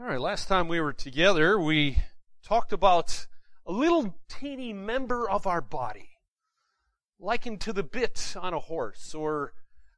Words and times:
All 0.00 0.06
right, 0.06 0.20
last 0.20 0.48
time 0.48 0.66
we 0.66 0.80
were 0.80 0.92
together, 0.92 1.56
we 1.56 1.98
talked 2.42 2.72
about 2.72 3.28
a 3.64 3.70
little 3.70 4.16
teeny 4.28 4.72
member 4.72 5.30
of 5.30 5.46
our 5.46 5.60
body, 5.60 6.10
likened 7.20 7.60
to 7.60 7.72
the 7.72 7.84
bit 7.84 8.34
on 8.36 8.52
a 8.52 8.58
horse 8.58 9.14
or 9.14 9.52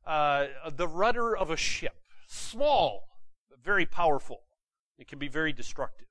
uh, 0.07 0.49
the 0.71 0.87
rudder 0.87 1.35
of 1.35 1.51
a 1.51 1.57
ship. 1.57 1.95
Small, 2.29 3.09
but 3.49 3.65
very 3.65 3.87
powerful. 3.87 4.43
It 4.99 5.09
can 5.09 5.19
be 5.19 5.29
very 5.29 5.55
destructive. 5.55 6.09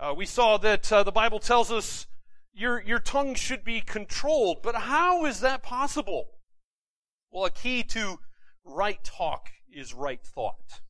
Uh, 0.00 0.14
we 0.16 0.24
saw 0.24 0.56
that 0.56 0.90
uh, 0.90 1.02
the 1.02 1.12
Bible 1.12 1.38
tells 1.38 1.70
us 1.70 2.06
your, 2.54 2.80
your 2.80 2.98
tongue 2.98 3.34
should 3.34 3.62
be 3.62 3.82
controlled, 3.82 4.62
but 4.62 4.74
how 4.74 5.26
is 5.26 5.40
that 5.40 5.62
possible? 5.62 6.28
Well, 7.30 7.44
a 7.44 7.50
key 7.50 7.82
to 7.82 8.20
right 8.64 9.04
talk 9.04 9.50
is 9.70 9.92
right 9.92 10.24
thought 10.24 10.80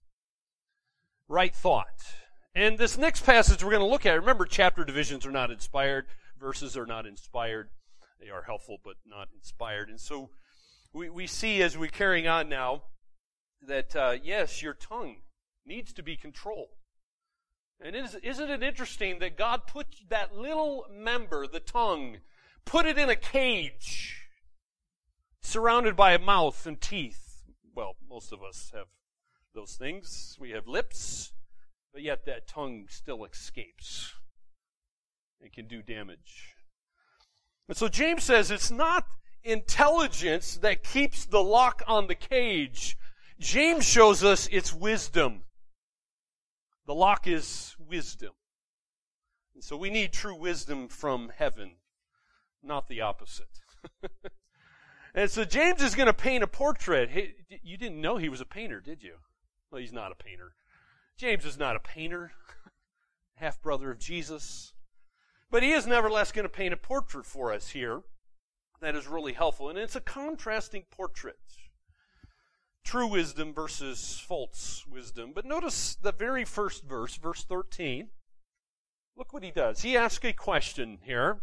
right 1.32 1.54
thought. 1.54 2.14
And 2.54 2.76
this 2.76 2.98
next 2.98 3.24
passage 3.24 3.64
we're 3.64 3.70
going 3.70 3.80
to 3.80 3.86
look 3.86 4.04
at, 4.04 4.12
remember 4.12 4.44
chapter 4.44 4.84
divisions 4.84 5.24
are 5.24 5.30
not 5.30 5.50
inspired, 5.50 6.04
verses 6.38 6.76
are 6.76 6.84
not 6.84 7.06
inspired. 7.06 7.70
They 8.20 8.28
are 8.28 8.42
helpful 8.42 8.76
but 8.84 8.96
not 9.06 9.28
inspired. 9.34 9.88
And 9.88 9.98
so 9.98 10.28
we, 10.92 11.08
we 11.08 11.26
see 11.26 11.62
as 11.62 11.76
we're 11.76 11.88
carrying 11.88 12.28
on 12.28 12.50
now 12.50 12.82
that, 13.66 13.96
uh, 13.96 14.16
yes, 14.22 14.62
your 14.62 14.74
tongue 14.74 15.16
needs 15.64 15.94
to 15.94 16.02
be 16.02 16.16
controlled. 16.16 16.68
And 17.80 17.96
is, 17.96 18.14
isn't 18.22 18.50
it 18.50 18.62
interesting 18.62 19.18
that 19.20 19.38
God 19.38 19.66
put 19.66 19.86
that 20.10 20.36
little 20.36 20.84
member, 20.92 21.46
the 21.46 21.60
tongue, 21.60 22.18
put 22.66 22.84
it 22.84 22.98
in 22.98 23.08
a 23.08 23.16
cage, 23.16 24.28
surrounded 25.40 25.96
by 25.96 26.12
a 26.12 26.18
mouth 26.18 26.66
and 26.66 26.78
teeth? 26.78 27.40
Well, 27.74 27.96
most 28.08 28.32
of 28.32 28.42
us 28.42 28.70
have 28.74 28.86
those 29.54 29.76
things. 29.76 30.36
We 30.40 30.50
have 30.50 30.66
lips, 30.66 31.32
but 31.92 32.02
yet 32.02 32.24
that 32.26 32.46
tongue 32.46 32.86
still 32.88 33.24
escapes 33.24 34.12
and 35.40 35.52
can 35.52 35.66
do 35.66 35.82
damage. 35.82 36.54
And 37.68 37.76
so 37.76 37.88
James 37.88 38.24
says 38.24 38.50
it's 38.50 38.70
not 38.70 39.06
intelligence 39.44 40.56
that 40.58 40.84
keeps 40.84 41.24
the 41.24 41.42
lock 41.42 41.82
on 41.86 42.06
the 42.06 42.14
cage. 42.14 42.96
James 43.38 43.84
shows 43.84 44.22
us 44.22 44.48
it's 44.52 44.72
wisdom. 44.72 45.42
The 46.86 46.94
lock 46.94 47.26
is 47.26 47.76
wisdom. 47.78 48.32
And 49.54 49.62
so 49.62 49.76
we 49.76 49.90
need 49.90 50.12
true 50.12 50.34
wisdom 50.34 50.88
from 50.88 51.30
heaven, 51.36 51.76
not 52.62 52.88
the 52.88 53.00
opposite. 53.00 53.60
and 55.14 55.30
so 55.30 55.44
James 55.44 55.82
is 55.82 55.94
going 55.94 56.06
to 56.06 56.14
paint 56.14 56.42
a 56.42 56.48
portrait. 56.48 57.10
you 57.62 57.76
didn't 57.76 58.00
know 58.00 58.16
he 58.16 58.28
was 58.28 58.40
a 58.40 58.46
painter, 58.46 58.80
did 58.80 59.02
you? 59.02 59.14
Well, 59.72 59.80
he's 59.80 59.92
not 59.92 60.12
a 60.12 60.14
painter. 60.14 60.52
James 61.16 61.46
is 61.46 61.58
not 61.58 61.76
a 61.76 61.80
painter, 61.80 62.32
half 63.36 63.62
brother 63.62 63.90
of 63.90 63.98
Jesus. 63.98 64.74
But 65.50 65.62
he 65.62 65.72
is 65.72 65.86
nevertheless 65.86 66.30
going 66.30 66.44
to 66.44 66.50
paint 66.50 66.74
a 66.74 66.76
portrait 66.76 67.24
for 67.24 67.52
us 67.52 67.70
here 67.70 68.02
that 68.80 68.94
is 68.94 69.06
really 69.06 69.32
helpful. 69.32 69.70
And 69.70 69.78
it's 69.78 69.96
a 69.96 70.00
contrasting 70.00 70.84
portrait. 70.90 71.38
True 72.84 73.06
wisdom 73.06 73.54
versus 73.54 74.22
false 74.26 74.84
wisdom. 74.86 75.32
But 75.34 75.46
notice 75.46 75.94
the 75.94 76.12
very 76.12 76.44
first 76.44 76.84
verse, 76.84 77.16
verse 77.16 77.44
13. 77.44 78.08
Look 79.16 79.32
what 79.32 79.42
he 79.42 79.50
does. 79.50 79.80
He 79.82 79.96
asks 79.96 80.24
a 80.24 80.34
question 80.34 80.98
here. 81.02 81.40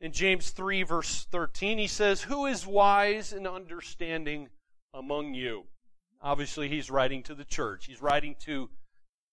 In 0.00 0.12
James 0.12 0.50
3, 0.50 0.84
verse 0.84 1.26
13, 1.30 1.78
he 1.78 1.86
says, 1.86 2.22
Who 2.22 2.46
is 2.46 2.66
wise 2.66 3.32
and 3.32 3.46
understanding 3.46 4.48
among 4.94 5.34
you? 5.34 5.64
Obviously, 6.26 6.68
he's 6.68 6.90
writing 6.90 7.22
to 7.22 7.36
the 7.36 7.44
church. 7.44 7.86
He's 7.86 8.02
writing 8.02 8.34
to 8.46 8.68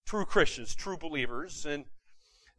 true 0.06 0.26
Christians, 0.26 0.76
true 0.76 0.96
believers. 0.96 1.66
And 1.66 1.86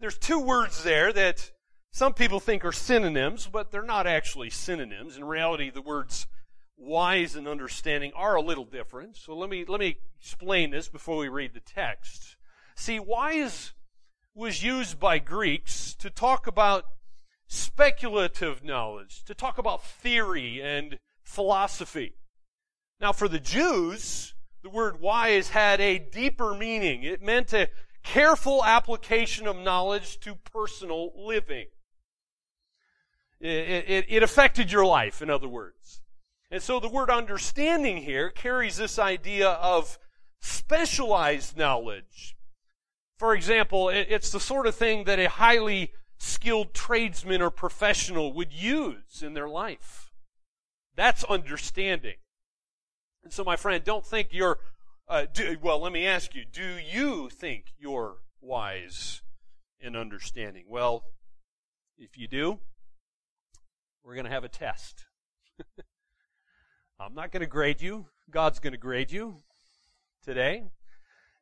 there's 0.01 0.19
two 0.19 0.41
words 0.41 0.83
there 0.83 1.13
that 1.13 1.53
some 1.93 2.15
people 2.15 2.41
think 2.41 2.65
are 2.65 2.73
synonyms, 2.73 3.47
but 3.47 3.71
they're 3.71 3.85
not 3.85 4.09
actually 4.09 4.51
synonyms. 4.51 5.17
In 5.17 5.23
reality, 5.23 5.71
the 5.71 5.81
words 5.81 6.27
wise 6.77 7.37
and 7.37 7.47
understanding 7.47 8.11
are 8.17 8.35
a 8.35 8.43
little 8.43 8.65
different. 8.65 9.17
So 9.17 9.37
let 9.37 9.49
me, 9.49 9.65
let 9.69 9.79
me 9.79 9.99
explain 10.19 10.73
this 10.73 10.89
before 10.89 11.19
we 11.19 11.29
read 11.29 11.55
the 11.55 11.61
text. 11.61 12.35
See, 12.75 12.99
wise 12.99 13.73
was 14.35 14.65
used 14.65 14.99
by 14.99 15.21
Greeks 15.21 15.95
to 16.01 16.11
talk 16.11 16.49
about 16.49 16.87
speculative 17.47 18.65
knowledge, 18.65 19.23
to 19.27 19.35
talk 19.35 19.59
about 19.59 19.85
theory 19.85 20.61
and 20.61 20.99
philosophy. 21.23 22.15
Now, 23.05 23.13
for 23.13 23.29
the 23.29 23.39
Jews, 23.39 24.33
the 24.63 24.71
word 24.71 24.99
wise 24.99 25.51
had 25.51 25.79
a 25.79 25.99
deeper 25.99 26.55
meaning. 26.55 27.03
It 27.03 27.21
meant 27.21 27.53
a 27.53 27.69
careful 28.03 28.65
application 28.65 29.47
of 29.47 29.59
knowledge 29.59 30.19
to 30.21 30.37
personal 30.37 31.13
living. 31.15 31.67
It, 33.43 33.85
it, 33.91 34.07
it, 34.09 34.23
affected 34.23 34.73
your 34.73 34.87
life, 34.87 35.21
in 35.21 35.29
other 35.29 35.49
words. 35.49 36.01
And 36.51 36.63
so 36.63 36.81
the 36.81 36.89
word 36.89 37.11
understanding 37.11 37.99
here 37.99 38.31
carries 38.31 38.79
this 38.79 38.99
idea 38.99 39.51
of 39.51 39.99
specialized 40.41 41.59
knowledge. 41.59 42.39
For 43.19 43.35
example, 43.35 43.91
it, 43.91 44.07
it's 44.09 44.31
the 44.31 44.41
sort 44.41 44.67
of 44.67 44.75
thing 44.75 45.05
that 45.05 45.19
a 45.19 45.29
highly 45.29 45.93
skilled 46.17 46.73
tradesman 46.73 47.43
or 47.43 47.51
professional 47.51 48.33
would 48.33 48.55
use 48.55 49.23
in 49.23 49.35
their 49.35 49.51
life. 49.51 50.11
That's 50.97 51.23
understanding. 51.25 52.15
And 53.25 53.33
so, 53.33 53.43
my 53.43 53.57
friend, 53.57 53.83
don't 53.83 54.05
think 54.05 54.29
you're, 54.33 54.59
uh, 55.09 55.25
do, 55.33 55.57
well, 55.63 55.81
let 55.81 55.93
me 55.93 56.07
ask 56.07 56.35
you, 56.35 56.45
do 56.45 56.77
you 56.93 57.31
think 57.31 57.73
you're 57.79 58.19
wise 58.43 59.23
in 59.81 59.97
understanding? 59.97 60.65
Well, 60.69 61.05
if 61.97 62.19
you 62.19 62.29
do, 62.29 62.61
we're 64.05 64.15
going 64.15 64.27
to 64.27 64.31
have 64.31 64.45
a 64.45 64.49
test. 64.49 65.07
I'm 67.01 67.15
not 67.15 67.33
going 67.33 67.41
to 67.41 67.47
grade 67.47 67.81
you. 67.81 68.07
God's 68.31 68.59
going 68.59 68.75
to 68.75 68.79
grade 68.79 69.11
you 69.11 69.43
today. 70.23 70.65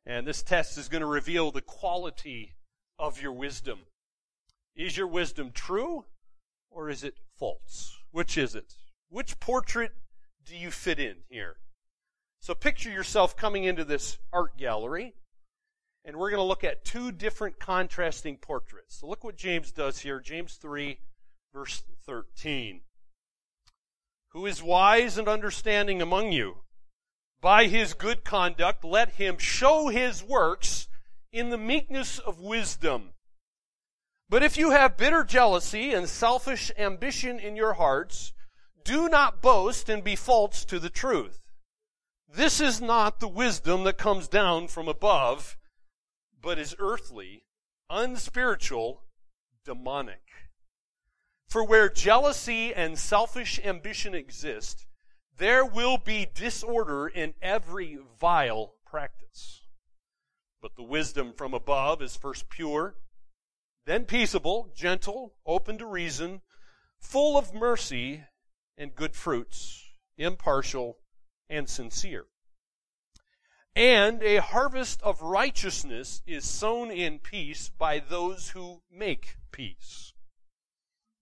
And 0.05 0.25
this 0.25 0.41
test 0.41 0.77
is 0.77 0.87
going 0.87 1.01
to 1.01 1.07
reveal 1.07 1.51
the 1.51 1.61
quality 1.61 2.53
of 2.97 3.21
your 3.21 3.33
wisdom. 3.33 3.79
Is 4.75 4.95
your 4.95 5.07
wisdom 5.07 5.51
true 5.53 6.05
or 6.69 6.89
is 6.89 7.03
it 7.03 7.15
false? 7.37 7.97
Which 8.11 8.37
is 8.37 8.55
it? 8.55 8.73
Which 9.09 9.39
portrait 9.39 9.91
do 10.45 10.55
you 10.55 10.71
fit 10.71 10.99
in 10.99 11.17
here? 11.29 11.57
So 12.43 12.53
picture 12.53 12.89
yourself 12.89 13.37
coming 13.37 13.63
into 13.63 13.85
this 13.85 14.17
art 14.33 14.57
gallery, 14.57 15.13
and 16.03 16.17
we're 16.17 16.29
going 16.29 16.41
to 16.41 16.43
look 16.43 16.65
at 16.65 16.83
two 16.83 17.13
different 17.13 17.57
contrasting 17.57 18.35
portraits. 18.35 18.97
So 18.97 19.07
look 19.07 19.23
what 19.23 19.37
James 19.37 19.71
does 19.71 19.99
here, 19.99 20.19
James 20.19 20.55
3, 20.55 20.99
verse 21.53 21.83
13. 22.05 22.81
Who 24.31 24.45
is 24.45 24.61
wise 24.61 25.17
and 25.17 25.29
understanding 25.29 26.01
among 26.01 26.33
you? 26.33 26.57
By 27.39 27.67
his 27.67 27.93
good 27.93 28.25
conduct, 28.25 28.83
let 28.83 29.11
him 29.11 29.37
show 29.37 29.87
his 29.87 30.21
works 30.21 30.89
in 31.31 31.49
the 31.49 31.57
meekness 31.57 32.19
of 32.19 32.41
wisdom. 32.41 33.11
But 34.27 34.43
if 34.43 34.57
you 34.57 34.71
have 34.71 34.97
bitter 34.97 35.23
jealousy 35.23 35.93
and 35.93 36.09
selfish 36.09 36.73
ambition 36.77 37.39
in 37.39 37.55
your 37.55 37.75
hearts, 37.75 38.33
do 38.83 39.07
not 39.07 39.41
boast 39.41 39.87
and 39.87 40.03
be 40.03 40.17
false 40.17 40.65
to 40.65 40.77
the 40.77 40.89
truth. 40.89 41.39
This 42.35 42.59
is 42.59 42.81
not 42.81 43.19
the 43.19 43.27
wisdom 43.27 43.83
that 43.83 43.99
comes 43.99 44.27
down 44.27 44.67
from 44.67 44.87
above, 44.87 45.55
but 46.41 46.57
is 46.57 46.75
earthly, 46.79 47.43
unspiritual, 47.91 49.03
demonic. 49.63 50.23
For 51.47 51.63
where 51.63 51.89
jealousy 51.89 52.73
and 52.73 52.97
selfish 52.97 53.59
ambition 53.63 54.15
exist, 54.15 54.87
there 55.37 55.63
will 55.63 55.99
be 55.99 56.25
disorder 56.25 57.07
in 57.07 57.35
every 57.39 57.99
vile 58.19 58.73
practice. 58.83 59.61
But 60.59 60.75
the 60.75 60.81
wisdom 60.81 61.33
from 61.33 61.53
above 61.53 62.01
is 62.01 62.15
first 62.15 62.49
pure, 62.49 62.95
then 63.85 64.05
peaceable, 64.05 64.71
gentle, 64.73 65.35
open 65.45 65.77
to 65.77 65.85
reason, 65.85 66.41
full 66.97 67.37
of 67.37 67.53
mercy 67.53 68.23
and 68.75 68.95
good 68.95 69.15
fruits, 69.15 69.83
impartial, 70.17 70.97
and 71.49 71.69
sincere. 71.69 72.25
And 73.75 74.21
a 74.21 74.37
harvest 74.37 75.01
of 75.01 75.21
righteousness 75.21 76.21
is 76.27 76.45
sown 76.45 76.91
in 76.91 77.19
peace 77.19 77.69
by 77.69 77.99
those 77.99 78.49
who 78.49 78.81
make 78.91 79.37
peace. 79.51 80.13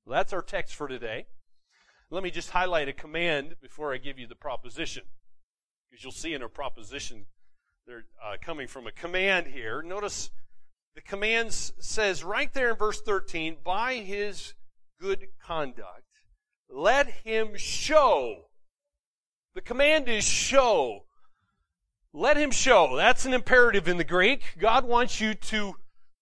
Well, 0.06 0.18
that's 0.18 0.34
our 0.34 0.42
text 0.42 0.76
for 0.76 0.88
today. 0.88 1.28
Let 2.10 2.24
me 2.24 2.32
just 2.32 2.50
highlight 2.50 2.90
a 2.90 2.94
command 2.94 3.56
before 3.62 3.94
I 3.94 3.98
give 3.98 4.20
you 4.20 4.28
the 4.28 4.36
proposition. 4.36 5.04
Because 5.90 6.04
you'll 6.04 6.12
see 6.12 6.34
in 6.34 6.42
a 6.42 6.50
proposition, 6.50 7.26
they're 7.88 8.06
uh, 8.22 8.36
coming 8.42 8.68
from 8.68 8.86
a 8.86 8.92
command 8.92 9.48
here. 9.48 9.82
Notice 9.82 10.30
the 10.94 11.02
command 11.02 11.54
says 11.54 12.24
right 12.24 12.54
there 12.54 12.72
in 12.72 12.76
verse 12.76 13.02
13, 13.02 13.58
by 13.64 13.96
his 13.96 14.56
good 15.00 15.28
conduct, 15.42 16.04
let 16.70 17.08
him 17.08 17.56
show 17.56 18.48
the 19.54 19.62
command 19.62 20.08
is 20.08 20.24
show. 20.24 21.06
Let 22.14 22.38
him 22.38 22.52
show. 22.52 22.96
That's 22.96 23.26
an 23.26 23.34
imperative 23.34 23.88
in 23.88 23.98
the 23.98 24.04
Greek. 24.04 24.56
God 24.58 24.86
wants 24.86 25.20
you 25.20 25.34
to 25.34 25.76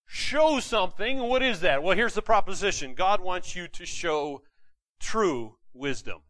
show 0.06 0.60
something. 0.60 1.20
What 1.20 1.44
is 1.44 1.62
that? 1.62 1.84
Well, 1.84 1.96
here's 1.96 2.16
the 2.16 2.22
proposition. 2.22 2.94
God 2.96 3.22
wants 3.22 3.56
you 3.56 3.68
to 3.68 3.86
show 3.86 4.42
true 5.00 5.56
wisdom. 5.74 6.22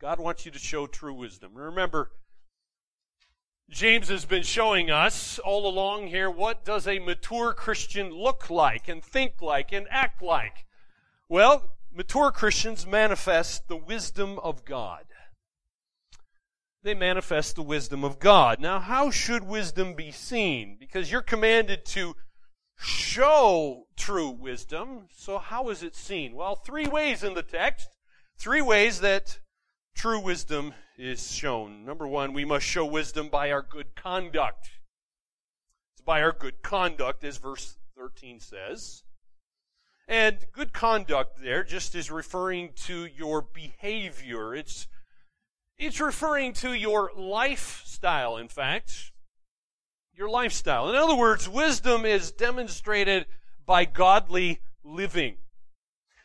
God 0.00 0.20
wants 0.20 0.44
you 0.44 0.52
to 0.52 0.58
show 0.58 0.86
true 0.86 1.14
wisdom. 1.14 1.52
Remember, 1.54 2.10
James 3.70 4.08
has 4.08 4.26
been 4.26 4.42
showing 4.42 4.90
us 4.90 5.38
all 5.38 5.66
along 5.66 6.08
here 6.08 6.30
what 6.30 6.64
does 6.64 6.86
a 6.86 6.98
mature 6.98 7.52
Christian 7.52 8.10
look 8.10 8.50
like 8.50 8.88
and 8.88 9.02
think 9.02 9.40
like 9.40 9.72
and 9.72 9.86
act 9.90 10.22
like. 10.22 10.66
Well, 11.28 11.72
mature 11.92 12.30
Christians 12.30 12.86
manifest 12.86 13.68
the 13.68 13.76
wisdom 13.76 14.38
of 14.38 14.64
God 14.64 15.04
they 16.86 16.94
manifest 16.94 17.56
the 17.56 17.62
wisdom 17.62 18.04
of 18.04 18.20
God. 18.20 18.60
Now, 18.60 18.78
how 18.78 19.10
should 19.10 19.42
wisdom 19.42 19.94
be 19.94 20.12
seen? 20.12 20.76
Because 20.78 21.10
you're 21.10 21.20
commanded 21.20 21.84
to 21.86 22.14
show 22.78 23.88
true 23.96 24.30
wisdom. 24.30 25.08
So 25.10 25.38
how 25.38 25.68
is 25.70 25.82
it 25.82 25.96
seen? 25.96 26.36
Well, 26.36 26.54
three 26.54 26.86
ways 26.86 27.24
in 27.24 27.34
the 27.34 27.42
text. 27.42 27.88
Three 28.38 28.62
ways 28.62 29.00
that 29.00 29.40
true 29.96 30.20
wisdom 30.20 30.74
is 30.96 31.32
shown. 31.32 31.84
Number 31.84 32.06
one, 32.06 32.32
we 32.32 32.44
must 32.44 32.64
show 32.64 32.86
wisdom 32.86 33.30
by 33.30 33.50
our 33.50 33.62
good 33.62 33.96
conduct. 33.96 34.70
It's 35.94 36.04
by 36.04 36.22
our 36.22 36.32
good 36.32 36.62
conduct, 36.62 37.24
as 37.24 37.38
verse 37.38 37.78
13 37.98 38.38
says. 38.38 39.02
And 40.06 40.38
good 40.52 40.72
conduct 40.72 41.42
there 41.42 41.64
just 41.64 41.96
is 41.96 42.12
referring 42.12 42.74
to 42.84 43.06
your 43.06 43.42
behavior. 43.42 44.54
It's 44.54 44.86
it's 45.86 46.00
referring 46.00 46.52
to 46.52 46.72
your 46.72 47.12
lifestyle, 47.16 48.36
in 48.36 48.48
fact. 48.48 49.12
Your 50.12 50.28
lifestyle. 50.28 50.88
In 50.90 50.96
other 50.96 51.14
words, 51.14 51.48
wisdom 51.48 52.04
is 52.04 52.32
demonstrated 52.32 53.26
by 53.64 53.84
godly 53.84 54.60
living. 54.82 55.36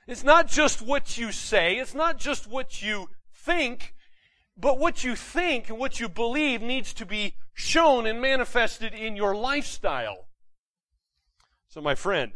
It's 0.08 0.24
not 0.24 0.48
just 0.48 0.82
what 0.82 1.18
you 1.18 1.32
say, 1.32 1.78
it's 1.78 1.94
not 1.94 2.18
just 2.18 2.48
what 2.48 2.82
you 2.82 3.10
think, 3.34 3.94
but 4.58 4.80
what 4.80 5.04
you 5.04 5.16
think 5.16 5.70
and 5.70 5.78
what 5.78 6.00
you 6.00 6.10
believe 6.10 6.62
needs 6.62 6.94
to 6.96 7.06
be 7.06 7.36
shown 7.54 8.06
and 8.06 8.20
manifested 8.20 8.94
in 8.94 9.16
your 9.16 9.36
lifestyle. 9.36 10.28
So, 11.70 11.82
my 11.82 11.96
friend, 11.96 12.34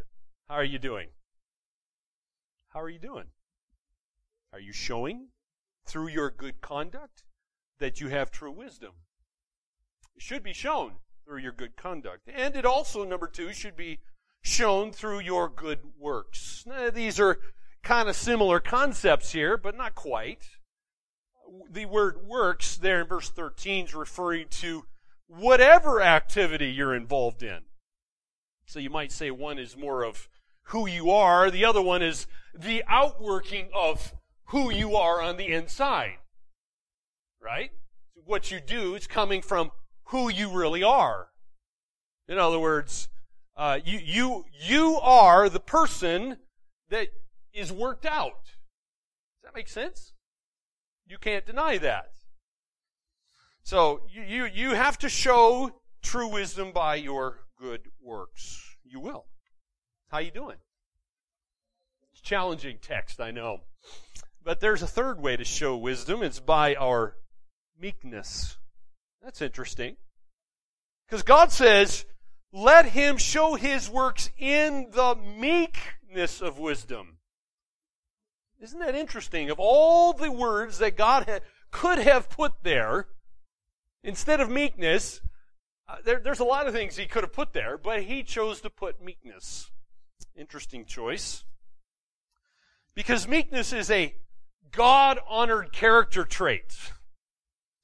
how 0.48 0.56
are 0.56 0.64
you 0.64 0.80
doing? 0.80 1.10
How 2.70 2.82
are 2.82 2.90
you 2.90 3.00
doing? 3.00 3.26
Are 4.54 4.60
you 4.60 4.72
showing 4.72 5.30
through 5.86 6.08
your 6.10 6.30
good 6.30 6.62
conduct 6.62 7.24
that 7.80 8.00
you 8.00 8.10
have 8.10 8.32
true 8.32 8.52
wisdom. 8.52 8.92
It 10.16 10.22
should 10.22 10.44
be 10.44 10.54
shown 10.54 10.94
through 11.26 11.40
your 11.40 11.52
good 11.52 11.76
conduct. 11.76 12.30
And 12.34 12.56
it 12.56 12.66
also, 12.66 13.04
number 13.04 13.28
two, 13.28 13.52
should 13.54 13.76
be 13.76 14.00
shown 14.42 14.92
through 14.92 15.20
your 15.20 15.50
good 15.50 15.80
works. 15.98 16.64
Now, 16.66 16.90
these 16.90 17.20
are 17.20 17.40
kind 17.84 18.08
of 18.08 18.16
similar 18.16 18.60
concepts 18.60 19.32
here, 19.32 19.58
but 19.58 19.76
not 19.76 19.96
quite. 19.96 20.44
The 21.70 21.86
word 21.86 22.26
works 22.26 22.78
there 22.78 23.02
in 23.02 23.08
verse 23.08 23.30
13 23.30 23.86
is 23.86 23.96
referring 23.96 24.48
to 24.50 24.86
whatever 25.28 26.02
activity 26.02 26.72
you're 26.72 26.96
involved 26.96 27.44
in. 27.44 27.62
So 28.66 28.80
you 28.80 28.90
might 28.90 29.12
say 29.12 29.32
one 29.32 29.60
is 29.60 29.78
more 29.78 30.04
of 30.04 30.28
who 30.70 30.88
you 30.88 31.12
are, 31.12 31.52
the 31.52 31.66
other 31.66 31.82
one 31.82 32.02
is 32.02 32.26
the 32.58 32.84
outworking 32.88 33.70
of 33.74 34.14
who 34.48 34.72
you 34.72 34.96
are 34.96 35.22
on 35.22 35.38
the 35.38 35.48
inside. 35.48 36.18
Right? 37.42 37.72
What 38.26 38.52
you 38.52 38.60
do 38.60 38.96
is 38.96 39.08
coming 39.08 39.42
from 39.42 39.72
who 40.06 40.30
you 40.30 40.50
really 40.50 40.84
are. 40.84 41.28
In 42.28 42.38
other 42.38 42.60
words, 42.60 43.08
uh, 43.56 43.80
you, 43.86 44.00
you, 44.00 44.46
you 44.68 45.00
are 45.02 45.48
the 45.48 45.60
person 45.60 46.38
that 46.90 47.10
is 47.54 47.72
worked 47.72 48.06
out. 48.06 48.44
Does 48.44 49.44
that 49.44 49.56
make 49.56 49.68
sense? 49.68 50.14
You 51.08 51.18
can't 51.18 51.46
deny 51.46 51.78
that. 51.78 52.12
So 53.64 54.02
you, 54.12 54.24
you, 54.24 54.46
you 54.46 54.70
have 54.76 54.98
to 55.00 55.10
show 55.10 55.72
true 56.02 56.28
wisdom 56.28 56.72
by 56.72 56.96
your 56.96 57.40
good 57.60 57.82
works. 58.02 58.78
You 58.84 59.00
will. 59.00 59.26
How 60.10 60.20
you 60.20 60.32
doing? 60.32 60.58
It's 62.12 62.22
challenging 62.22 62.78
text, 62.82 63.20
I 63.20 63.32
know. 63.32 63.62
But 64.46 64.60
there's 64.60 64.84
a 64.84 64.88
third 64.88 65.20
way 65.20 65.36
to 65.36 65.44
show 65.44 65.76
wisdom. 65.76 66.22
It's 66.22 66.40
by 66.40 66.76
our 66.76 67.18
meekness. 67.82 68.58
That's 69.24 69.42
interesting. 69.42 69.98
Because 71.08 71.24
God 71.24 71.52
says, 71.52 72.06
let 72.54 72.86
him 72.86 73.18
show 73.18 73.56
his 73.56 73.90
works 73.90 74.30
in 74.38 74.92
the 74.92 75.16
meekness 75.16 76.42
of 76.42 76.60
wisdom. 76.60 77.18
Isn't 78.62 78.80
that 78.80 78.94
interesting? 78.94 79.50
Of 79.50 79.60
all 79.60 80.14
the 80.14 80.32
words 80.32 80.78
that 80.78 80.96
God 80.96 81.26
had, 81.28 81.42
could 81.72 81.98
have 81.98 82.30
put 82.30 82.54
there, 82.62 83.08
instead 84.04 84.40
of 84.40 84.50
meekness, 84.50 85.22
uh, 85.90 85.98
there, 86.06 86.20
there's 86.24 86.40
a 86.40 86.46
lot 86.46 86.68
of 86.68 86.74
things 86.74 86.96
he 86.96 87.08
could 87.08 87.24
have 87.24 87.34
put 87.34 87.54
there, 87.54 87.80
but 87.80 88.04
he 88.04 88.22
chose 88.22 88.62
to 88.62 88.70
put 88.70 89.04
meekness. 89.04 89.72
Interesting 90.36 90.86
choice. 90.86 91.44
Because 92.94 93.28
meekness 93.28 93.74
is 93.74 93.90
a 93.90 94.14
God 94.76 95.20
honored 95.28 95.72
character 95.72 96.26
trait. 96.26 96.76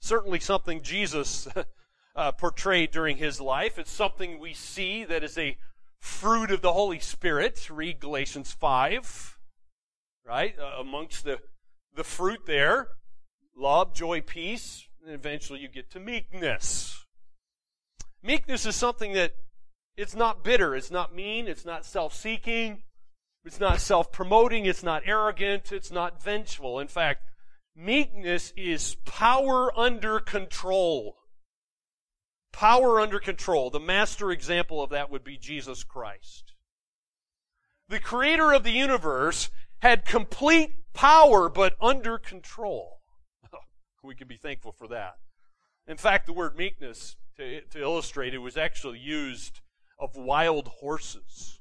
Certainly 0.02 0.42
something 0.42 0.82
Jesus 0.82 1.48
uh, 2.16 2.32
portrayed 2.34 2.92
during 2.92 3.18
his 3.18 3.40
life. 3.40 3.80
It's 3.80 3.92
something 3.92 4.40
we 4.40 4.54
see 4.54 5.06
that 5.06 5.24
is 5.24 5.38
a 5.38 5.58
fruit 6.00 6.52
of 6.52 6.62
the 6.62 6.74
Holy 6.74 7.00
Spirit. 7.00 7.70
Read 7.70 8.00
Galatians 8.00 8.52
5, 8.52 9.38
right? 10.26 10.56
Uh, 10.60 10.82
amongst 10.82 11.24
the, 11.24 11.40
the 11.96 12.04
fruit 12.04 12.42
there 12.46 12.90
love, 13.56 13.94
joy, 13.94 14.22
peace, 14.22 14.88
and 15.06 15.14
eventually 15.14 15.60
you 15.60 15.68
get 15.68 15.92
to 15.92 16.00
meekness. 16.00 17.06
Meekness 18.24 18.66
is 18.66 18.76
something 18.76 19.14
that 19.14 19.36
it's 19.96 20.16
not 20.16 20.44
bitter, 20.44 20.76
it's 20.76 20.92
not 20.92 21.16
mean, 21.16 21.48
it's 21.48 21.66
not 21.66 21.86
self 21.86 22.14
seeking, 22.14 22.84
it's 23.44 23.60
not 23.60 23.80
self 23.80 24.12
promoting. 24.12 24.66
It's 24.66 24.84
not 24.84 25.04
arrogant. 25.06 25.72
It's 25.72 25.92
not 25.92 26.22
vengeful. 26.22 26.80
In 26.80 26.88
fact, 26.88 27.32
meekness 27.76 28.54
is 28.56 28.96
power 29.06 29.78
under 29.78 30.20
control. 30.20 31.18
Power 32.52 33.00
under 33.00 33.20
control. 33.20 33.70
The 33.70 33.80
master 33.80 34.32
example 34.32 34.82
of 34.82 34.92
that 34.92 35.10
would 35.10 35.24
be 35.24 35.38
Jesus 35.38 35.84
Christ. 35.84 36.54
The 37.90 38.00
creator 38.00 38.54
of 38.54 38.64
the 38.64 38.72
universe 38.72 39.50
had 39.80 40.06
complete 40.06 40.76
power, 40.94 41.50
but 41.50 41.76
under 41.82 42.18
control. 42.18 43.00
we 44.04 44.16
can 44.16 44.28
be 44.28 44.38
thankful 44.38 44.72
for 44.72 44.88
that. 44.90 45.16
In 45.88 45.98
fact, 45.98 46.28
the 46.28 46.34
word 46.34 46.56
meekness, 46.56 47.16
to, 47.38 47.62
to 47.62 47.82
illustrate 47.82 48.34
it, 48.34 48.38
was 48.38 48.56
actually 48.56 49.00
used 49.00 49.62
of 49.98 50.16
wild 50.16 50.68
horses 50.68 51.61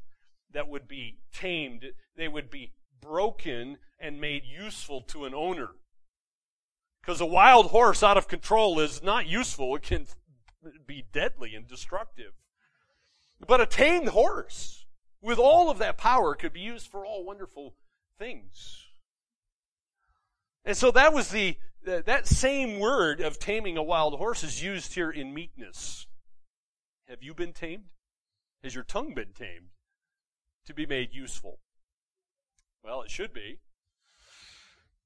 that 0.53 0.69
would 0.69 0.89
be 0.89 1.19
tamed, 1.33 1.85
they 2.17 2.29
would 2.29 2.51
be 2.51 2.73
broken 3.01 3.79
and 3.99 4.21
made 4.21 4.45
useful 4.45 5.01
to 5.03 5.25
an 5.25 5.35
owner. 5.35 5.71
Because 7.01 7.21
a 7.21 7.27
wild 7.27 7.67
horse 7.67 8.03
out 8.03 8.19
of 8.19 8.29
control 8.29 8.79
is 8.79 9.03
not 9.03 9.27
useful. 9.27 9.75
It 9.77 9.83
can 9.83 10.07
be 10.87 11.05
deadly 11.13 11.55
and 11.55 11.67
destructive. 11.67 12.33
But 13.47 13.61
a 13.61 13.67
tamed 13.67 14.09
horse, 14.09 14.85
with 15.23 15.39
all 15.39 15.71
of 15.71 15.79
that 15.79 15.97
power, 15.97 16.35
could 16.35 16.53
be 16.53 16.61
used 16.61 16.89
for 16.89 17.07
all 17.07 17.25
wonderful 17.25 17.75
things. 18.19 18.89
And 20.65 20.77
so 20.77 20.91
that 20.91 21.15
was 21.15 21.31
the, 21.31 21.57
that 21.85 22.27
same 22.27 22.79
word 22.79 23.21
of 23.21 23.39
taming 23.39 23.79
a 23.79 23.83
wild 23.83 24.15
horse 24.15 24.45
is 24.45 24.63
used 24.63 24.93
here 24.95 25.11
in 25.11 25.33
meekness. 25.33 26.07
Have 27.09 27.23
you 27.23 27.35
been 27.35 27.55
tamed? 27.55 27.85
Has 28.63 28.75
your 28.75 28.85
tongue 28.85 29.15
been 29.15 29.33
tamed? 29.33 29.71
To 30.67 30.75
be 30.75 30.87
made 30.87 31.13
useful? 31.13 31.59
Well, 32.83 33.03
it 33.03 33.11
should 33.11 33.33
be. 33.33 33.59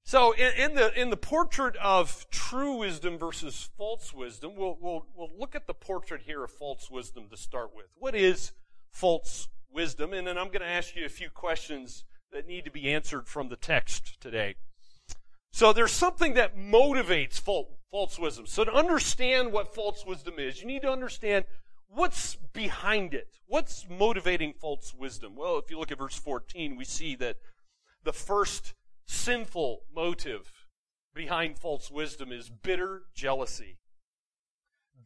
So, 0.06 0.32
in, 0.32 0.52
in, 0.58 0.74
the 0.74 1.00
in 1.00 1.08
the 1.08 1.16
portrait 1.16 1.76
of 1.76 2.26
true 2.30 2.76
wisdom 2.76 3.16
versus 3.16 3.70
false 3.78 4.12
wisdom, 4.12 4.52
we'll, 4.54 4.76
we'll 4.78 5.06
we'll 5.16 5.30
look 5.38 5.54
at 5.54 5.66
the 5.66 5.72
portrait 5.72 6.22
here 6.26 6.44
of 6.44 6.50
false 6.50 6.90
wisdom 6.90 7.28
to 7.30 7.38
start 7.38 7.70
with. 7.74 7.86
What 7.94 8.14
is 8.14 8.52
false 8.90 9.48
wisdom? 9.72 10.12
And 10.12 10.26
then 10.26 10.36
I'm 10.36 10.48
going 10.48 10.60
to 10.60 10.66
ask 10.66 10.94
you 10.94 11.06
a 11.06 11.08
few 11.08 11.30
questions 11.30 12.04
that 12.32 12.46
need 12.46 12.66
to 12.66 12.70
be 12.70 12.92
answered 12.92 13.28
from 13.28 13.48
the 13.48 13.56
text 13.56 14.20
today. 14.20 14.56
So, 15.54 15.72
there's 15.72 15.92
something 15.92 16.34
that 16.34 16.54
motivates 16.54 17.40
false 17.40 18.18
wisdom. 18.18 18.46
So, 18.46 18.64
to 18.64 18.74
understand 18.74 19.52
what 19.52 19.74
false 19.74 20.04
wisdom 20.06 20.34
is, 20.38 20.60
you 20.60 20.66
need 20.66 20.82
to 20.82 20.90
understand 20.90 21.46
what's 21.94 22.36
behind 22.52 23.14
it? 23.14 23.38
What's 23.46 23.86
motivating 23.88 24.52
false 24.52 24.94
wisdom? 24.94 25.36
Well, 25.36 25.58
if 25.58 25.70
you 25.70 25.78
look 25.78 25.92
at 25.92 25.98
verse 25.98 26.16
14, 26.16 26.76
we 26.76 26.84
see 26.84 27.14
that 27.16 27.36
the 28.02 28.12
first 28.12 28.74
sinful 29.06 29.82
motive 29.94 30.50
behind 31.14 31.58
false 31.58 31.90
wisdom 31.90 32.32
is 32.32 32.50
bitter 32.50 33.02
jealousy. 33.14 33.78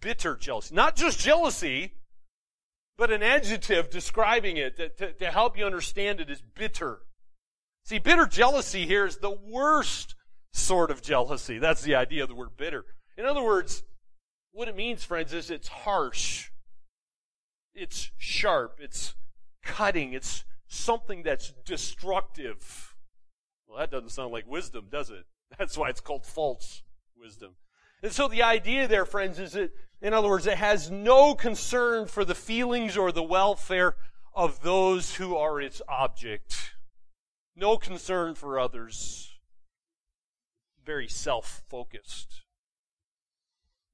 bitter 0.00 0.36
jealousy. 0.36 0.74
Not 0.74 0.96
just 0.96 1.18
jealousy, 1.18 1.94
but 2.96 3.12
an 3.12 3.22
adjective 3.22 3.90
describing 3.90 4.56
it 4.56 4.76
to, 4.76 4.88
to, 4.88 5.12
to 5.12 5.30
help 5.30 5.58
you 5.58 5.66
understand 5.66 6.20
it 6.20 6.30
is 6.30 6.42
bitter. 6.54 7.00
See, 7.84 7.98
bitter 7.98 8.26
jealousy 8.26 8.86
here 8.86 9.06
is 9.06 9.18
the 9.18 9.30
worst 9.30 10.14
sort 10.52 10.90
of 10.90 11.02
jealousy. 11.02 11.58
That's 11.58 11.82
the 11.82 11.94
idea 11.94 12.22
of 12.22 12.28
the 12.28 12.34
word 12.34 12.56
bitter. 12.56 12.84
In 13.16 13.24
other 13.24 13.42
words, 13.42 13.82
what 14.52 14.68
it 14.68 14.76
means, 14.76 15.04
friends, 15.04 15.32
is 15.32 15.50
it's 15.50 15.68
harsh. 15.68 16.50
It's 17.74 18.10
sharp. 18.18 18.78
It's 18.80 19.14
cutting. 19.62 20.12
It's 20.12 20.44
something 20.68 21.22
that's 21.22 21.52
destructive. 21.64 22.94
Well, 23.66 23.78
that 23.78 23.90
doesn't 23.90 24.10
sound 24.10 24.32
like 24.32 24.46
wisdom, 24.46 24.86
does 24.90 25.10
it? 25.10 25.26
That's 25.58 25.76
why 25.76 25.88
it's 25.88 26.00
called 26.00 26.24
false 26.24 26.82
wisdom. 27.16 27.52
And 28.02 28.12
so 28.12 28.28
the 28.28 28.42
idea 28.42 28.86
there, 28.86 29.04
friends, 29.04 29.38
is 29.38 29.52
that, 29.52 29.72
in 30.00 30.14
other 30.14 30.28
words, 30.28 30.46
it 30.46 30.56
has 30.56 30.90
no 30.90 31.34
concern 31.34 32.06
for 32.06 32.24
the 32.24 32.34
feelings 32.34 32.96
or 32.96 33.12
the 33.12 33.22
welfare 33.22 33.96
of 34.34 34.62
those 34.62 35.16
who 35.16 35.36
are 35.36 35.60
its 35.60 35.82
object. 35.88 36.74
No 37.56 37.76
concern 37.76 38.34
for 38.34 38.58
others. 38.58 39.32
Very 40.84 41.08
self-focused. 41.08 42.42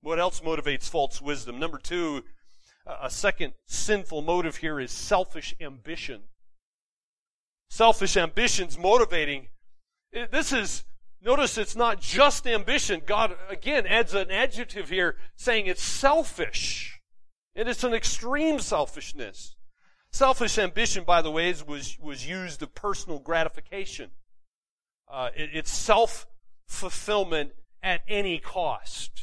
What 0.03 0.21
else 0.21 0.41
motivates 0.41 0.89
false 0.89 1.23
wisdom? 1.23 1.59
Number 1.59 1.79
two, 1.79 2.25
a 2.87 3.11
second 3.11 3.55
sinful 3.67 4.23
motive 4.23 4.57
here 4.57 4.79
is 4.81 4.91
selfish 4.91 5.55
ambition. 5.61 6.23
Selfish 7.71 8.17
ambition's 8.17 8.79
motivating. 8.79 9.49
This 10.31 10.53
is 10.53 10.85
Notice 11.25 11.57
it's 11.57 11.75
not 11.75 12.03
just 12.03 12.47
ambition. 12.47 13.01
God, 13.05 13.35
again, 13.49 13.87
adds 13.87 14.13
an 14.13 14.31
adjective 14.31 14.91
here 14.91 15.17
saying 15.37 15.67
it's 15.67 15.83
selfish. 15.83 17.01
And 17.57 17.67
it's 17.67 17.83
an 17.83 17.95
extreme 17.95 18.59
selfishness. 18.59 19.57
Selfish 20.13 20.59
ambition, 20.59 21.03
by 21.05 21.23
the 21.23 21.31
way, 21.31 21.55
was, 21.67 21.99
was 21.99 22.29
used 22.29 22.63
of 22.63 22.75
personal 22.75 23.21
gratification. 23.21 24.11
Uh, 25.11 25.31
it, 25.35 25.51
it's 25.55 25.71
self-fulfillment 25.71 27.53
at 27.83 28.03
any 28.07 28.39
cost. 28.39 29.23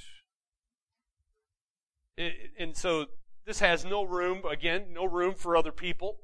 It, 2.17 2.33
and 2.57 2.75
so 2.75 3.05
this 3.45 3.59
has 3.59 3.83
no 3.83 4.03
room, 4.03 4.43
again, 4.49 4.93
no 4.93 5.05
room 5.05 5.33
for 5.33 5.55
other 5.55 5.71
people. 5.71 6.17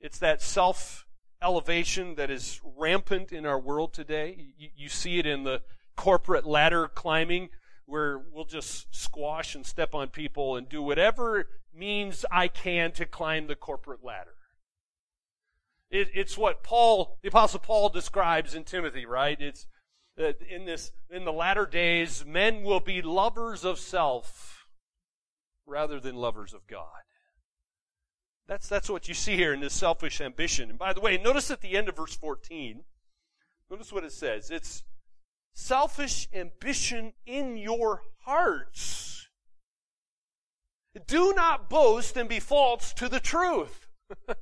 It's 0.00 0.18
that 0.18 0.42
self 0.42 1.06
elevation 1.42 2.14
that 2.14 2.30
is 2.30 2.60
rampant 2.64 3.32
in 3.32 3.44
our 3.44 3.58
world 3.58 3.92
today. 3.92 4.52
You, 4.56 4.68
you, 4.76 4.88
see 4.88 5.18
it 5.18 5.26
in 5.26 5.44
the 5.44 5.62
corporate 5.96 6.46
ladder 6.46 6.88
climbing 6.88 7.50
where 7.86 8.18
we'll 8.32 8.46
just 8.46 8.94
squash 8.94 9.54
and 9.54 9.66
step 9.66 9.94
on 9.94 10.08
people 10.08 10.56
and 10.56 10.68
do 10.68 10.82
whatever 10.82 11.48
means 11.74 12.24
I 12.30 12.48
can 12.48 12.92
to 12.92 13.04
climb 13.04 13.46
the 13.46 13.56
corporate 13.56 14.02
ladder. 14.02 14.34
It, 15.90 16.08
it's 16.14 16.38
what 16.38 16.62
Paul, 16.62 17.18
the 17.22 17.28
apostle 17.28 17.60
Paul 17.60 17.88
describes 17.90 18.54
in 18.54 18.64
Timothy, 18.64 19.04
right? 19.04 19.40
It's 19.40 19.66
uh, 20.18 20.32
in 20.48 20.64
this, 20.64 20.92
in 21.10 21.24
the 21.24 21.32
latter 21.32 21.66
days, 21.66 22.24
men 22.24 22.62
will 22.62 22.80
be 22.80 23.02
lovers 23.02 23.64
of 23.64 23.78
self 23.78 24.53
rather 25.66 26.00
than 26.00 26.16
lovers 26.16 26.54
of 26.54 26.66
God. 26.66 26.88
That's, 28.46 28.68
that's 28.68 28.90
what 28.90 29.08
you 29.08 29.14
see 29.14 29.36
here 29.36 29.54
in 29.54 29.60
this 29.60 29.72
selfish 29.72 30.20
ambition. 30.20 30.70
And 30.70 30.78
by 30.78 30.92
the 30.92 31.00
way, 31.00 31.16
notice 31.16 31.50
at 31.50 31.62
the 31.62 31.76
end 31.76 31.88
of 31.88 31.96
verse 31.96 32.14
14, 32.14 32.84
notice 33.70 33.92
what 33.92 34.04
it 34.04 34.12
says. 34.12 34.50
It's 34.50 34.84
selfish 35.54 36.28
ambition 36.34 37.14
in 37.24 37.56
your 37.56 38.02
hearts. 38.24 39.28
Do 41.06 41.32
not 41.34 41.70
boast 41.70 42.16
and 42.16 42.28
be 42.28 42.40
false 42.40 42.92
to 42.94 43.08
the 43.08 43.20
truth. 43.20 43.88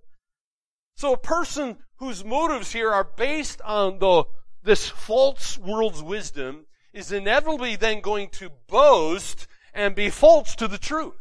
so 0.96 1.14
a 1.14 1.18
person 1.18 1.78
whose 1.96 2.24
motives 2.24 2.72
here 2.72 2.90
are 2.90 3.08
based 3.16 3.60
on 3.62 4.00
the, 4.00 4.24
this 4.62 4.88
false 4.88 5.56
world's 5.56 6.02
wisdom 6.02 6.66
is 6.92 7.12
inevitably 7.12 7.76
then 7.76 8.00
going 8.00 8.28
to 8.30 8.50
boast 8.68 9.46
and 9.74 9.94
be 9.94 10.10
false 10.10 10.54
to 10.56 10.68
the 10.68 10.78
truth. 10.78 11.14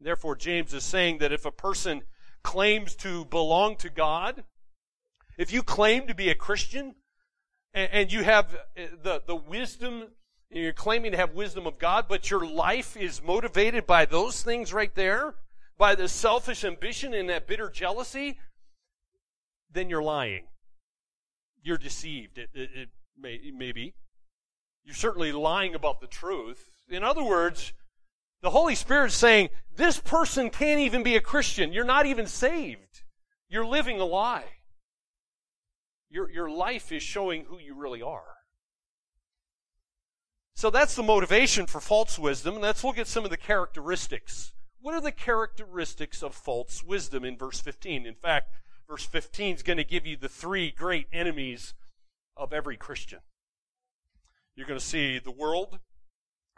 Therefore, 0.00 0.36
James 0.36 0.72
is 0.72 0.84
saying 0.84 1.18
that 1.18 1.32
if 1.32 1.44
a 1.44 1.50
person 1.50 2.02
claims 2.42 2.94
to 2.96 3.24
belong 3.24 3.76
to 3.76 3.90
God, 3.90 4.44
if 5.36 5.52
you 5.52 5.62
claim 5.62 6.06
to 6.06 6.14
be 6.14 6.30
a 6.30 6.34
Christian, 6.34 6.94
and, 7.74 7.90
and 7.92 8.12
you 8.12 8.24
have 8.24 8.54
uh, 8.54 8.82
the, 9.02 9.22
the 9.26 9.36
wisdom, 9.36 10.08
you're 10.50 10.72
claiming 10.72 11.12
to 11.12 11.18
have 11.18 11.34
wisdom 11.34 11.66
of 11.66 11.78
God, 11.78 12.06
but 12.08 12.30
your 12.30 12.46
life 12.46 12.96
is 12.96 13.22
motivated 13.22 13.86
by 13.86 14.04
those 14.04 14.42
things 14.42 14.72
right 14.72 14.94
there, 14.94 15.34
by 15.76 15.94
the 15.94 16.08
selfish 16.08 16.64
ambition 16.64 17.12
and 17.12 17.28
that 17.28 17.46
bitter 17.46 17.70
jealousy, 17.70 18.38
then 19.70 19.90
you're 19.90 20.02
lying. 20.02 20.44
You're 21.62 21.78
deceived. 21.78 22.38
It, 22.38 22.50
it, 22.54 22.70
it 22.74 22.88
may, 23.16 23.40
maybe. 23.54 23.94
You're 24.84 24.94
certainly 24.94 25.32
lying 25.32 25.74
about 25.74 26.00
the 26.00 26.06
truth. 26.06 26.70
In 26.88 27.04
other 27.04 27.22
words, 27.22 27.72
the 28.40 28.50
Holy 28.50 28.74
Spirit's 28.74 29.14
saying, 29.14 29.50
this 29.76 30.00
person 30.00 30.50
can't 30.50 30.80
even 30.80 31.02
be 31.02 31.16
a 31.16 31.20
Christian. 31.20 31.72
You're 31.72 31.84
not 31.84 32.06
even 32.06 32.26
saved. 32.26 33.02
You're 33.48 33.66
living 33.66 34.00
a 34.00 34.04
lie. 34.04 34.44
Your, 36.10 36.30
your 36.30 36.50
life 36.50 36.90
is 36.92 37.02
showing 37.02 37.44
who 37.44 37.58
you 37.58 37.74
really 37.74 38.02
are. 38.02 38.36
So 40.54 40.70
that's 40.70 40.96
the 40.96 41.02
motivation 41.02 41.66
for 41.66 41.80
false 41.80 42.18
wisdom. 42.18 42.54
And 42.54 42.62
let's 42.62 42.82
look 42.82 42.98
at 42.98 43.06
some 43.06 43.24
of 43.24 43.30
the 43.30 43.36
characteristics. 43.36 44.52
What 44.80 44.94
are 44.94 45.00
the 45.00 45.12
characteristics 45.12 46.22
of 46.22 46.34
false 46.34 46.82
wisdom 46.82 47.24
in 47.24 47.36
verse 47.36 47.60
15? 47.60 48.06
In 48.06 48.14
fact, 48.14 48.52
verse 48.88 49.04
15 49.04 49.56
is 49.56 49.62
going 49.62 49.76
to 49.76 49.84
give 49.84 50.06
you 50.06 50.16
the 50.16 50.28
three 50.28 50.70
great 50.70 51.06
enemies 51.12 51.74
of 52.36 52.52
every 52.52 52.76
Christian. 52.76 53.20
You're 54.54 54.66
going 54.66 54.80
to 54.80 54.84
see 54.84 55.18
the 55.18 55.30
world, 55.30 55.78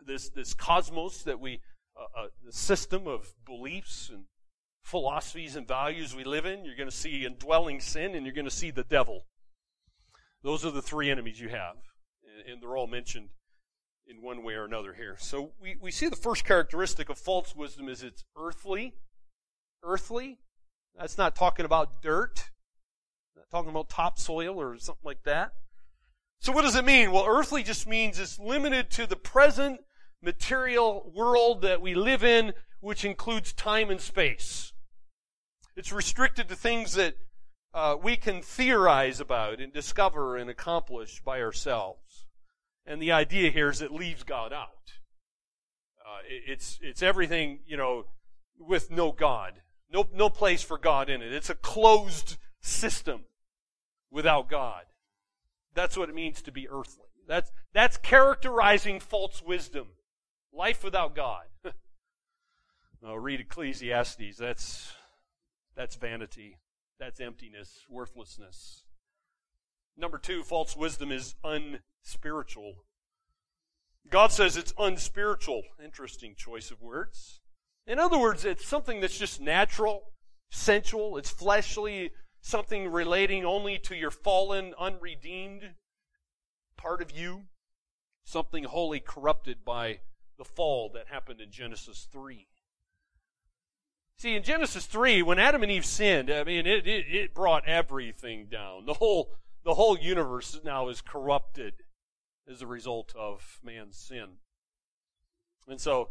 this, 0.07 0.29
this 0.31 0.55
cosmos 0.55 1.23
that 1.23 1.41
we, 1.41 1.61
uh, 1.97 2.23
uh, 2.23 2.27
the 2.45 2.53
system 2.53 3.07
of 3.07 3.35
beliefs 3.45 4.11
and 4.13 4.25
philosophies 4.83 5.57
and 5.57 5.67
values 5.69 6.15
we 6.15 6.25
live 6.25 6.47
in. 6.47 6.65
You're 6.65 6.77
going 6.77 6.89
to 6.89 6.97
see 6.97 7.25
indwelling 7.25 7.81
sin 7.81 8.15
and 8.15 8.25
you're 8.25 8.35
going 8.35 8.47
to 8.47 8.51
see 8.51 8.71
the 8.71 8.85
devil. 8.85 9.27
Those 10.43 10.65
are 10.65 10.71
the 10.71 10.83
three 10.83 11.11
enemies 11.11 11.41
you 11.41 11.49
have. 11.49 11.77
And 12.49 12.63
they're 12.63 12.77
all 12.77 12.87
mentioned 12.87 13.29
in 14.07 14.23
one 14.23 14.43
way 14.43 14.55
or 14.55 14.65
another 14.65 14.95
here. 14.95 15.17
So 15.19 15.53
we, 15.61 15.77
we 15.81 15.91
see 15.91 16.09
the 16.09 16.17
first 16.17 16.45
characteristic 16.45 17.09
of 17.09 17.19
false 17.19 17.55
wisdom 17.55 17.89
is 17.89 18.03
it's 18.03 18.25
earthly. 18.37 18.95
Earthly. 19.83 20.39
That's 20.99 21.19
not 21.19 21.37
talking 21.37 21.65
about 21.65 22.03
dirt. 22.03 22.51
Not 23.37 23.51
talking 23.51 23.71
about 23.71 23.89
topsoil 23.89 24.61
or 24.61 24.79
something 24.79 25.05
like 25.05 25.23
that. 25.25 25.53
So 26.41 26.53
what 26.53 26.63
does 26.63 26.77
it 26.77 26.85
mean? 26.85 27.13
Well, 27.13 27.27
earthly 27.27 27.63
just 27.63 27.87
means 27.87 28.19
it's 28.19 28.39
limited 28.39 28.91
to 28.93 29.07
the 29.07 29.17
present 29.17 29.81
material 30.23 31.11
world 31.15 31.63
that 31.63 31.81
we 31.81 31.95
live 31.95 32.25
in, 32.25 32.53
which 32.81 33.05
includes 33.05 33.53
time 33.53 33.91
and 33.91 34.01
space. 34.01 34.73
It's 35.77 35.93
restricted 35.93 36.49
to 36.49 36.57
things 36.57 36.95
that 36.95 37.17
uh, 37.73 37.97
we 38.03 38.17
can 38.17 38.43
theorize 38.43 39.21
about 39.21 39.61
and 39.61 39.73
discover 39.73 40.37
and 40.37 40.51
accomplish 40.51 41.23
by 41.23 41.41
ourselves. 41.41 42.27
And 42.85 43.01
the 43.01 43.13
idea 43.13 43.51
here 43.51 43.71
is 43.71 43.81
it 43.81 43.93
leaves 43.93 44.25
God 44.25 44.53
out. 44.53 44.69
Uh, 46.05 46.19
it's 46.27 46.79
it's 46.83 47.03
everything 47.03 47.61
you 47.67 47.77
know 47.77 48.07
with 48.59 48.91
no 48.91 49.13
God, 49.13 49.55
no 49.93 50.09
no 50.13 50.29
place 50.29 50.63
for 50.63 50.77
God 50.77 51.09
in 51.09 51.23
it. 51.23 51.33
It's 51.33 51.51
a 51.51 51.55
closed 51.55 52.37
system 52.61 53.25
without 54.11 54.51
God. 54.51 54.83
That's 55.75 55.97
what 55.97 56.09
it 56.09 56.15
means 56.15 56.43
to 56.43 56.53
be 56.53 56.69
earthly. 56.69 57.07
That's 57.29 57.53
that's 57.73 57.97
characterizing 57.97 58.99
false 58.99 59.41
wisdom. 59.41 59.87
Life 60.53 60.83
without 60.85 61.15
God. 61.15 61.45
no, 63.03 63.15
read 63.15 63.41
Ecclesiastes. 63.41 64.37
That's, 64.39 64.93
that's 65.77 65.97
vanity. 65.97 66.59
That's 66.99 67.21
emptiness, 67.21 67.87
worthlessness. 67.89 68.85
Number 69.97 70.19
two, 70.19 70.43
false 70.43 70.77
wisdom 70.77 71.11
is 71.11 71.35
unspiritual. 71.43 72.85
God 74.09 74.33
says 74.33 74.57
it's 74.57 74.75
unspiritual. 74.79 75.63
Interesting 75.83 76.35
choice 76.37 76.71
of 76.71 76.83
words. 76.83 77.41
In 77.87 77.99
other 77.99 78.19
words, 78.19 78.45
it's 78.45 78.67
something 78.67 79.01
that's 79.01 79.19
just 79.19 79.41
natural, 79.41 80.13
sensual, 80.51 81.17
it's 81.17 81.31
fleshly, 81.31 82.13
something 82.41 82.91
relating 82.91 83.45
only 83.45 83.79
to 83.79 83.97
your 83.97 84.11
fallen, 84.11 84.75
unredeemed 84.79 85.75
part 86.77 87.03
of 87.03 87.11
you, 87.11 87.45
something 88.25 88.65
wholly 88.65 89.01
corrupted 89.01 89.65
by 89.65 90.01
the 90.41 90.45
fall 90.47 90.89
that 90.95 91.09
happened 91.09 91.39
in 91.39 91.51
Genesis 91.51 92.09
3. 92.11 92.47
See, 94.17 94.35
in 94.35 94.43
Genesis 94.43 94.87
3, 94.87 95.21
when 95.23 95.39
Adam 95.39 95.63
and 95.63 95.71
Eve 95.71 95.85
sinned, 95.85 96.31
I 96.31 96.45
mean, 96.45 96.67
it, 96.67 96.87
it, 96.87 97.05
it 97.11 97.35
brought 97.35 97.69
everything 97.69 98.47
down. 98.51 98.87
The 98.87 98.95
whole, 98.95 99.33
the 99.65 99.75
whole 99.75 99.99
universe 99.99 100.59
now 100.65 100.89
is 100.89 101.03
corrupted 101.03 101.75
as 102.51 102.63
a 102.63 102.67
result 102.67 103.13
of 103.15 103.61
man's 103.63 103.99
sin. 103.99 104.39
And 105.69 105.79
so, 105.79 106.09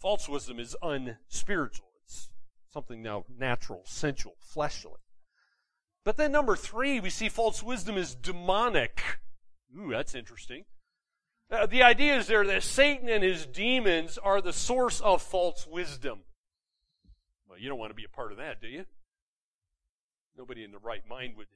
false 0.00 0.26
wisdom 0.26 0.58
is 0.58 0.74
unspiritual. 0.80 1.88
It's 2.02 2.30
something 2.72 3.02
now 3.02 3.26
natural, 3.38 3.82
sensual, 3.84 4.36
fleshly. 4.40 5.02
But 6.02 6.16
then 6.16 6.32
number 6.32 6.56
three, 6.56 6.98
we 6.98 7.10
see 7.10 7.28
false 7.28 7.62
wisdom 7.62 7.98
is 7.98 8.14
demonic. 8.14 9.02
Ooh, 9.78 9.90
that's 9.90 10.14
interesting. 10.14 10.64
Uh, 11.54 11.66
the 11.66 11.84
idea 11.84 12.16
is 12.16 12.26
there 12.26 12.44
that 12.44 12.64
Satan 12.64 13.08
and 13.08 13.22
his 13.22 13.46
demons 13.46 14.18
are 14.18 14.40
the 14.40 14.52
source 14.52 15.00
of 15.00 15.22
false 15.22 15.68
wisdom. 15.70 16.20
Well, 17.48 17.58
you 17.60 17.68
don't 17.68 17.78
want 17.78 17.90
to 17.90 17.94
be 17.94 18.04
a 18.04 18.08
part 18.08 18.32
of 18.32 18.38
that, 18.38 18.60
do 18.60 18.66
you? 18.66 18.84
Nobody 20.36 20.64
in 20.64 20.72
the 20.72 20.78
right 20.78 21.08
mind 21.08 21.36
would 21.36 21.46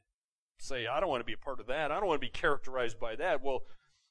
say, 0.61 0.87
I 0.87 1.01
don't 1.01 1.09
want 1.09 1.21
to 1.21 1.27
be 1.27 1.33
a 1.33 1.37
part 1.45 1.59
of 1.59 1.67
that. 1.67 1.91
I 1.91 1.97
don't 1.97 2.07
want 2.07 2.21
to 2.21 2.27
be 2.27 2.31
characterized 2.31 3.01
by 3.01 3.17
that. 3.17 3.43
Well, 3.43 3.63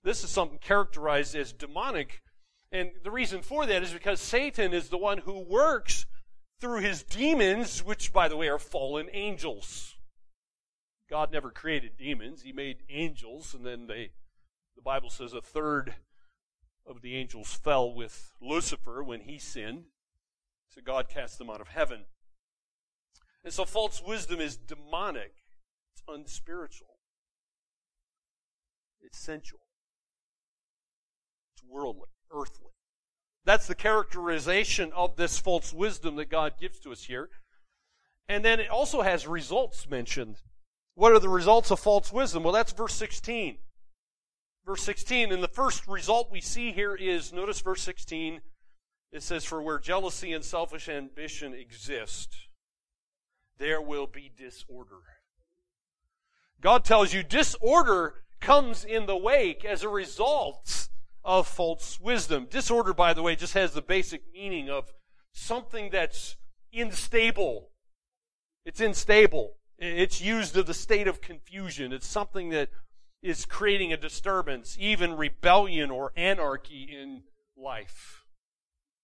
this 0.03 0.25
is 0.25 0.29
something 0.29 0.59
characterized 0.59 1.35
as 1.35 1.53
demonic. 1.53 2.21
And 2.69 2.91
the 3.05 3.11
reason 3.11 3.41
for 3.41 3.65
that 3.65 3.81
is 3.81 3.93
because 3.93 4.19
Satan 4.19 4.73
is 4.73 4.89
the 4.89 4.97
one 4.97 5.19
who 5.19 5.39
works 5.39 6.05
through 6.59 6.81
his 6.81 7.01
demons, 7.03 7.81
which, 7.81 8.11
by 8.11 8.27
the 8.27 8.35
way, 8.35 8.49
are 8.49 8.59
fallen 8.59 9.07
angels. 9.13 9.95
God 11.09 11.31
never 11.31 11.49
created 11.49 11.91
demons. 11.97 12.41
He 12.41 12.51
made 12.51 12.79
angels, 12.89 13.53
and 13.53 13.65
then 13.65 13.87
they, 13.87 14.09
the 14.77 14.81
Bible 14.83 15.09
says 15.09 15.33
a 15.33 15.41
third 15.41 15.95
of 16.85 17.01
the 17.01 17.15
angels 17.15 17.53
fell 17.53 17.93
with 17.93 18.31
Lucifer 18.39 19.03
when 19.03 19.21
he 19.21 19.37
sinned. 19.37 19.85
So 20.69 20.81
God 20.85 21.09
cast 21.09 21.39
them 21.39 21.49
out 21.49 21.59
of 21.59 21.67
heaven. 21.67 22.05
And 23.43 23.51
so 23.51 23.65
false 23.65 24.01
wisdom 24.05 24.39
is 24.39 24.55
demonic. 24.55 25.33
It's 25.93 26.03
unspiritual. 26.07 26.99
It's 29.01 29.17
sensual. 29.17 29.61
It's 31.53 31.63
worldly, 31.67 32.09
earthly. 32.31 32.71
That's 33.45 33.67
the 33.67 33.75
characterization 33.75 34.91
of 34.93 35.15
this 35.15 35.39
false 35.39 35.73
wisdom 35.73 36.17
that 36.17 36.29
God 36.29 36.53
gives 36.59 36.79
to 36.81 36.91
us 36.91 37.05
here. 37.05 37.29
And 38.29 38.43
then 38.43 38.59
it 38.59 38.69
also 38.69 39.01
has 39.01 39.25
results 39.25 39.89
mentioned. 39.89 40.41
What 40.95 41.13
are 41.13 41.19
the 41.19 41.29
results 41.29 41.71
of 41.71 41.79
false 41.79 42.11
wisdom? 42.11 42.43
Well, 42.43 42.53
that's 42.53 42.73
verse 42.73 42.93
16. 42.93 43.57
Verse 44.67 44.83
16, 44.83 45.31
and 45.31 45.41
the 45.41 45.47
first 45.47 45.87
result 45.87 46.29
we 46.29 46.41
see 46.41 46.73
here 46.73 46.93
is, 46.93 47.31
notice 47.31 47.61
verse 47.61 47.81
16, 47.83 48.41
it 49.13 49.23
says, 49.23 49.45
For 49.45 49.61
where 49.61 49.79
jealousy 49.79 50.33
and 50.33 50.43
selfish 50.43 50.89
ambition 50.89 51.53
exist, 51.53 52.35
there 53.57 53.79
will 53.79 54.07
be 54.07 54.29
disorder. 54.35 55.03
God 56.59 56.83
tells 56.83 57.13
you 57.13 57.23
disorder 57.23 58.15
comes 58.41 58.83
in 58.83 59.05
the 59.05 59.15
wake 59.15 59.63
as 59.63 59.83
a 59.83 59.89
result 59.89 60.89
of 61.23 61.47
false 61.47 61.97
wisdom. 62.01 62.45
Disorder, 62.49 62.93
by 62.93 63.13
the 63.13 63.23
way, 63.23 63.37
just 63.37 63.53
has 63.53 63.71
the 63.71 63.81
basic 63.81 64.21
meaning 64.33 64.69
of 64.69 64.91
something 65.31 65.91
that's 65.91 66.35
unstable. 66.73 67.69
It's 68.65 68.81
unstable. 68.81 69.53
It's 69.79 70.19
used 70.19 70.57
of 70.57 70.65
the 70.65 70.73
state 70.73 71.07
of 71.07 71.21
confusion. 71.21 71.93
It's 71.93 72.07
something 72.07 72.49
that 72.49 72.69
is 73.21 73.45
creating 73.45 73.91
a 73.91 73.97
disturbance, 73.97 74.77
even 74.79 75.17
rebellion 75.17 75.91
or 75.91 76.11
anarchy 76.15 76.83
in 76.83 77.23
life. 77.55 78.25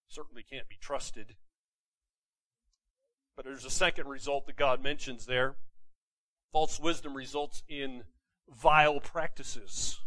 Certainly 0.08 0.44
can't 0.50 0.70
be 0.70 0.78
trusted. 0.80 1.36
But 3.36 3.46
there's 3.46 3.66
a 3.66 3.72
second 3.72 4.08
result 4.08 4.46
that 4.46 4.56
God 4.56 4.82
mentions 4.82 5.26
there. 5.26 5.56
False 6.52 6.80
wisdom 6.80 7.16
results 7.16 7.64
in 7.68 8.04
vile 8.48 9.00
practices. 9.00 10.00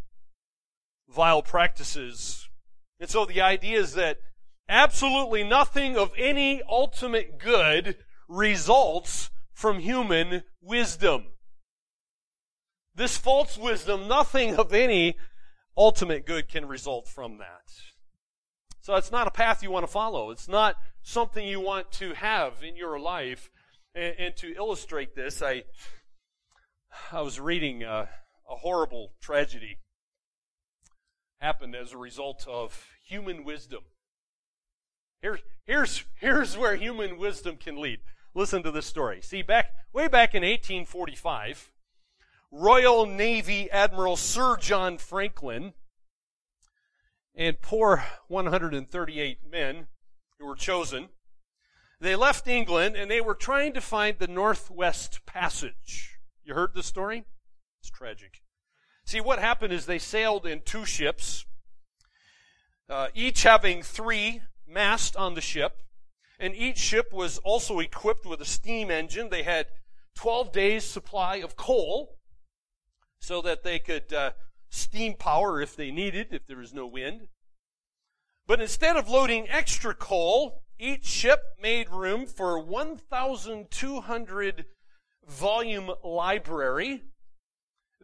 Vile 1.08 1.42
practices. 1.42 2.48
And 3.00 3.10
so 3.10 3.24
the 3.24 3.40
idea 3.40 3.80
is 3.80 3.94
that 3.94 4.18
absolutely 4.68 5.42
nothing 5.42 5.96
of 5.96 6.12
any 6.16 6.62
ultimate 6.68 7.38
good 7.38 7.96
results 8.28 9.30
from 9.52 9.80
human 9.80 10.44
wisdom. 10.60 11.26
This 12.96 13.18
false 13.18 13.58
wisdom, 13.58 14.08
nothing 14.08 14.56
of 14.56 14.72
any 14.72 15.16
ultimate 15.76 16.24
good 16.24 16.48
can 16.48 16.66
result 16.66 17.06
from 17.06 17.38
that. 17.38 17.70
So 18.80 18.94
it's 18.94 19.12
not 19.12 19.26
a 19.26 19.30
path 19.30 19.62
you 19.62 19.70
want 19.70 19.84
to 19.84 19.92
follow. 19.92 20.30
It's 20.30 20.48
not 20.48 20.76
something 21.02 21.46
you 21.46 21.60
want 21.60 21.92
to 21.92 22.14
have 22.14 22.62
in 22.62 22.74
your 22.74 22.98
life. 22.98 23.50
And, 23.94 24.14
and 24.18 24.36
to 24.36 24.54
illustrate 24.54 25.14
this, 25.14 25.42
I 25.42 25.64
I 27.12 27.20
was 27.20 27.38
reading 27.38 27.82
a, 27.82 28.08
a 28.48 28.56
horrible 28.56 29.12
tragedy 29.20 29.78
happened 31.38 31.74
as 31.74 31.92
a 31.92 31.98
result 31.98 32.46
of 32.48 32.86
human 33.04 33.44
wisdom. 33.44 33.80
Here's 35.20 35.40
here's 35.64 36.04
here's 36.18 36.56
where 36.56 36.76
human 36.76 37.18
wisdom 37.18 37.56
can 37.56 37.78
lead. 37.78 37.98
Listen 38.34 38.62
to 38.62 38.70
this 38.70 38.86
story. 38.86 39.20
See, 39.20 39.42
back 39.42 39.66
way 39.92 40.08
back 40.08 40.34
in 40.34 40.42
1845, 40.42 41.70
Royal 42.58 43.04
Navy 43.04 43.70
Admiral 43.70 44.16
Sir 44.16 44.56
John 44.56 44.96
Franklin 44.96 45.74
and 47.34 47.60
poor 47.60 48.02
138 48.28 49.38
men 49.46 49.88
who 50.38 50.46
were 50.46 50.54
chosen. 50.54 51.10
They 52.00 52.16
left 52.16 52.48
England 52.48 52.96
and 52.96 53.10
they 53.10 53.20
were 53.20 53.34
trying 53.34 53.74
to 53.74 53.82
find 53.82 54.18
the 54.18 54.26
Northwest 54.26 55.26
Passage. 55.26 56.18
You 56.44 56.54
heard 56.54 56.72
the 56.72 56.82
story? 56.82 57.24
It's 57.80 57.90
tragic. 57.90 58.40
See, 59.04 59.20
what 59.20 59.38
happened 59.38 59.74
is 59.74 59.84
they 59.84 59.98
sailed 59.98 60.46
in 60.46 60.62
two 60.62 60.86
ships, 60.86 61.44
uh, 62.88 63.08
each 63.14 63.42
having 63.42 63.82
three 63.82 64.40
masts 64.66 65.14
on 65.14 65.34
the 65.34 65.42
ship, 65.42 65.82
and 66.40 66.54
each 66.54 66.78
ship 66.78 67.12
was 67.12 67.36
also 67.36 67.80
equipped 67.80 68.24
with 68.24 68.40
a 68.40 68.46
steam 68.46 68.90
engine. 68.90 69.28
They 69.28 69.42
had 69.42 69.66
12 70.14 70.52
days' 70.52 70.84
supply 70.84 71.36
of 71.36 71.56
coal 71.56 72.15
so 73.20 73.40
that 73.42 73.62
they 73.62 73.78
could 73.78 74.12
uh, 74.12 74.32
steam 74.70 75.14
power 75.14 75.60
if 75.60 75.76
they 75.76 75.90
needed, 75.90 76.28
if 76.32 76.46
there 76.46 76.58
was 76.58 76.74
no 76.74 76.86
wind. 76.86 77.28
But 78.46 78.60
instead 78.60 78.96
of 78.96 79.08
loading 79.08 79.48
extra 79.48 79.94
coal, 79.94 80.62
each 80.78 81.04
ship 81.04 81.40
made 81.60 81.90
room 81.90 82.26
for 82.26 82.58
1,200 82.58 84.66
volume 85.26 85.90
library. 86.04 87.02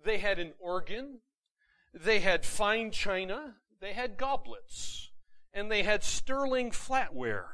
They 0.04 0.18
had 0.18 0.38
an 0.38 0.52
organ. 0.58 1.20
They 1.94 2.20
had 2.20 2.44
fine 2.44 2.90
china. 2.90 3.54
They 3.80 3.92
had 3.92 4.16
goblets. 4.16 5.10
And 5.54 5.70
they 5.70 5.82
had 5.82 6.02
sterling 6.02 6.70
flatware. 6.70 7.44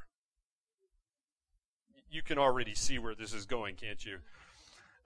You 2.10 2.22
can 2.22 2.38
already 2.38 2.74
see 2.74 2.98
where 2.98 3.14
this 3.14 3.34
is 3.34 3.44
going, 3.44 3.74
can't 3.74 4.02
you? 4.04 4.18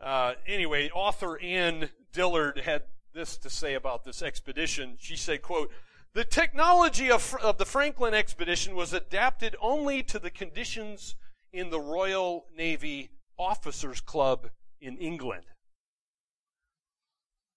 Uh, 0.00 0.34
anyway, 0.46 0.90
author 0.90 1.40
Anne 1.40 1.88
Dillard 2.12 2.58
had 2.58 2.82
this 3.14 3.36
to 3.38 3.50
say 3.50 3.74
about 3.74 4.04
this 4.04 4.22
expedition. 4.22 4.96
She 4.98 5.16
said, 5.16 5.42
quote, 5.42 5.70
the 6.14 6.24
technology 6.24 7.10
of, 7.10 7.34
of 7.42 7.58
the 7.58 7.64
Franklin 7.64 8.12
expedition 8.12 8.74
was 8.74 8.92
adapted 8.92 9.56
only 9.60 10.02
to 10.04 10.18
the 10.18 10.30
conditions 10.30 11.14
in 11.52 11.70
the 11.70 11.80
Royal 11.80 12.46
Navy 12.56 13.10
Officers 13.38 14.00
Club 14.00 14.50
in 14.80 14.98
England. 14.98 15.44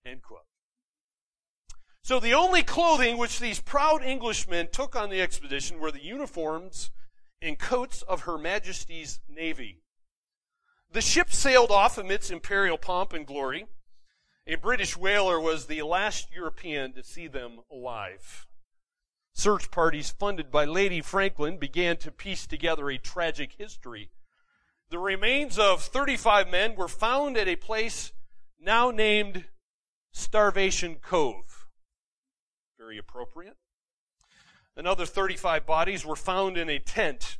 End 0.05 0.21
quote. 0.21 0.45
So 2.03 2.19
the 2.19 2.33
only 2.33 2.61
clothing 2.61 3.17
which 3.17 3.39
these 3.39 3.59
proud 3.59 4.03
Englishmen 4.03 4.69
took 4.71 4.95
on 4.95 5.09
the 5.09 5.21
expedition 5.21 5.79
were 5.79 5.91
the 5.91 6.03
uniforms 6.03 6.91
and 7.41 7.57
coats 7.57 8.03
of 8.03 8.21
Her 8.21 8.37
Majesty's 8.37 9.19
Navy. 9.27 9.81
The 10.91 11.01
ship 11.01 11.33
sailed 11.33 11.71
off 11.71 11.97
amidst 11.97 12.31
imperial 12.31 12.77
pomp 12.77 13.11
and 13.11 13.25
glory. 13.25 13.65
A 14.47 14.55
British 14.55 14.95
whaler 14.95 15.39
was 15.39 15.65
the 15.65 15.81
last 15.81 16.31
European 16.31 16.93
to 16.93 17.03
see 17.03 17.27
them 17.27 17.61
alive. 17.71 18.45
Search 19.33 19.71
parties 19.71 20.11
funded 20.11 20.51
by 20.51 20.65
Lady 20.65 21.01
Franklin 21.01 21.57
began 21.57 21.97
to 21.97 22.11
piece 22.11 22.45
together 22.45 22.89
a 22.89 22.99
tragic 22.99 23.53
history. 23.57 24.11
The 24.91 24.99
remains 24.99 25.57
of 25.57 25.81
35 25.81 26.47
men 26.47 26.75
were 26.75 26.87
found 26.87 27.37
at 27.37 27.47
a 27.47 27.55
place 27.55 28.11
now 28.59 28.91
named 28.91 29.45
Starvation 30.13 30.97
Cove. 31.01 31.67
Very 32.77 32.99
appropriate. 32.99 33.57
Another 34.77 35.07
35 35.07 35.65
bodies 35.65 36.05
were 36.05 36.15
found 36.15 36.55
in 36.55 36.69
a 36.69 36.77
tent 36.77 37.39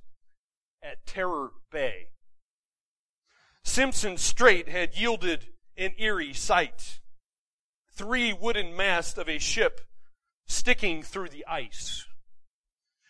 at 0.82 1.06
Terror 1.06 1.52
Bay. 1.72 2.08
Simpson 3.64 4.18
Strait 4.18 4.70
had 4.70 4.96
yielded 4.96 5.55
an 5.78 5.94
eerie 5.98 6.34
sight. 6.34 7.00
Three 7.94 8.34
wooden 8.34 8.76
masts 8.76 9.18
of 9.18 9.30
a 9.30 9.40
ship 9.40 9.82
sticking 10.48 11.04
through 11.04 11.30
the 11.30 11.46
ice. 11.46 12.06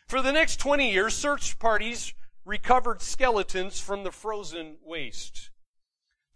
For 0.08 0.22
the 0.22 0.32
next 0.32 0.60
20 0.60 0.92
years, 0.92 1.16
search 1.16 1.58
parties 1.60 2.14
recovered 2.46 3.02
skeletons 3.02 3.80
from 3.80 4.04
the 4.04 4.12
frozen 4.12 4.78
waste. 4.84 5.50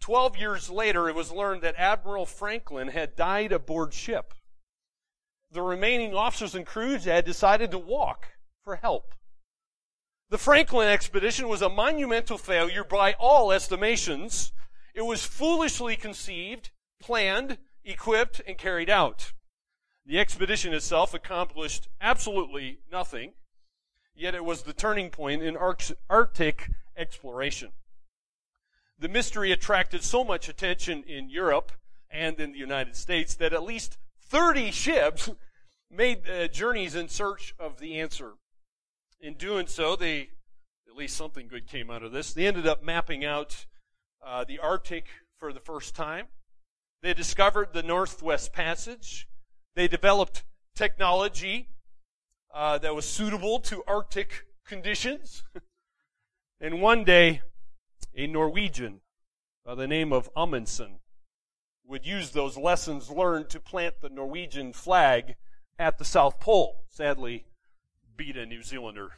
Twelve 0.00 0.36
years 0.36 0.70
later, 0.70 1.08
it 1.08 1.14
was 1.14 1.30
learned 1.30 1.62
that 1.62 1.76
Admiral 1.76 2.26
Franklin 2.26 2.88
had 2.88 3.16
died 3.16 3.52
aboard 3.52 3.92
ship. 3.92 4.34
The 5.52 5.62
remaining 5.62 6.14
officers 6.14 6.54
and 6.54 6.66
crews 6.66 7.04
had 7.04 7.24
decided 7.24 7.70
to 7.70 7.78
walk 7.78 8.28
for 8.64 8.76
help. 8.76 9.14
The 10.30 10.38
Franklin 10.38 10.88
expedition 10.88 11.48
was 11.48 11.60
a 11.60 11.68
monumental 11.68 12.38
failure 12.38 12.84
by 12.84 13.14
all 13.14 13.52
estimations. 13.52 14.52
It 14.94 15.02
was 15.02 15.24
foolishly 15.24 15.96
conceived, 15.96 16.70
planned, 17.00 17.58
equipped, 17.84 18.40
and 18.46 18.58
carried 18.58 18.90
out. 18.90 19.32
The 20.04 20.18
expedition 20.18 20.72
itself 20.74 21.14
accomplished 21.14 21.88
absolutely 22.00 22.80
nothing, 22.90 23.34
yet 24.14 24.34
it 24.34 24.44
was 24.44 24.62
the 24.62 24.72
turning 24.72 25.10
point 25.10 25.42
in 25.42 25.56
Arctic 25.56 26.70
exploration. 26.96 27.70
The 28.98 29.08
mystery 29.08 29.52
attracted 29.52 30.02
so 30.02 30.24
much 30.24 30.48
attention 30.48 31.04
in 31.04 31.30
Europe 31.30 31.72
and 32.10 32.38
in 32.40 32.52
the 32.52 32.58
United 32.58 32.96
States 32.96 33.34
that 33.36 33.52
at 33.52 33.62
least 33.62 33.96
30 34.20 34.70
ships 34.72 35.30
made 35.90 36.28
uh, 36.28 36.48
journeys 36.48 36.94
in 36.94 37.08
search 37.08 37.54
of 37.58 37.78
the 37.78 37.98
answer. 37.98 38.32
In 39.20 39.34
doing 39.34 39.66
so, 39.66 39.96
they, 39.96 40.30
at 40.88 40.96
least 40.96 41.16
something 41.16 41.48
good 41.48 41.66
came 41.66 41.90
out 41.90 42.02
of 42.02 42.12
this. 42.12 42.32
They 42.32 42.46
ended 42.46 42.66
up 42.66 42.82
mapping 42.82 43.24
out 43.24 43.66
uh, 44.24 44.44
the 44.44 44.58
Arctic 44.58 45.06
for 45.38 45.52
the 45.52 45.60
first 45.60 45.94
time. 45.94 46.26
They 47.02 47.14
discovered 47.14 47.72
the 47.72 47.82
Northwest 47.82 48.52
Passage. 48.52 49.26
They 49.74 49.88
developed 49.88 50.44
technology 50.74 51.68
uh, 52.52 52.78
that 52.78 52.94
was 52.94 53.06
suitable 53.06 53.60
to 53.60 53.82
Arctic 53.86 54.46
conditions. 54.66 55.44
and 56.60 56.82
one 56.82 57.04
day, 57.04 57.42
a 58.14 58.26
Norwegian 58.26 59.00
by 59.64 59.74
the 59.74 59.86
name 59.86 60.12
of 60.12 60.30
Amundsen 60.36 61.00
would 61.86 62.06
use 62.06 62.30
those 62.30 62.56
lessons 62.56 63.10
learned 63.10 63.48
to 63.50 63.60
plant 63.60 64.00
the 64.00 64.08
Norwegian 64.08 64.72
flag 64.72 65.36
at 65.78 65.98
the 65.98 66.04
South 66.04 66.38
Pole. 66.38 66.84
Sadly, 66.88 67.46
beat 68.16 68.36
a 68.36 68.46
New 68.46 68.62
Zealander. 68.62 69.12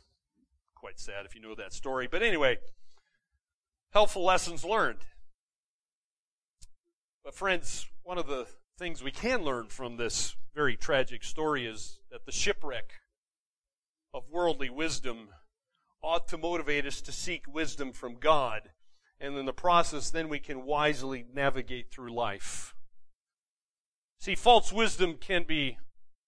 Quite 0.75 0.99
sad 0.99 1.27
if 1.27 1.35
you 1.35 1.41
know 1.41 1.55
that 1.55 1.73
story. 1.73 2.09
But 2.11 2.23
anyway, 2.23 2.59
helpful 3.93 4.25
lessons 4.25 4.65
learned. 4.65 5.01
But 7.25 7.35
friends, 7.35 7.87
one 8.03 8.19
of 8.19 8.27
the 8.27 8.47
things 8.79 9.03
we 9.03 9.13
can 9.13 9.43
learn 9.43 9.69
from 9.69 9.97
this 9.97 10.35
very 10.55 10.77
tragic 10.77 11.23
story 11.23 11.67
is 11.67 12.01
that 12.11 12.27
the 12.27 12.33
shipwreck 12.33 12.93
of 14.13 14.25
worldly 14.31 14.71
wisdom 14.71 15.29
ought 16.03 16.27
to 16.29 16.39
motivate 16.39 16.87
us 16.87 17.01
to 17.03 17.13
seek 17.13 17.45
wisdom 17.47 17.93
from 17.93 18.17
God. 18.17 18.71
And 19.21 19.37
in 19.39 19.47
the 19.47 19.53
process, 19.53 20.11
then 20.11 20.29
we 20.29 20.41
can 20.41 20.65
wisely 20.65 21.25
navigate 21.33 21.93
through 21.93 22.13
life. 22.13 22.75
See, 24.19 24.35
false 24.35 24.73
wisdom 24.73 25.17
can 25.21 25.45
be 25.45 25.79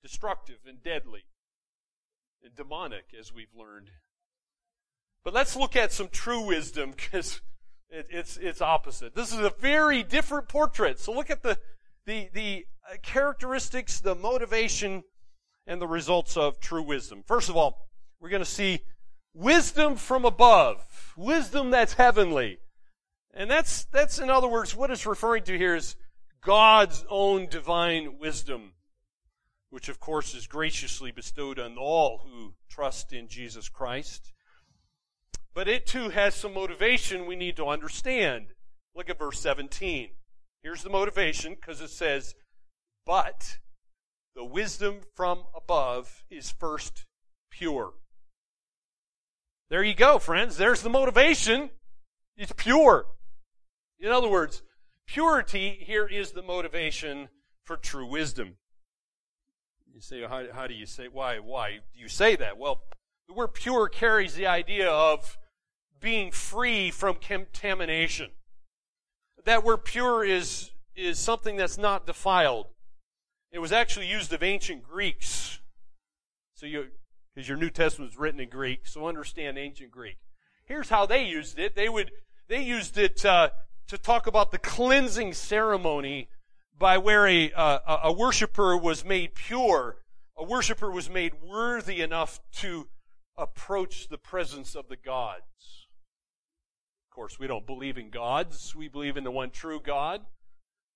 destructive 0.02 0.58
and 0.66 0.82
deadly 0.82 1.24
and 2.42 2.54
demonic, 2.54 3.06
as 3.18 3.32
we've 3.32 3.54
learned. 3.56 3.90
But 5.24 5.34
let's 5.34 5.56
look 5.56 5.74
at 5.74 5.92
some 5.92 6.08
true 6.08 6.42
wisdom 6.42 6.92
because 6.92 7.40
it, 7.94 8.06
it's 8.10 8.36
it's 8.36 8.60
opposite. 8.60 9.14
This 9.14 9.32
is 9.32 9.38
a 9.38 9.50
very 9.50 10.02
different 10.02 10.48
portrait. 10.48 10.98
So 10.98 11.12
look 11.12 11.30
at 11.30 11.42
the 11.42 11.58
the 12.06 12.28
the 12.32 12.66
uh, 12.90 12.96
characteristics, 13.02 14.00
the 14.00 14.14
motivation, 14.14 15.04
and 15.66 15.80
the 15.80 15.86
results 15.86 16.36
of 16.36 16.60
true 16.60 16.82
wisdom. 16.82 17.22
First 17.26 17.48
of 17.48 17.56
all, 17.56 17.88
we're 18.20 18.30
going 18.30 18.42
to 18.42 18.50
see 18.50 18.80
wisdom 19.32 19.96
from 19.96 20.24
above, 20.24 21.14
wisdom 21.16 21.70
that's 21.70 21.94
heavenly, 21.94 22.58
and 23.32 23.50
that's 23.50 23.84
that's 23.86 24.18
in 24.18 24.28
other 24.30 24.48
words 24.48 24.74
what 24.74 24.90
it's 24.90 25.06
referring 25.06 25.44
to 25.44 25.56
here 25.56 25.76
is 25.76 25.96
God's 26.42 27.04
own 27.08 27.46
divine 27.48 28.18
wisdom 28.18 28.72
which 29.70 29.88
of 29.88 29.98
course 29.98 30.36
is 30.36 30.46
graciously 30.46 31.10
bestowed 31.10 31.58
on 31.58 31.76
all 31.76 32.18
who 32.18 32.54
trust 32.70 33.12
in 33.12 33.26
Jesus 33.26 33.68
Christ. 33.68 34.33
But 35.54 35.68
it 35.68 35.86
too 35.86 36.08
has 36.08 36.34
some 36.34 36.54
motivation 36.54 37.26
we 37.26 37.36
need 37.36 37.56
to 37.56 37.68
understand. 37.68 38.46
Look 38.94 39.08
at 39.08 39.18
verse 39.18 39.40
17. 39.40 40.10
Here's 40.62 40.82
the 40.82 40.90
motivation 40.90 41.54
because 41.54 41.80
it 41.80 41.90
says, 41.90 42.34
But 43.06 43.58
the 44.34 44.44
wisdom 44.44 45.00
from 45.14 45.44
above 45.54 46.24
is 46.28 46.50
first 46.50 47.06
pure. 47.50 47.92
There 49.70 49.82
you 49.82 49.94
go, 49.94 50.18
friends. 50.18 50.56
There's 50.56 50.82
the 50.82 50.90
motivation. 50.90 51.70
It's 52.36 52.52
pure. 52.56 53.06
In 54.00 54.10
other 54.10 54.28
words, 54.28 54.62
purity 55.06 55.78
here 55.80 56.06
is 56.06 56.32
the 56.32 56.42
motivation 56.42 57.28
for 57.64 57.76
true 57.76 58.06
wisdom. 58.06 58.56
You 59.92 60.00
say, 60.00 60.22
how, 60.22 60.44
how 60.52 60.66
do 60.66 60.74
you 60.74 60.86
say, 60.86 61.06
why, 61.06 61.38
why 61.38 61.78
do 61.92 62.00
you 62.00 62.08
say 62.08 62.34
that? 62.36 62.58
Well, 62.58 62.82
the 63.28 63.34
word 63.34 63.54
pure 63.54 63.88
carries 63.88 64.34
the 64.34 64.46
idea 64.46 64.90
of 64.90 65.38
being 66.04 66.30
free 66.30 66.90
from 66.90 67.14
contamination. 67.14 68.30
That 69.46 69.64
word 69.64 69.78
pure 69.78 70.22
is, 70.22 70.70
is 70.94 71.18
something 71.18 71.56
that's 71.56 71.78
not 71.78 72.06
defiled. 72.06 72.66
It 73.50 73.58
was 73.58 73.72
actually 73.72 74.08
used 74.08 74.30
of 74.34 74.42
ancient 74.42 74.82
Greeks. 74.82 75.60
So 76.52 76.66
you, 76.66 76.88
because 77.34 77.48
your 77.48 77.56
New 77.56 77.70
Testament 77.70 78.12
is 78.12 78.18
written 78.18 78.38
in 78.38 78.50
Greek, 78.50 78.86
so 78.86 79.08
understand 79.08 79.56
ancient 79.56 79.90
Greek. 79.90 80.18
Here's 80.66 80.90
how 80.90 81.06
they 81.06 81.24
used 81.24 81.58
it. 81.58 81.74
They 81.74 81.88
would, 81.88 82.10
they 82.48 82.62
used 82.62 82.98
it, 82.98 83.24
uh, 83.24 83.48
to 83.88 83.96
talk 83.96 84.26
about 84.26 84.50
the 84.50 84.58
cleansing 84.58 85.32
ceremony 85.32 86.28
by 86.78 86.98
where 86.98 87.26
a, 87.26 87.50
a, 87.52 88.00
a 88.04 88.12
worshiper 88.12 88.76
was 88.76 89.06
made 89.06 89.34
pure, 89.34 89.96
a 90.36 90.44
worshiper 90.44 90.90
was 90.90 91.08
made 91.08 91.32
worthy 91.42 92.02
enough 92.02 92.40
to 92.56 92.88
approach 93.38 94.08
the 94.08 94.18
presence 94.18 94.74
of 94.74 94.88
the 94.88 94.96
gods. 94.96 95.83
Of 97.14 97.16
course, 97.16 97.38
we 97.38 97.46
don't 97.46 97.64
believe 97.64 97.96
in 97.96 98.10
gods. 98.10 98.74
We 98.74 98.88
believe 98.88 99.16
in 99.16 99.22
the 99.22 99.30
one 99.30 99.50
true 99.50 99.78
God. 99.78 100.22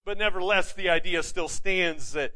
But 0.05 0.19
nevertheless, 0.19 0.73
the 0.73 0.89
idea 0.89 1.23
still 1.23 1.47
stands 1.47 2.11
that 2.15 2.33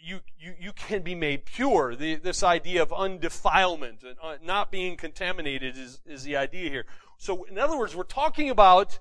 you, 0.00 0.20
you, 0.38 0.54
you 0.56 0.72
can 0.72 1.02
be 1.02 1.16
made 1.16 1.44
pure. 1.44 1.96
The, 1.96 2.14
this 2.14 2.44
idea 2.44 2.80
of 2.80 2.90
undefilement 2.90 4.04
and 4.04 4.16
uh, 4.22 4.36
not 4.40 4.70
being 4.70 4.96
contaminated 4.96 5.76
is, 5.76 6.00
is 6.06 6.22
the 6.22 6.36
idea 6.36 6.70
here. 6.70 6.86
So, 7.18 7.42
in 7.42 7.58
other 7.58 7.76
words, 7.76 7.96
we're 7.96 8.04
talking 8.04 8.50
about 8.50 9.00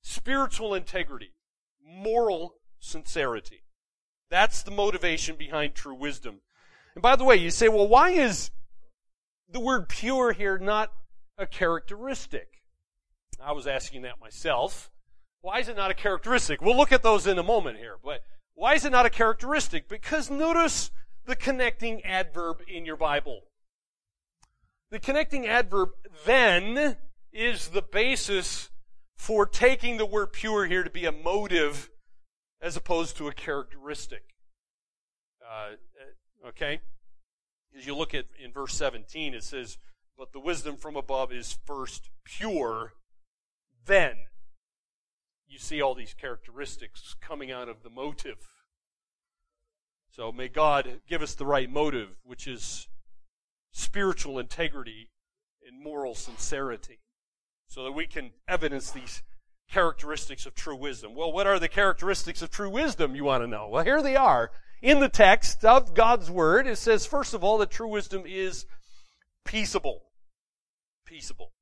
spiritual 0.00 0.72
integrity, 0.72 1.32
moral 1.84 2.54
sincerity. 2.78 3.64
That's 4.30 4.62
the 4.62 4.70
motivation 4.70 5.34
behind 5.34 5.74
true 5.74 5.96
wisdom. 5.96 6.42
And 6.94 7.02
by 7.02 7.16
the 7.16 7.24
way, 7.24 7.34
you 7.34 7.50
say, 7.50 7.68
well, 7.68 7.88
why 7.88 8.10
is 8.10 8.52
the 9.50 9.58
word 9.58 9.88
pure 9.88 10.30
here 10.30 10.56
not 10.56 10.92
a 11.36 11.48
characteristic? 11.48 12.57
I 13.42 13.52
was 13.52 13.66
asking 13.66 14.02
that 14.02 14.20
myself. 14.20 14.90
Why 15.40 15.60
is 15.60 15.68
it 15.68 15.76
not 15.76 15.90
a 15.90 15.94
characteristic? 15.94 16.60
We'll 16.60 16.76
look 16.76 16.92
at 16.92 17.02
those 17.02 17.26
in 17.26 17.38
a 17.38 17.42
moment 17.42 17.78
here, 17.78 17.96
but 18.02 18.22
why 18.54 18.74
is 18.74 18.84
it 18.84 18.90
not 18.90 19.06
a 19.06 19.10
characteristic? 19.10 19.88
Because 19.88 20.30
notice 20.30 20.90
the 21.26 21.36
connecting 21.36 22.04
adverb 22.04 22.62
in 22.66 22.84
your 22.84 22.96
Bible. 22.96 23.42
The 24.90 24.98
connecting 24.98 25.46
adverb 25.46 25.90
then 26.24 26.96
is 27.32 27.68
the 27.68 27.82
basis 27.82 28.70
for 29.16 29.46
taking 29.46 29.96
the 29.96 30.06
word 30.06 30.32
pure 30.32 30.66
here 30.66 30.82
to 30.82 30.90
be 30.90 31.04
a 31.04 31.12
motive 31.12 31.90
as 32.60 32.76
opposed 32.76 33.16
to 33.18 33.28
a 33.28 33.32
characteristic. 33.32 34.34
Uh, 35.46 36.48
okay? 36.48 36.80
As 37.76 37.86
you 37.86 37.94
look 37.94 38.14
at 38.14 38.26
in 38.42 38.52
verse 38.52 38.74
17, 38.74 39.34
it 39.34 39.44
says, 39.44 39.78
But 40.16 40.32
the 40.32 40.40
wisdom 40.40 40.76
from 40.76 40.96
above 40.96 41.32
is 41.32 41.58
first 41.64 42.10
pure, 42.24 42.94
then. 43.88 44.14
You 45.48 45.58
see 45.58 45.82
all 45.82 45.94
these 45.94 46.14
characteristics 46.14 47.16
coming 47.20 47.50
out 47.50 47.68
of 47.68 47.82
the 47.82 47.90
motive. 47.90 48.46
So 50.10 50.30
may 50.30 50.48
God 50.48 51.00
give 51.08 51.22
us 51.22 51.34
the 51.34 51.46
right 51.46 51.70
motive, 51.70 52.10
which 52.24 52.46
is 52.46 52.88
spiritual 53.72 54.38
integrity 54.38 55.10
and 55.66 55.82
moral 55.82 56.14
sincerity, 56.14 57.00
so 57.66 57.84
that 57.84 57.92
we 57.92 58.06
can 58.06 58.30
evidence 58.46 58.90
these 58.90 59.22
characteristics 59.70 60.46
of 60.46 60.54
true 60.54 60.76
wisdom. 60.76 61.14
Well, 61.14 61.32
what 61.32 61.46
are 61.46 61.58
the 61.58 61.68
characteristics 61.68 62.42
of 62.42 62.50
true 62.50 62.70
wisdom, 62.70 63.14
you 63.14 63.24
want 63.24 63.42
to 63.42 63.46
know? 63.46 63.68
Well, 63.68 63.84
here 63.84 64.02
they 64.02 64.16
are. 64.16 64.50
In 64.80 65.00
the 65.00 65.08
text 65.08 65.64
of 65.64 65.94
God's 65.94 66.30
Word, 66.30 66.66
it 66.66 66.78
says, 66.78 67.04
first 67.04 67.34
of 67.34 67.42
all, 67.42 67.58
that 67.58 67.70
true 67.70 67.88
wisdom 67.88 68.22
is 68.26 68.64
peaceable. 69.44 70.02
Peaceable. 71.04 71.52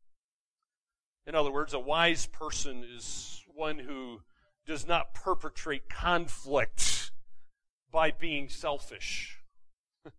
In 1.26 1.34
other 1.34 1.50
words, 1.50 1.74
a 1.74 1.78
wise 1.78 2.26
person 2.26 2.84
is 2.84 3.42
one 3.54 3.78
who 3.78 4.20
does 4.66 4.86
not 4.86 5.14
perpetrate 5.14 5.88
conflict 5.88 7.10
by 7.90 8.10
being 8.10 8.48
selfish. 8.48 9.38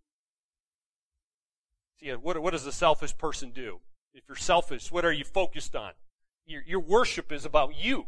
See, 2.00 2.10
what, 2.10 2.40
what 2.42 2.52
does 2.52 2.66
a 2.66 2.72
selfish 2.72 3.16
person 3.16 3.50
do? 3.50 3.80
If 4.12 4.24
you're 4.28 4.36
selfish, 4.36 4.90
what 4.90 5.04
are 5.04 5.12
you 5.12 5.24
focused 5.24 5.76
on? 5.76 5.92
your, 6.48 6.62
your 6.66 6.80
worship 6.80 7.30
is 7.30 7.44
about 7.44 7.76
you. 7.76 8.06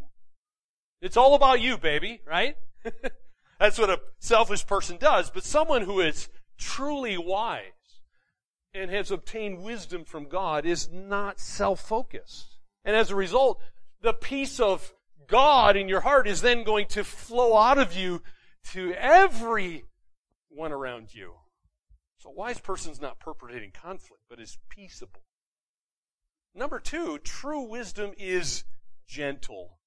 It's 1.00 1.16
all 1.16 1.34
about 1.34 1.60
you, 1.60 1.78
baby, 1.78 2.20
right? 2.26 2.56
That's 3.58 3.78
what 3.78 3.90
a 3.90 4.00
selfish 4.18 4.66
person 4.66 4.96
does. 4.98 5.30
But 5.30 5.44
someone 5.44 5.82
who 5.82 6.00
is 6.00 6.28
truly 6.58 7.16
wise 7.18 7.62
and 8.72 8.90
has 8.90 9.10
obtained 9.10 9.62
wisdom 9.62 10.04
from 10.04 10.28
God 10.28 10.64
is 10.64 10.88
not 10.90 11.38
self-focused. 11.38 12.49
And 12.84 12.96
as 12.96 13.10
a 13.10 13.16
result, 13.16 13.60
the 14.00 14.12
peace 14.12 14.60
of 14.60 14.94
God 15.26 15.76
in 15.76 15.88
your 15.88 16.00
heart 16.00 16.26
is 16.26 16.40
then 16.40 16.64
going 16.64 16.86
to 16.88 17.04
flow 17.04 17.56
out 17.56 17.78
of 17.78 17.94
you 17.94 18.22
to 18.72 18.92
everyone 18.94 19.82
around 20.60 21.14
you. 21.14 21.34
So 22.18 22.30
a 22.30 22.32
wise 22.32 22.60
person's 22.60 23.00
not 23.00 23.20
perpetrating 23.20 23.70
conflict, 23.70 24.22
but 24.28 24.40
is 24.40 24.58
peaceable. 24.68 25.22
Number 26.54 26.78
two, 26.78 27.18
true 27.18 27.62
wisdom 27.62 28.12
is 28.18 28.64
gentle. 29.06 29.78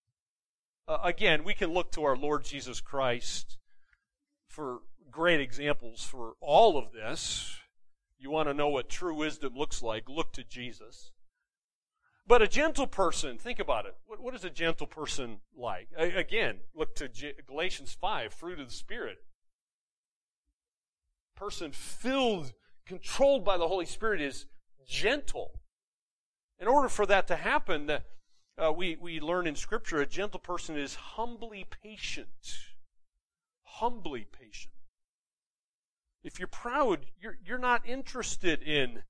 Uh, 0.87 0.97
again, 1.03 1.43
we 1.43 1.53
can 1.53 1.73
look 1.73 1.91
to 1.91 2.03
our 2.03 2.15
Lord 2.15 2.43
Jesus 2.43 2.81
Christ 2.81 3.57
for 4.47 4.79
great 5.11 5.39
examples 5.39 6.03
for 6.03 6.33
all 6.41 6.77
of 6.77 6.91
this. 6.91 7.55
You 8.17 8.31
want 8.31 8.47
to 8.49 8.53
know 8.53 8.69
what 8.69 8.89
true 8.89 9.15
wisdom 9.15 9.53
looks 9.55 9.83
like, 9.83 10.09
look 10.09 10.31
to 10.33 10.43
Jesus. 10.43 11.11
But 12.25 12.41
a 12.41 12.47
gentle 12.47 12.87
person, 12.87 13.37
think 13.37 13.59
about 13.59 13.85
it. 13.85 13.95
What, 14.05 14.21
what 14.21 14.33
is 14.33 14.45
a 14.45 14.49
gentle 14.49 14.87
person 14.87 15.39
like? 15.57 15.89
Again, 15.97 16.59
look 16.73 16.95
to 16.95 17.09
G- 17.09 17.33
Galatians 17.45 17.95
5, 17.99 18.33
fruit 18.33 18.59
of 18.59 18.67
the 18.67 18.73
Spirit. 18.73 19.17
Person 21.35 21.71
filled, 21.71 22.53
controlled 22.85 23.43
by 23.43 23.57
the 23.57 23.67
Holy 23.67 23.85
Spirit 23.85 24.21
is 24.21 24.45
gentle. 24.87 25.59
In 26.59 26.67
order 26.67 26.87
for 26.87 27.05
that 27.07 27.27
to 27.27 27.35
happen, 27.35 27.91
uh, 28.57 28.71
we, 28.71 28.95
we 28.95 29.19
learn 29.19 29.45
in 29.45 29.55
Scripture 29.55 29.99
a 29.99 30.05
gentle 30.05 30.39
person 30.39 30.77
is 30.77 30.95
humbly 30.95 31.65
patient. 31.83 32.29
Humbly 33.63 34.27
patient. 34.31 34.73
If 36.23 36.39
you're 36.39 36.47
proud, 36.47 37.07
you're, 37.19 37.37
you're 37.45 37.57
not 37.57 37.85
interested 37.85 38.61
in 38.61 39.03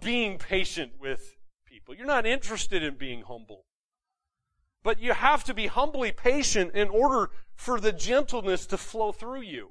being 0.00 0.38
patient 0.38 0.92
with 1.00 1.36
people. 1.72 1.94
You're 1.94 2.06
not 2.06 2.26
interested 2.26 2.82
in 2.82 2.96
being 2.96 3.22
humble. 3.22 3.64
But 4.82 5.00
you 5.00 5.14
have 5.14 5.42
to 5.44 5.54
be 5.54 5.68
humbly 5.68 6.12
patient 6.12 6.74
in 6.74 6.88
order 6.88 7.30
for 7.54 7.80
the 7.80 7.92
gentleness 7.92 8.66
to 8.66 8.76
flow 8.76 9.12
through 9.12 9.42
you. 9.42 9.70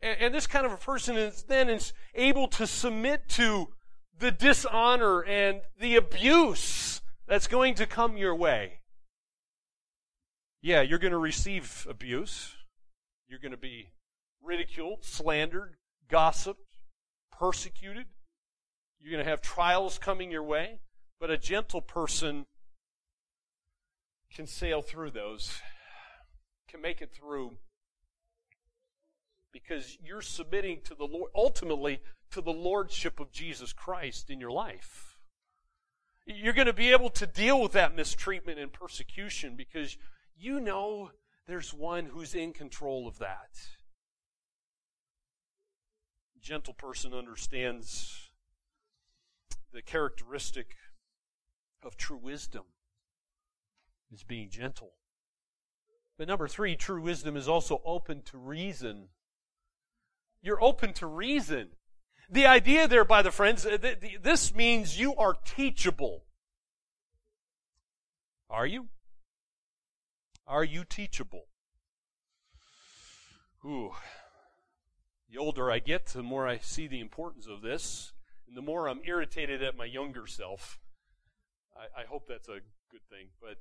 And, 0.00 0.16
and 0.20 0.34
this 0.34 0.46
kind 0.46 0.64
of 0.64 0.72
a 0.72 0.76
person 0.76 1.16
is 1.16 1.44
then 1.44 1.68
is 1.68 1.92
able 2.14 2.46
to 2.48 2.66
submit 2.66 3.28
to 3.30 3.68
the 4.16 4.30
dishonor 4.30 5.24
and 5.24 5.62
the 5.80 5.96
abuse 5.96 7.00
that's 7.26 7.46
going 7.46 7.74
to 7.76 7.86
come 7.86 8.16
your 8.16 8.34
way. 8.34 8.80
Yeah, 10.60 10.82
you're 10.82 10.98
going 10.98 11.12
to 11.12 11.18
receive 11.18 11.86
abuse. 11.88 12.54
You're 13.28 13.40
going 13.40 13.52
to 13.52 13.56
be 13.56 13.90
ridiculed, 14.42 15.04
slandered, 15.04 15.74
gossiped, 16.08 16.78
persecuted. 17.36 18.06
You're 19.00 19.12
going 19.12 19.24
to 19.24 19.30
have 19.30 19.40
trials 19.40 19.98
coming 19.98 20.30
your 20.30 20.42
way. 20.42 20.80
But 21.20 21.30
a 21.30 21.38
gentle 21.38 21.80
person 21.80 22.46
can 24.32 24.46
sail 24.46 24.82
through 24.82 25.10
those, 25.10 25.60
can 26.68 26.80
make 26.80 27.00
it 27.00 27.12
through 27.12 27.56
because 29.52 29.98
you're 30.04 30.22
submitting 30.22 30.80
to 30.84 30.94
the 30.94 31.04
Lord, 31.04 31.30
ultimately 31.34 32.00
to 32.30 32.40
the 32.40 32.52
Lordship 32.52 33.18
of 33.20 33.32
Jesus 33.32 33.72
Christ 33.72 34.30
in 34.30 34.40
your 34.40 34.50
life. 34.50 35.18
You're 36.26 36.52
going 36.52 36.66
to 36.66 36.72
be 36.72 36.92
able 36.92 37.10
to 37.10 37.26
deal 37.26 37.60
with 37.60 37.72
that 37.72 37.96
mistreatment 37.96 38.58
and 38.58 38.72
persecution 38.72 39.56
because 39.56 39.96
you 40.36 40.60
know 40.60 41.10
there's 41.46 41.72
one 41.72 42.04
who's 42.04 42.34
in 42.34 42.52
control 42.52 43.08
of 43.08 43.18
that. 43.18 43.50
A 46.36 46.40
gentle 46.40 46.74
person 46.74 47.14
understands 47.14 48.30
the 49.72 49.80
characteristic 49.82 50.76
of 51.82 51.96
true 51.96 52.16
wisdom 52.16 52.64
is 54.12 54.22
being 54.22 54.50
gentle. 54.50 54.92
But 56.16 56.28
number 56.28 56.48
three, 56.48 56.74
true 56.76 57.00
wisdom 57.02 57.36
is 57.36 57.48
also 57.48 57.80
open 57.84 58.22
to 58.22 58.38
reason. 58.38 59.08
You're 60.42 60.62
open 60.62 60.92
to 60.94 61.06
reason. 61.06 61.70
The 62.28 62.46
idea 62.46 62.88
there, 62.88 63.04
by 63.04 63.22
the 63.22 63.30
friends, 63.30 63.64
uh, 63.64 63.78
this 64.20 64.54
means 64.54 64.98
you 64.98 65.14
are 65.16 65.34
teachable. 65.44 66.24
Are 68.50 68.66
you? 68.66 68.88
Are 70.46 70.64
you 70.64 70.84
teachable? 70.84 71.44
Ooh. 73.64 73.92
The 75.30 75.38
older 75.38 75.70
I 75.70 75.78
get, 75.78 76.06
the 76.06 76.22
more 76.22 76.48
I 76.48 76.58
see 76.58 76.86
the 76.86 77.00
importance 77.00 77.46
of 77.46 77.60
this, 77.60 78.12
and 78.46 78.56
the 78.56 78.62
more 78.62 78.88
I'm 78.88 79.00
irritated 79.04 79.62
at 79.62 79.76
my 79.76 79.84
younger 79.84 80.26
self. 80.26 80.78
I, 81.78 82.02
I 82.02 82.04
hope 82.04 82.26
that's 82.28 82.48
a 82.48 82.60
good 82.90 83.06
thing, 83.08 83.28
but 83.40 83.56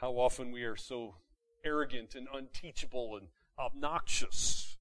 how 0.00 0.12
often 0.12 0.52
we 0.52 0.62
are 0.62 0.76
so 0.76 1.16
arrogant 1.64 2.14
and 2.14 2.28
unteachable 2.32 3.16
and 3.16 3.28
obnoxious. 3.58 4.76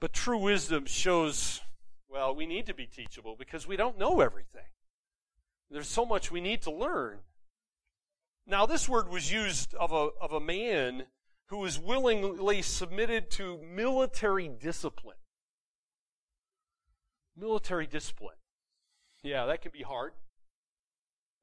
But 0.00 0.12
true 0.12 0.38
wisdom 0.38 0.86
shows, 0.86 1.60
well, 2.08 2.34
we 2.34 2.46
need 2.46 2.66
to 2.66 2.74
be 2.74 2.86
teachable 2.86 3.36
because 3.38 3.66
we 3.66 3.76
don't 3.76 3.98
know 3.98 4.20
everything. 4.20 4.66
There's 5.70 5.88
so 5.88 6.04
much 6.04 6.30
we 6.30 6.40
need 6.40 6.62
to 6.62 6.72
learn. 6.72 7.18
Now, 8.46 8.66
this 8.66 8.88
word 8.88 9.08
was 9.08 9.32
used 9.32 9.74
of 9.74 9.92
a, 9.92 10.08
of 10.20 10.32
a 10.32 10.40
man 10.40 11.04
who 11.46 11.58
was 11.58 11.78
willingly 11.78 12.62
submitted 12.62 13.30
to 13.32 13.58
military 13.62 14.48
discipline. 14.48 15.16
Military 17.36 17.86
discipline. 17.86 18.36
Yeah, 19.22 19.46
that 19.46 19.62
can 19.62 19.72
be 19.72 19.82
hard. 19.82 20.12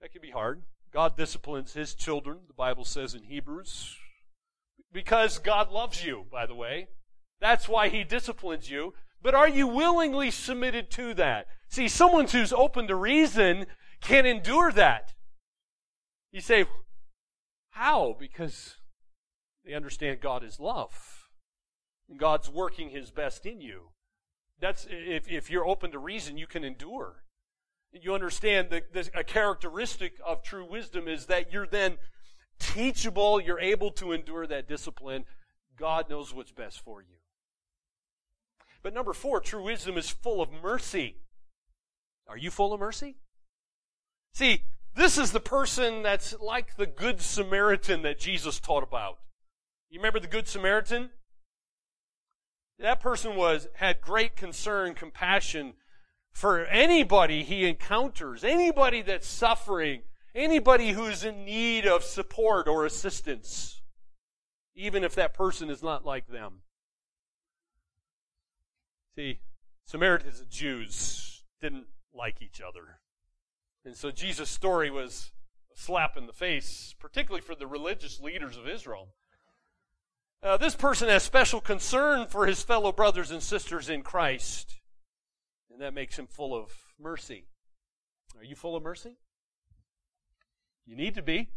That 0.01 0.11
can 0.11 0.21
be 0.21 0.31
hard. 0.31 0.63
God 0.91 1.17
disciplines 1.17 1.73
his 1.73 1.93
children, 1.93 2.39
the 2.47 2.53
Bible 2.53 2.85
says 2.85 3.13
in 3.15 3.23
Hebrews, 3.23 3.97
because 4.91 5.39
God 5.39 5.71
loves 5.71 6.05
you, 6.05 6.25
by 6.31 6.45
the 6.45 6.55
way. 6.55 6.87
That's 7.39 7.67
why 7.67 7.89
he 7.89 8.03
disciplines 8.03 8.69
you. 8.69 8.93
But 9.21 9.33
are 9.33 9.49
you 9.49 9.67
willingly 9.67 10.31
submitted 10.31 10.91
to 10.91 11.13
that? 11.15 11.47
See, 11.67 11.87
someone 11.87 12.27
who's 12.27 12.53
open 12.53 12.87
to 12.87 12.95
reason 12.95 13.65
can 14.01 14.25
endure 14.25 14.71
that. 14.71 15.13
You 16.31 16.41
say, 16.41 16.65
how? 17.71 18.15
Because 18.19 18.75
they 19.65 19.73
understand 19.73 20.21
God 20.21 20.43
is 20.43 20.59
love. 20.59 21.27
And 22.09 22.19
God's 22.19 22.49
working 22.49 22.89
his 22.89 23.11
best 23.11 23.45
in 23.45 23.61
you. 23.61 23.92
That's, 24.59 24.87
if, 24.89 25.29
if 25.29 25.49
you're 25.49 25.67
open 25.67 25.91
to 25.91 25.99
reason, 25.99 26.37
you 26.37 26.47
can 26.47 26.63
endure. 26.63 27.23
You 27.91 28.13
understand 28.13 28.69
that 28.69 29.09
a 29.13 29.23
characteristic 29.23 30.13
of 30.25 30.41
true 30.41 30.67
wisdom 30.69 31.07
is 31.07 31.27
that 31.27 31.51
you're 31.51 31.67
then 31.67 31.97
teachable, 32.59 33.41
you're 33.41 33.59
able 33.59 33.91
to 33.91 34.11
endure 34.11 34.47
that 34.47 34.67
discipline. 34.67 35.25
God 35.77 36.09
knows 36.09 36.33
what's 36.33 36.51
best 36.51 36.81
for 36.81 37.01
you. 37.01 37.17
But 38.81 38.93
number 38.93 39.13
four, 39.13 39.39
true 39.39 39.63
wisdom 39.63 39.97
is 39.97 40.09
full 40.09 40.41
of 40.41 40.49
mercy. 40.51 41.17
Are 42.27 42.37
you 42.37 42.51
full 42.51 42.73
of 42.73 42.79
mercy? 42.79 43.17
See, 44.33 44.63
this 44.95 45.17
is 45.17 45.31
the 45.31 45.39
person 45.39 46.03
that's 46.03 46.35
like 46.39 46.75
the 46.75 46.85
Good 46.85 47.21
Samaritan 47.21 48.01
that 48.03 48.19
Jesus 48.19 48.59
taught 48.59 48.83
about. 48.83 49.19
You 49.89 49.99
remember 49.99 50.19
the 50.19 50.27
Good 50.27 50.47
Samaritan? 50.47 51.11
That 52.79 52.99
person 52.99 53.35
was, 53.35 53.67
had 53.75 54.01
great 54.01 54.35
concern, 54.35 54.95
compassion 54.95 55.73
for 56.31 56.65
anybody 56.65 57.43
he 57.43 57.65
encounters, 57.67 58.43
anybody 58.43 59.01
that's 59.01 59.27
suffering, 59.27 60.01
anybody 60.33 60.91
who's 60.91 61.23
in 61.23 61.45
need 61.45 61.85
of 61.85 62.03
support 62.03 62.67
or 62.67 62.85
assistance, 62.85 63.81
even 64.75 65.03
if 65.03 65.13
that 65.15 65.33
person 65.33 65.69
is 65.69 65.83
not 65.83 66.05
like 66.05 66.27
them. 66.27 66.61
See, 69.15 69.39
Samaritans 69.85 70.39
and 70.39 70.49
Jews 70.49 71.43
didn't 71.61 71.85
like 72.13 72.41
each 72.41 72.59
other. 72.59 72.99
And 73.85 73.95
so 73.95 74.09
Jesus' 74.09 74.49
story 74.49 74.89
was 74.89 75.31
a 75.71 75.79
slap 75.79 76.17
in 76.17 76.25
the 76.25 76.33
face, 76.33 76.95
particularly 76.99 77.41
for 77.41 77.53
the 77.53 77.67
religious 77.67 78.19
leaders 78.19 78.57
of 78.57 78.67
Israel. 78.67 79.09
Uh, 80.43 80.57
this 80.57 80.75
person 80.75 81.07
has 81.07 81.23
special 81.23 81.61
concern 81.61 82.27
for 82.27 82.45
his 82.47 82.61
fellow 82.61 82.91
brothers 82.91 83.31
and 83.31 83.41
sisters 83.41 83.89
in 83.89 84.01
Christ, 84.01 84.75
and 85.71 85.79
that 85.79 85.93
makes 85.93 86.19
him 86.19 86.27
full 86.27 86.53
of 86.53 86.69
mercy. 86.99 87.45
Are 88.37 88.43
you 88.43 88.53
full 88.53 88.75
of 88.75 88.83
mercy? 88.83 89.15
You 90.85 90.97
need 90.97 91.15
to 91.15 91.21
be. 91.21 91.47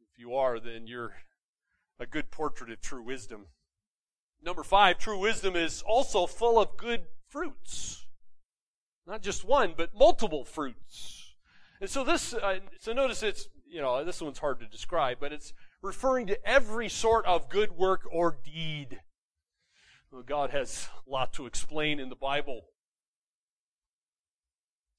If 0.00 0.20
you 0.20 0.36
are, 0.36 0.60
then 0.60 0.86
you're 0.86 1.14
a 1.98 2.06
good 2.06 2.30
portrait 2.30 2.70
of 2.70 2.80
true 2.80 3.02
wisdom. 3.02 3.46
Number 4.40 4.62
five, 4.62 4.98
true 4.98 5.18
wisdom 5.18 5.56
is 5.56 5.82
also 5.82 6.26
full 6.26 6.60
of 6.60 6.76
good 6.76 7.06
fruits. 7.28 8.06
Not 9.04 9.20
just 9.20 9.44
one, 9.44 9.74
but 9.76 9.96
multiple 9.96 10.44
fruits. 10.44 11.34
And 11.80 11.90
so 11.90 12.04
this, 12.04 12.34
uh, 12.34 12.60
so 12.78 12.92
notice 12.92 13.24
it's, 13.24 13.48
you 13.68 13.80
know, 13.80 14.04
this 14.04 14.22
one's 14.22 14.38
hard 14.38 14.60
to 14.60 14.66
describe, 14.66 15.16
but 15.18 15.32
it's 15.32 15.52
referring 15.86 16.26
to 16.26 16.46
every 16.46 16.88
sort 16.88 17.24
of 17.26 17.48
good 17.48 17.72
work 17.72 18.02
or 18.10 18.36
deed. 18.44 19.00
Well, 20.10 20.22
God 20.22 20.50
has 20.50 20.88
a 21.06 21.10
lot 21.10 21.32
to 21.34 21.46
explain 21.46 22.00
in 22.00 22.08
the 22.08 22.16
Bible. 22.16 22.62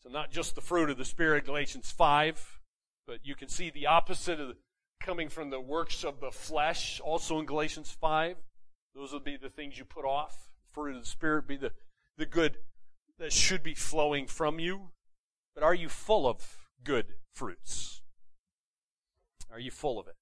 So, 0.01 0.09
not 0.09 0.31
just 0.31 0.55
the 0.55 0.61
fruit 0.61 0.89
of 0.89 0.97
the 0.97 1.05
Spirit, 1.05 1.45
Galatians 1.45 1.91
5, 1.91 2.59
but 3.05 3.19
you 3.23 3.35
can 3.35 3.49
see 3.49 3.69
the 3.69 3.87
opposite 3.87 4.39
of 4.39 4.49
the, 4.49 4.55
coming 4.99 5.29
from 5.29 5.49
the 5.49 5.59
works 5.59 6.03
of 6.03 6.19
the 6.19 6.31
flesh, 6.31 7.01
also 7.03 7.39
in 7.39 7.45
Galatians 7.45 7.95
5. 7.99 8.37
Those 8.95 9.11
would 9.11 9.23
be 9.23 9.37
the 9.37 9.49
things 9.49 9.77
you 9.77 9.85
put 9.85 10.05
off. 10.05 10.49
Fruit 10.71 10.95
of 10.95 11.01
the 11.01 11.07
Spirit 11.07 11.47
be 11.47 11.57
the, 11.57 11.71
the 12.17 12.25
good 12.25 12.57
that 13.19 13.33
should 13.33 13.63
be 13.63 13.73
flowing 13.73 14.27
from 14.27 14.59
you. 14.59 14.89
But 15.53 15.63
are 15.63 15.75
you 15.75 15.89
full 15.89 16.27
of 16.27 16.57
good 16.83 17.15
fruits? 17.33 18.01
Are 19.51 19.59
you 19.59 19.71
full 19.71 19.99
of 19.99 20.07
it? 20.07 20.15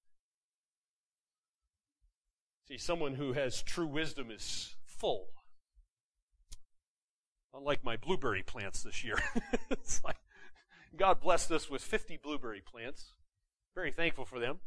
See, 2.68 2.78
someone 2.78 3.14
who 3.14 3.32
has 3.32 3.62
true 3.62 3.86
wisdom 3.86 4.30
is 4.30 4.74
full. 4.84 5.28
Unlike 7.54 7.84
my 7.84 7.96
blueberry 7.96 8.42
plants 8.42 8.82
this 8.82 9.04
year. 9.04 9.18
it's 9.70 10.02
like 10.02 10.16
God 10.96 11.20
blessed 11.20 11.52
us 11.52 11.70
with 11.70 11.82
50 11.82 12.18
blueberry 12.22 12.60
plants. 12.60 13.12
Very 13.74 13.92
thankful 13.92 14.24
for 14.24 14.40
them. 14.40 14.58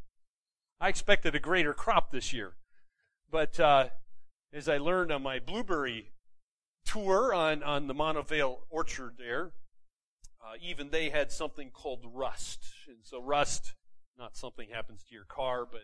I 0.79 0.87
expected 0.87 1.35
a 1.35 1.39
greater 1.39 1.73
crop 1.73 2.11
this 2.11 2.31
year. 2.31 2.53
But 3.29 3.59
uh, 3.59 3.89
as 4.53 4.69
I 4.69 4.77
learned 4.77 5.11
on 5.11 5.21
my 5.21 5.39
blueberry 5.39 6.11
tour 6.85 7.33
on, 7.33 7.63
on 7.63 7.87
the 7.87 7.93
Montavale 7.93 8.59
orchard 8.69 9.15
there, 9.17 9.51
uh, 10.41 10.53
even 10.61 10.89
they 10.89 11.09
had 11.09 11.31
something 11.31 11.69
called 11.69 12.05
rust. 12.13 12.65
And 12.87 12.99
so 13.03 13.21
rust, 13.21 13.73
not 14.17 14.37
something 14.37 14.69
happens 14.71 15.03
to 15.03 15.13
your 15.13 15.25
car, 15.25 15.65
but 15.69 15.81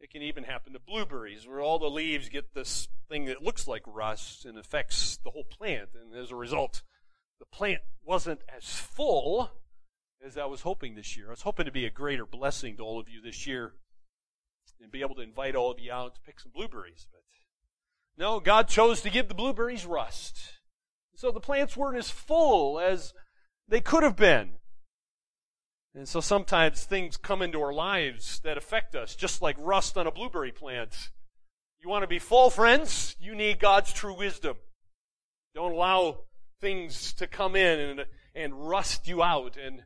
it 0.00 0.10
can 0.10 0.22
even 0.22 0.44
happen 0.44 0.72
to 0.72 0.78
blueberries, 0.78 1.46
where 1.46 1.60
all 1.60 1.78
the 1.78 1.90
leaves 1.90 2.28
get 2.28 2.54
this 2.54 2.88
thing 3.08 3.26
that 3.26 3.42
looks 3.42 3.68
like 3.68 3.82
rust 3.86 4.46
and 4.46 4.58
affects 4.58 5.18
the 5.18 5.30
whole 5.30 5.44
plant. 5.44 5.90
And 5.94 6.14
as 6.14 6.30
a 6.30 6.36
result, 6.36 6.82
the 7.38 7.46
plant 7.46 7.82
wasn't 8.04 8.40
as 8.54 8.64
full 8.64 9.50
as 10.24 10.38
I 10.38 10.46
was 10.46 10.62
hoping 10.62 10.94
this 10.94 11.16
year. 11.16 11.28
I 11.28 11.30
was 11.30 11.42
hoping 11.42 11.66
to 11.66 11.72
be 11.72 11.86
a 11.86 11.90
greater 11.90 12.26
blessing 12.26 12.76
to 12.76 12.82
all 12.82 12.98
of 12.98 13.08
you 13.08 13.20
this 13.20 13.46
year 13.46 13.74
and 14.80 14.90
be 14.90 15.02
able 15.02 15.14
to 15.16 15.22
invite 15.22 15.54
all 15.54 15.70
of 15.70 15.78
you 15.78 15.92
out 15.92 16.14
to 16.14 16.20
pick 16.22 16.40
some 16.40 16.52
blueberries. 16.54 17.06
But 17.12 17.22
no, 18.16 18.40
God 18.40 18.68
chose 18.68 19.02
to 19.02 19.10
give 19.10 19.28
the 19.28 19.34
blueberries 19.34 19.84
rust. 19.84 20.54
So 21.14 21.30
the 21.30 21.40
plants 21.40 21.76
weren't 21.76 21.98
as 21.98 22.10
full 22.10 22.80
as 22.80 23.12
they 23.68 23.80
could 23.80 24.02
have 24.02 24.16
been. 24.16 24.52
And 25.94 26.08
so 26.08 26.20
sometimes 26.20 26.84
things 26.84 27.16
come 27.16 27.42
into 27.42 27.60
our 27.60 27.72
lives 27.72 28.40
that 28.44 28.56
affect 28.56 28.94
us, 28.94 29.16
just 29.16 29.42
like 29.42 29.56
rust 29.58 29.98
on 29.98 30.06
a 30.06 30.12
blueberry 30.12 30.52
plant. 30.52 31.10
You 31.80 31.88
want 31.88 32.02
to 32.02 32.08
be 32.08 32.18
full, 32.18 32.50
friends? 32.50 33.16
You 33.18 33.34
need 33.34 33.58
God's 33.58 33.92
true 33.92 34.16
wisdom. 34.16 34.56
Don't 35.54 35.72
allow 35.72 36.20
things 36.60 37.12
to 37.14 37.26
come 37.26 37.56
in 37.56 37.80
and, 37.80 38.06
and 38.34 38.68
rust 38.68 39.08
you 39.08 39.22
out 39.22 39.56
and 39.56 39.82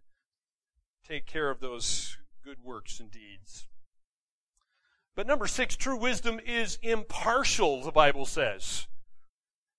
take 1.08 1.26
care 1.26 1.50
of 1.50 1.60
those 1.60 2.18
good 2.42 2.58
works 2.62 3.00
and 3.00 3.10
deeds. 3.10 3.66
But 5.14 5.26
number 5.26 5.46
six, 5.46 5.76
true 5.76 5.96
wisdom 5.96 6.40
is 6.44 6.78
impartial, 6.82 7.82
the 7.82 7.92
Bible 7.92 8.26
says. 8.26 8.86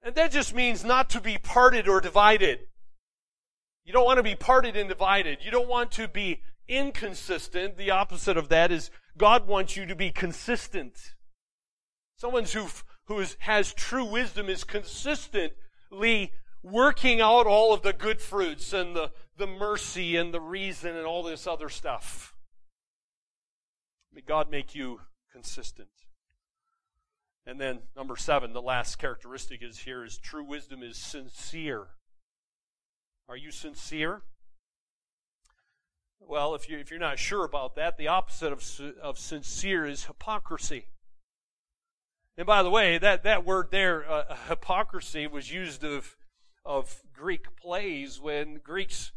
And 0.02 0.16
that 0.16 0.32
just 0.32 0.56
means 0.56 0.84
not 0.84 1.10
to 1.12 1.22
be 1.22 1.38
parted 1.38 1.88
or 1.88 2.00
divided. 2.00 2.60
You 3.86 3.94
don't 3.94 4.06
want 4.06 4.18
to 4.18 4.24
be 4.24 4.36
parted 4.36 4.76
and 4.76 4.90
divided. 4.90 5.40
You 5.44 5.52
don't 5.52 5.70
want 5.70 5.92
to 5.92 6.08
be 6.08 6.42
inconsistent. 6.68 7.78
The 7.78 7.92
opposite 7.92 8.36
of 8.36 8.50
that 8.50 8.72
is 8.72 8.90
God 9.18 9.48
wants 9.48 9.78
you 9.78 9.86
to 9.86 9.96
be 9.96 10.12
consistent. 10.12 11.14
Someone 12.18 12.46
who, 12.46 12.68
who 13.06 13.20
is, 13.20 13.38
has 13.40 13.74
true 13.74 14.06
wisdom 14.06 14.50
is 14.50 14.64
consistently 14.64 16.34
working 16.64 17.22
out 17.22 17.46
all 17.46 17.74
of 17.74 17.84
the 17.84 17.94
good 17.94 18.20
fruits 18.20 18.74
and 18.74 18.96
the, 18.96 19.12
the 19.38 19.46
mercy 19.46 20.16
and 20.16 20.34
the 20.34 20.42
reason 20.42 20.96
and 20.96 21.06
all 21.06 21.22
this 21.22 21.46
other 21.46 21.70
stuff. 21.70 22.34
May 24.12 24.22
God 24.22 24.50
make 24.50 24.74
you 24.74 25.02
consistent. 25.32 25.90
And 27.46 27.62
then 27.62 27.80
number 27.96 28.16
seven, 28.16 28.54
the 28.54 28.62
last 28.62 28.96
characteristic 28.96 29.62
is 29.62 29.80
here 29.80 30.04
is 30.04 30.18
true 30.18 30.44
wisdom 30.44 30.82
is 30.82 30.98
sincere. 30.98 31.90
Are 33.28 33.38
you 33.38 33.52
sincere? 33.52 34.22
Well, 36.20 36.56
if, 36.56 36.70
you, 36.70 36.78
if 36.78 36.90
you're 36.90 37.00
not 37.00 37.20
sure 37.20 37.44
about 37.44 37.76
that, 37.76 37.98
the 37.98 38.08
opposite 38.08 38.52
of, 38.52 38.64
of 39.02 39.20
sincere 39.20 39.86
is 39.86 40.06
hypocrisy. 40.06 40.86
And 42.38 42.46
by 42.46 42.64
the 42.64 42.70
way, 42.70 42.98
that, 42.98 43.24
that 43.24 43.46
word 43.46 43.68
there, 43.72 44.10
uh, 44.10 44.36
hypocrisy, 44.48 45.28
was 45.28 45.52
used 45.52 45.84
of, 45.84 46.16
of 46.66 47.02
Greek 47.14 47.56
plays 47.56 48.20
when 48.20 48.56
Greeks 48.64 49.12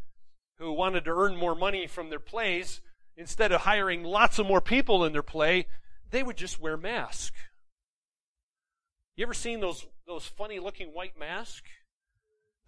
who 0.59 0.73
wanted 0.73 1.05
to 1.05 1.11
earn 1.11 1.35
more 1.35 1.55
money 1.55 1.87
from 1.87 2.09
their 2.09 2.19
plays, 2.19 2.81
instead 3.15 3.51
of 3.51 3.61
hiring 3.61 4.03
lots 4.03 4.39
of 4.39 4.45
more 4.45 4.61
people 4.61 5.05
in 5.05 5.13
their 5.13 5.23
play, 5.23 5.67
they 6.11 6.21
would 6.21 6.37
just 6.37 6.59
wear 6.59 6.77
masks. 6.77 7.37
You 9.15 9.23
ever 9.23 9.33
seen 9.33 9.59
those, 9.61 9.85
those 10.05 10.25
funny 10.25 10.59
looking 10.59 10.89
white 10.89 11.17
masks? 11.17 11.69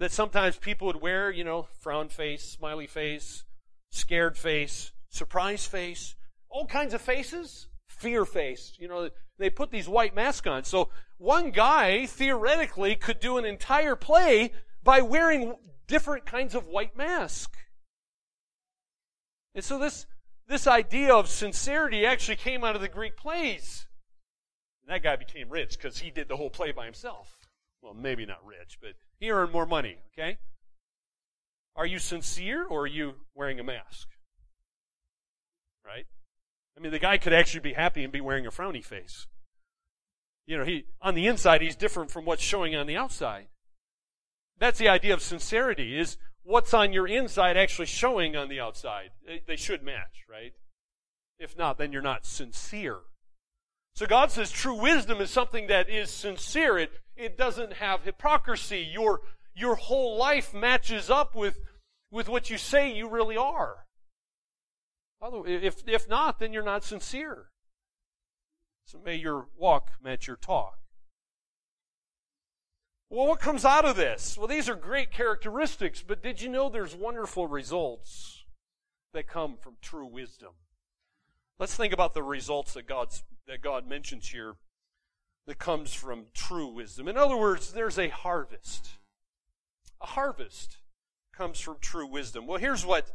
That 0.02 0.12
sometimes 0.12 0.58
people 0.58 0.88
would 0.88 1.00
wear, 1.00 1.30
you 1.30 1.44
know, 1.44 1.68
frown 1.80 2.10
face, 2.10 2.42
smiley 2.42 2.88
face, 2.88 3.44
scared 3.92 4.36
face, 4.36 4.94
surprise 5.10 5.68
face, 5.68 6.16
all 6.50 6.66
kinds 6.66 6.96
of 6.96 7.02
faces, 7.02 7.68
fear 7.88 8.26
face. 8.26 8.74
You 8.80 8.88
know, 8.88 9.12
they 9.38 9.52
put 9.52 9.70
these 9.70 9.88
white 9.88 10.16
masks 10.16 10.48
on. 10.48 10.64
So 10.64 10.90
one 11.20 11.52
guy 11.52 12.08
theoretically 12.08 12.96
could 12.96 13.20
do 13.20 13.38
an 13.38 13.46
entire 13.46 13.96
play 13.96 14.54
by 14.84 15.02
wearing 15.02 15.54
different 15.86 16.26
kinds 16.26 16.56
of 16.56 16.66
white 16.66 16.98
mask. 16.98 17.56
And 19.54 19.64
so 19.64 19.78
this, 19.78 20.08
this 20.48 20.66
idea 20.66 21.14
of 21.14 21.30
sincerity 21.30 22.08
actually 22.08 22.38
came 22.38 22.64
out 22.64 22.76
of 22.76 22.82
the 22.82 22.88
Greek 22.88 23.18
plays. 23.18 23.86
And 24.82 24.96
that 24.96 25.04
guy 25.04 25.16
became 25.16 25.50
rich 25.50 25.78
because 25.78 26.00
he 26.00 26.10
did 26.10 26.28
the 26.28 26.38
whole 26.38 26.50
play 26.50 26.72
by 26.72 26.86
himself. 26.86 27.40
Well, 27.82 27.94
maybe 27.94 28.26
not 28.26 28.46
rich, 28.46 28.78
but 28.82 28.94
he 29.20 29.32
earned 29.32 29.52
more 29.52 29.65
money, 29.65 29.98
okay? 30.13 30.38
Are 31.76 31.86
you 31.86 32.00
sincere 32.00 32.65
or 32.65 32.82
are 32.82 32.88
you 32.88 33.15
wearing 33.34 33.60
a 33.60 33.63
mask? 33.63 34.08
Right? 35.86 36.06
I 36.78 36.80
mean, 36.80 36.91
the 36.91 37.00
guy 37.00 37.17
could 37.17 37.34
actually 37.34 37.62
be 37.62 37.74
happy 37.74 38.04
and 38.04 38.13
be 38.13 38.22
wearing 38.22 38.46
a 38.46 38.52
frowny 38.52 38.84
face. 38.84 39.28
You 40.46 40.58
know, 40.58 40.65
he, 40.65 40.86
on 41.02 41.15
the 41.15 41.28
inside, 41.28 41.62
he's 41.62 41.76
different 41.76 42.12
from 42.12 42.26
what's 42.26 42.44
showing 42.44 42.76
on 42.76 42.88
the 42.88 42.98
outside. 42.98 43.48
That's 44.60 44.80
the 44.80 44.89
idea 44.89 45.13
of 45.13 45.22
sincerity, 45.22 45.98
is 45.98 46.17
what's 46.44 46.74
on 46.74 46.94
your 46.94 47.08
inside 47.08 47.58
actually 47.58 47.88
showing 47.88 48.36
on 48.36 48.50
the 48.50 48.60
outside. 48.60 49.12
They 49.48 49.56
should 49.56 49.84
match, 49.84 50.26
right? 50.30 50.54
If 51.39 51.58
not, 51.58 51.78
then 51.78 51.91
you're 51.91 52.02
not 52.02 52.26
sincere. 52.26 53.00
So 53.94 54.06
God 54.06 54.32
says 54.32 54.52
true 54.52 54.80
wisdom 54.80 55.20
is 55.20 55.30
something 55.30 55.67
that 55.67 55.89
is 55.89 56.10
sincere. 56.10 56.78
It, 56.78 56.91
it 57.22 57.38
doesn't 57.38 57.74
have 57.74 58.04
hypocrisy. 58.04 58.88
Your, 58.92 59.22
your 59.56 59.76
whole 59.76 60.18
life 60.18 60.54
matches 60.54 61.10
up 61.10 61.36
with, 61.36 61.60
with 62.10 62.28
what 62.28 62.50
you 62.50 62.58
say 62.58 62.94
you 62.94 63.08
really 63.08 63.38
are. 63.38 63.86
If, 65.24 65.84
if 65.88 66.10
not, 66.10 66.40
then 66.40 66.52
you're 66.52 66.64
not 66.64 66.84
sincere. 66.84 67.46
So 68.86 69.00
may 69.06 69.16
your 69.16 69.48
walk 69.56 69.92
match 70.04 70.28
your 70.28 70.36
talk. 70.36 70.80
Well, 73.10 73.28
what 73.28 73.40
comes 73.40 73.66
out 73.66 73.86
of 73.86 73.96
this? 73.96 74.38
Well, 74.38 74.48
these 74.48 74.68
are 74.68 74.76
great 74.76 75.12
characteristics, 75.12 76.02
but 76.02 76.24
did 76.24 76.42
you 76.42 76.50
know 76.50 76.70
there's 76.70 76.96
wonderful 76.96 77.46
results 77.46 78.46
that 79.14 79.28
come 79.28 79.58
from 79.58 79.76
true 79.82 80.08
wisdom? 80.08 80.54
Let's 81.60 81.76
think 81.76 81.94
about 81.94 82.14
the 82.14 82.24
results 82.24 82.74
that 82.74 82.88
God's 82.88 83.24
that 83.48 83.62
God 83.62 83.88
mentions 83.88 84.30
here 84.30 84.56
that 85.52 85.60
comes 85.60 85.93
from 85.93 86.27
true 86.33 86.67
wisdom. 86.67 87.10
In 87.10 87.17
other 87.17 87.35
words, 87.35 87.73
there's 87.73 87.99
a 87.99 88.08
harvest. 88.08 88.91
A 89.99 90.06
harvest 90.06 90.77
comes 91.35 91.60
from 91.60 91.75
true 91.81 92.08
wisdom. 92.08 92.47
Well, 92.47 92.58
here's 92.58 92.85
what 92.85 93.12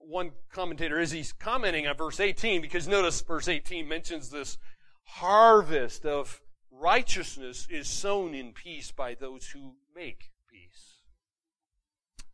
one 0.00 0.32
commentator 0.52 0.98
is. 0.98 1.12
He's 1.12 1.32
commenting 1.32 1.86
on 1.86 1.96
verse 1.96 2.18
18 2.18 2.60
because 2.60 2.88
notice 2.88 3.20
verse 3.20 3.46
18 3.46 3.86
mentions 3.86 4.30
this 4.30 4.58
harvest 5.04 6.04
of 6.04 6.40
righteousness 6.72 7.68
is 7.70 7.86
sown 7.86 8.34
in 8.34 8.52
peace 8.52 8.90
by 8.90 9.14
those 9.14 9.46
who 9.50 9.74
make 9.94 10.32
peace. 10.50 11.04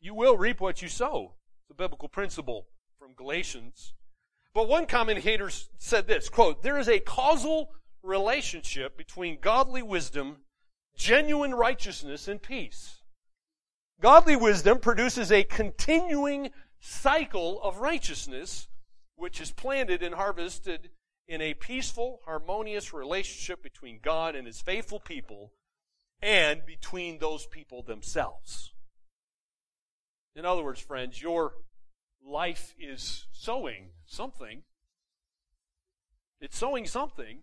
You 0.00 0.14
will 0.14 0.38
reap 0.38 0.62
what 0.62 0.80
you 0.80 0.88
sow. 0.88 1.34
It's 1.64 1.72
a 1.72 1.74
biblical 1.74 2.08
principle 2.08 2.68
from 2.98 3.12
Galatians. 3.12 3.92
But 4.54 4.66
one 4.66 4.86
commentator 4.86 5.50
said 5.76 6.06
this, 6.06 6.30
quote, 6.30 6.62
there 6.62 6.78
is 6.78 6.88
a 6.88 7.00
causal 7.00 7.68
relationship 8.06 8.96
between 8.96 9.40
godly 9.40 9.82
wisdom, 9.82 10.38
genuine 10.96 11.54
righteousness, 11.54 12.28
and 12.28 12.40
peace. 12.40 13.02
Godly 14.00 14.36
wisdom 14.36 14.78
produces 14.78 15.32
a 15.32 15.44
continuing 15.44 16.50
cycle 16.80 17.60
of 17.62 17.78
righteousness, 17.78 18.68
which 19.16 19.40
is 19.40 19.50
planted 19.50 20.02
and 20.02 20.14
harvested 20.14 20.90
in 21.28 21.40
a 21.40 21.54
peaceful, 21.54 22.20
harmonious 22.24 22.92
relationship 22.92 23.62
between 23.62 23.98
God 24.02 24.36
and 24.36 24.46
His 24.46 24.60
faithful 24.60 25.00
people 25.00 25.52
and 26.22 26.64
between 26.64 27.18
those 27.18 27.46
people 27.46 27.82
themselves. 27.82 28.72
In 30.34 30.44
other 30.44 30.62
words, 30.62 30.80
friends, 30.80 31.20
your 31.20 31.54
life 32.24 32.74
is 32.78 33.26
sowing 33.32 33.90
something. 34.04 34.62
It's 36.40 36.58
sowing 36.58 36.86
something, 36.86 37.42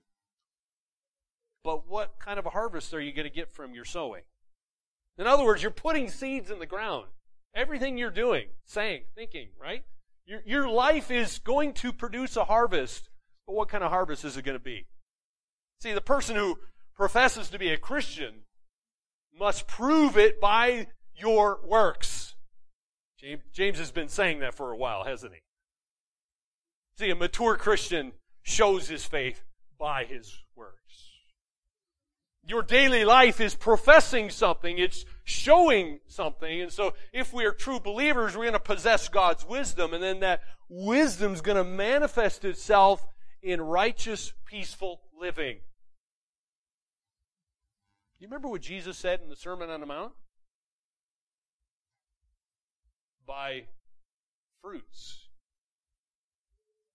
but 1.64 1.88
what 1.88 2.20
kind 2.20 2.38
of 2.38 2.45
a 2.45 2.51
harvest 2.51 2.93
are 2.93 3.01
you 3.01 3.14
going 3.14 3.28
to 3.28 3.34
get 3.34 3.53
from 3.53 3.74
your 3.74 3.86
sowing? 3.86 4.24
In 5.18 5.28
other 5.28 5.43
words, 5.43 5.61
you're 5.61 5.72
putting 5.72 6.09
seeds 6.09 6.49
in 6.51 6.59
the 6.59 6.66
ground. 6.66 7.05
Everything 7.55 7.97
you're 7.97 8.09
doing, 8.09 8.47
saying, 8.66 9.03
thinking, 9.16 9.49
right? 9.61 9.84
Your, 10.26 10.41
your 10.45 10.68
life 10.68 11.11
is 11.11 11.39
going 11.39 11.74
to 11.76 11.93
produce 11.93 12.36
a 12.36 12.45
harvest, 12.45 13.09
but 13.45 13.53
what 13.53 13.70
kind 13.70 13.84
of 13.84 13.91
harvest 13.91 14.26
is 14.26 14.38
it 14.38 14.45
going 14.45 14.57
to 14.57 14.64
be? 14.64 14.88
See, 15.82 15.93
the 15.93 16.01
person 16.01 16.36
who 16.36 16.59
professes 16.95 17.49
to 17.49 17.59
be 17.59 17.70
a 17.70 17.78
Christian 17.78 18.41
must 19.38 19.68
prove 19.68 20.18
it 20.18 20.41
by 20.41 20.88
your 21.16 21.59
works. 21.64 22.36
James, 23.20 23.43
James 23.53 23.78
has 23.78 23.91
been 23.91 24.09
saying 24.09 24.39
that 24.39 24.55
for 24.55 24.72
a 24.72 24.78
while, 24.78 25.03
hasn't 25.03 25.34
he? 25.34 25.39
See, 26.97 27.09
a 27.09 27.16
mature 27.16 27.55
Christian 27.55 28.14
shows 28.41 28.88
his 28.88 29.05
faith 29.05 29.43
by 29.78 30.05
his 30.05 30.39
works. 30.55 31.12
Your 32.45 32.61
daily 32.61 33.05
life 33.05 33.39
is 33.39 33.55
professing 33.55 34.29
something. 34.29 34.77
It's 34.77 35.05
showing 35.23 35.99
something. 36.07 36.61
And 36.61 36.71
so 36.71 36.93
if 37.13 37.31
we 37.31 37.45
are 37.45 37.53
true 37.53 37.79
believers, 37.79 38.35
we're 38.35 38.43
going 38.43 38.53
to 38.53 38.59
possess 38.59 39.07
God's 39.07 39.45
wisdom. 39.45 39.93
And 39.93 40.03
then 40.03 40.19
that 40.19 40.41
wisdom 40.67 41.33
is 41.33 41.41
going 41.41 41.57
to 41.57 41.63
manifest 41.63 42.43
itself 42.43 43.01
in 43.41 43.61
righteous, 43.61 44.33
peaceful 44.45 45.01
living. 45.17 45.59
You 48.19 48.27
remember 48.27 48.49
what 48.49 48.61
Jesus 48.61 48.97
said 48.97 49.21
in 49.21 49.29
the 49.29 49.35
Sermon 49.35 49.69
on 49.69 49.79
the 49.79 49.85
Mount? 49.85 50.11
By 53.25 53.67
fruits, 54.61 55.27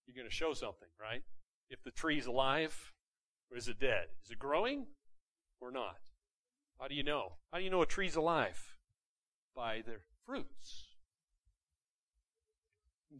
you're 0.06 0.14
going 0.14 0.28
to 0.28 0.34
show 0.34 0.52
something, 0.52 0.88
right? 1.00 1.22
If 1.70 1.82
the 1.84 1.90
tree's 1.90 2.26
alive, 2.26 2.92
or 3.50 3.56
is 3.56 3.68
it 3.68 3.78
dead? 3.78 4.08
Is 4.24 4.30
it 4.30 4.38
growing 4.38 4.86
or 5.60 5.70
not? 5.70 5.98
How 6.80 6.88
do 6.88 6.94
you 6.94 7.02
know? 7.02 7.32
How 7.52 7.58
do 7.58 7.64
you 7.64 7.70
know 7.70 7.82
a 7.82 7.86
tree's 7.86 8.16
alive? 8.16 8.76
By 9.54 9.82
their 9.84 10.00
fruits. 10.24 10.84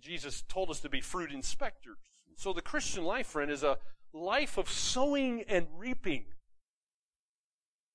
Jesus 0.00 0.44
told 0.48 0.70
us 0.70 0.80
to 0.80 0.88
be 0.88 1.00
fruit 1.00 1.32
inspectors. 1.32 1.98
So 2.36 2.52
the 2.52 2.62
Christian 2.62 3.04
life, 3.04 3.26
friend, 3.26 3.50
is 3.50 3.64
a 3.64 3.78
life 4.12 4.58
of 4.58 4.70
sowing 4.70 5.42
and 5.48 5.66
reaping. 5.76 6.26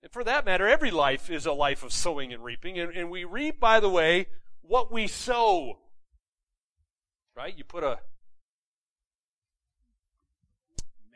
And 0.01 0.11
for 0.11 0.23
that 0.25 0.45
matter, 0.45 0.67
every 0.67 0.91
life 0.91 1.29
is 1.29 1.45
a 1.45 1.53
life 1.53 1.81
of 1.81 1.93
sowing 1.93 2.33
and 2.33 2.43
reaping. 2.43 2.77
And, 2.77 2.91
and 2.93 3.09
we 3.09 3.23
reap, 3.23 3.59
by 3.59 3.79
the 3.79 3.89
way, 3.89 4.27
what 4.61 4.91
we 4.91 5.07
sow. 5.07 5.77
Right? 7.35 7.57
You 7.57 7.63
put 7.63 7.83
a 7.83 7.99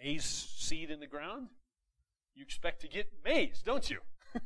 maize 0.02 0.24
seed 0.24 0.90
in 0.90 1.02
the 1.02 1.08
ground, 1.08 1.50
you 2.38 2.44
expect 2.44 2.82
to 2.82 2.88
get 2.88 3.08
maize, 3.26 3.64
don't 3.66 3.90
you? 3.90 3.98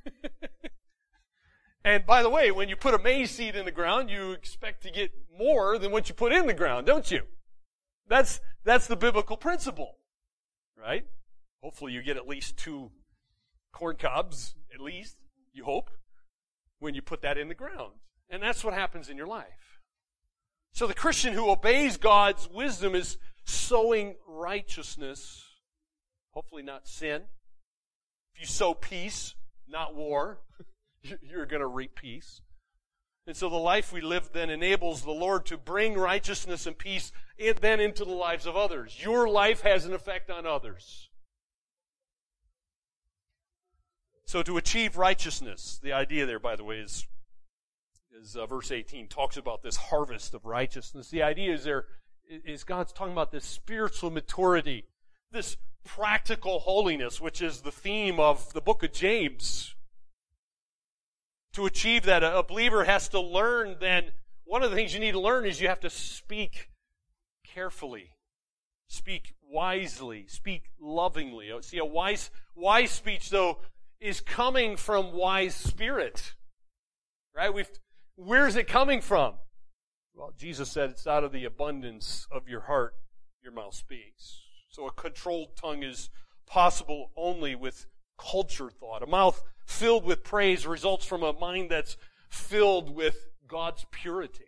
and 1.83 2.05
by 2.05 2.23
the 2.23 2.29
way, 2.29 2.49
when 2.49 2.69
you 2.69 2.77
put 2.77 2.93
a 2.93 2.99
maize 2.99 3.31
seed 3.31 3.53
in 3.53 3.65
the 3.65 3.71
ground, 3.71 4.09
you 4.09 4.31
expect 4.31 4.81
to 4.83 4.91
get 4.91 5.11
more 5.37 5.77
than 5.77 5.91
what 5.91 6.07
you 6.07 6.15
put 6.15 6.31
in 6.31 6.47
the 6.47 6.53
ground, 6.53 6.87
don't 6.87 7.11
you? 7.11 7.23
That's, 8.07 8.39
that's 8.63 8.87
the 8.87 8.95
biblical 8.95 9.35
principle. 9.35 9.97
Right? 10.81 11.05
Hopefully 11.61 11.91
you 11.91 12.01
get 12.01 12.15
at 12.15 12.29
least 12.29 12.55
two 12.55 12.91
corn 13.73 13.97
cobs, 13.97 14.55
at 14.73 14.79
least, 14.79 15.17
you 15.51 15.65
hope, 15.65 15.89
when 16.79 16.95
you 16.95 17.01
put 17.01 17.21
that 17.23 17.37
in 17.37 17.49
the 17.49 17.53
ground. 17.53 17.91
And 18.29 18.41
that's 18.41 18.63
what 18.63 18.73
happens 18.73 19.09
in 19.09 19.17
your 19.17 19.27
life. 19.27 19.79
So 20.71 20.87
the 20.87 20.93
Christian 20.93 21.33
who 21.33 21.49
obeys 21.49 21.97
God's 21.97 22.47
wisdom 22.47 22.95
is 22.95 23.17
sowing 23.43 24.15
righteousness, 24.25 25.43
hopefully 26.31 26.63
not 26.63 26.87
sin. 26.87 27.23
If 28.33 28.41
you 28.41 28.47
sow 28.47 28.73
peace, 28.73 29.35
not 29.67 29.95
war, 29.95 30.39
you're 31.21 31.45
going 31.45 31.61
to 31.61 31.67
reap 31.67 31.95
peace. 31.95 32.41
And 33.27 33.35
so 33.35 33.49
the 33.49 33.55
life 33.55 33.93
we 33.93 34.01
live 34.01 34.31
then 34.33 34.49
enables 34.49 35.03
the 35.03 35.11
Lord 35.11 35.45
to 35.47 35.57
bring 35.57 35.93
righteousness 35.93 36.65
and 36.65 36.77
peace 36.77 37.11
then 37.37 37.79
into 37.79 38.03
the 38.03 38.11
lives 38.11 38.45
of 38.45 38.55
others. 38.55 38.97
Your 39.01 39.29
life 39.29 39.61
has 39.61 39.85
an 39.85 39.93
effect 39.93 40.29
on 40.29 40.45
others. 40.45 41.09
So 44.25 44.41
to 44.43 44.57
achieve 44.57 44.97
righteousness, 44.97 45.79
the 45.83 45.93
idea 45.93 46.25
there, 46.25 46.39
by 46.39 46.55
the 46.55 46.63
way, 46.63 46.77
is, 46.77 47.05
is 48.19 48.35
uh, 48.35 48.45
verse 48.45 48.71
18 48.71 49.07
talks 49.07 49.37
about 49.37 49.61
this 49.61 49.75
harvest 49.75 50.33
of 50.33 50.45
righteousness. 50.45 51.09
The 51.09 51.23
idea 51.23 51.53
is 51.53 51.63
there 51.63 51.85
is 52.45 52.63
God's 52.63 52.93
talking 52.93 53.11
about 53.11 53.31
this 53.31 53.45
spiritual 53.45 54.09
maturity, 54.09 54.85
this 55.31 55.57
practical 55.83 56.59
holiness, 56.59 57.19
which 57.19 57.41
is 57.41 57.61
the 57.61 57.71
theme 57.71 58.19
of 58.19 58.53
the 58.53 58.61
book 58.61 58.83
of 58.83 58.91
James. 58.91 59.75
To 61.53 61.65
achieve 61.65 62.03
that, 62.03 62.23
a 62.23 62.43
believer 62.43 62.85
has 62.85 63.09
to 63.09 63.19
learn 63.19 63.77
then, 63.79 64.11
one 64.45 64.63
of 64.63 64.69
the 64.69 64.75
things 64.75 64.93
you 64.93 64.99
need 64.99 65.13
to 65.13 65.19
learn 65.19 65.45
is 65.45 65.61
you 65.61 65.67
have 65.67 65.79
to 65.81 65.89
speak 65.89 66.69
carefully. 67.43 68.11
Speak 68.87 69.33
wisely. 69.41 70.25
Speak 70.27 70.63
lovingly. 70.79 71.51
Oh, 71.51 71.61
see, 71.61 71.77
a 71.77 71.85
wise, 71.85 72.29
wise 72.55 72.91
speech, 72.91 73.29
though, 73.29 73.59
is 73.99 74.21
coming 74.21 74.75
from 74.75 75.13
wise 75.13 75.55
spirit. 75.55 76.35
Right? 77.35 77.53
We've, 77.53 77.69
where's 78.15 78.55
it 78.55 78.67
coming 78.67 79.01
from? 79.01 79.35
Well, 80.13 80.33
Jesus 80.37 80.69
said 80.69 80.89
it's 80.89 81.07
out 81.07 81.23
of 81.23 81.31
the 81.31 81.45
abundance 81.45 82.27
of 82.31 82.47
your 82.47 82.61
heart 82.61 82.93
your 83.43 83.53
mouth 83.53 83.73
speaks. 83.73 84.41
So 84.71 84.87
a 84.87 84.91
controlled 84.91 85.57
tongue 85.57 85.83
is 85.83 86.09
possible 86.47 87.11
only 87.17 87.55
with 87.55 87.87
cultured 88.17 88.73
thought. 88.79 89.03
A 89.03 89.07
mouth 89.07 89.43
filled 89.65 90.05
with 90.05 90.23
praise 90.23 90.65
results 90.65 91.05
from 91.05 91.23
a 91.23 91.33
mind 91.33 91.69
that's 91.69 91.97
filled 92.29 92.89
with 92.95 93.27
God's 93.47 93.85
purity. 93.91 94.45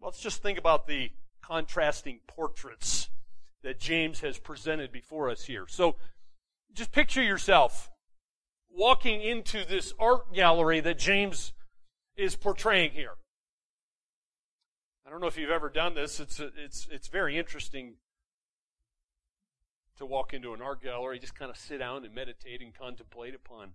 Let's 0.00 0.20
just 0.20 0.42
think 0.42 0.58
about 0.58 0.86
the 0.86 1.10
contrasting 1.42 2.20
portraits 2.26 3.08
that 3.62 3.80
James 3.80 4.20
has 4.20 4.38
presented 4.38 4.92
before 4.92 5.30
us 5.30 5.44
here. 5.44 5.64
So 5.66 5.96
just 6.74 6.92
picture 6.92 7.22
yourself 7.22 7.90
walking 8.70 9.22
into 9.22 9.64
this 9.64 9.94
art 9.98 10.34
gallery 10.34 10.80
that 10.80 10.98
James 10.98 11.54
is 12.16 12.36
portraying 12.36 12.90
here. 12.90 13.14
I 15.06 15.10
don't 15.10 15.20
know 15.20 15.28
if 15.28 15.38
you've 15.38 15.50
ever 15.50 15.68
done 15.68 15.94
this. 15.94 16.18
It's 16.18 16.40
it's 16.40 16.88
it's 16.90 17.06
very 17.08 17.38
interesting 17.38 17.94
to 19.98 20.04
walk 20.04 20.34
into 20.34 20.52
an 20.52 20.60
art 20.60 20.82
gallery, 20.82 21.18
just 21.18 21.38
kind 21.38 21.50
of 21.50 21.56
sit 21.56 21.78
down 21.78 22.04
and 22.04 22.14
meditate 22.14 22.60
and 22.60 22.74
contemplate 22.74 23.34
upon 23.34 23.70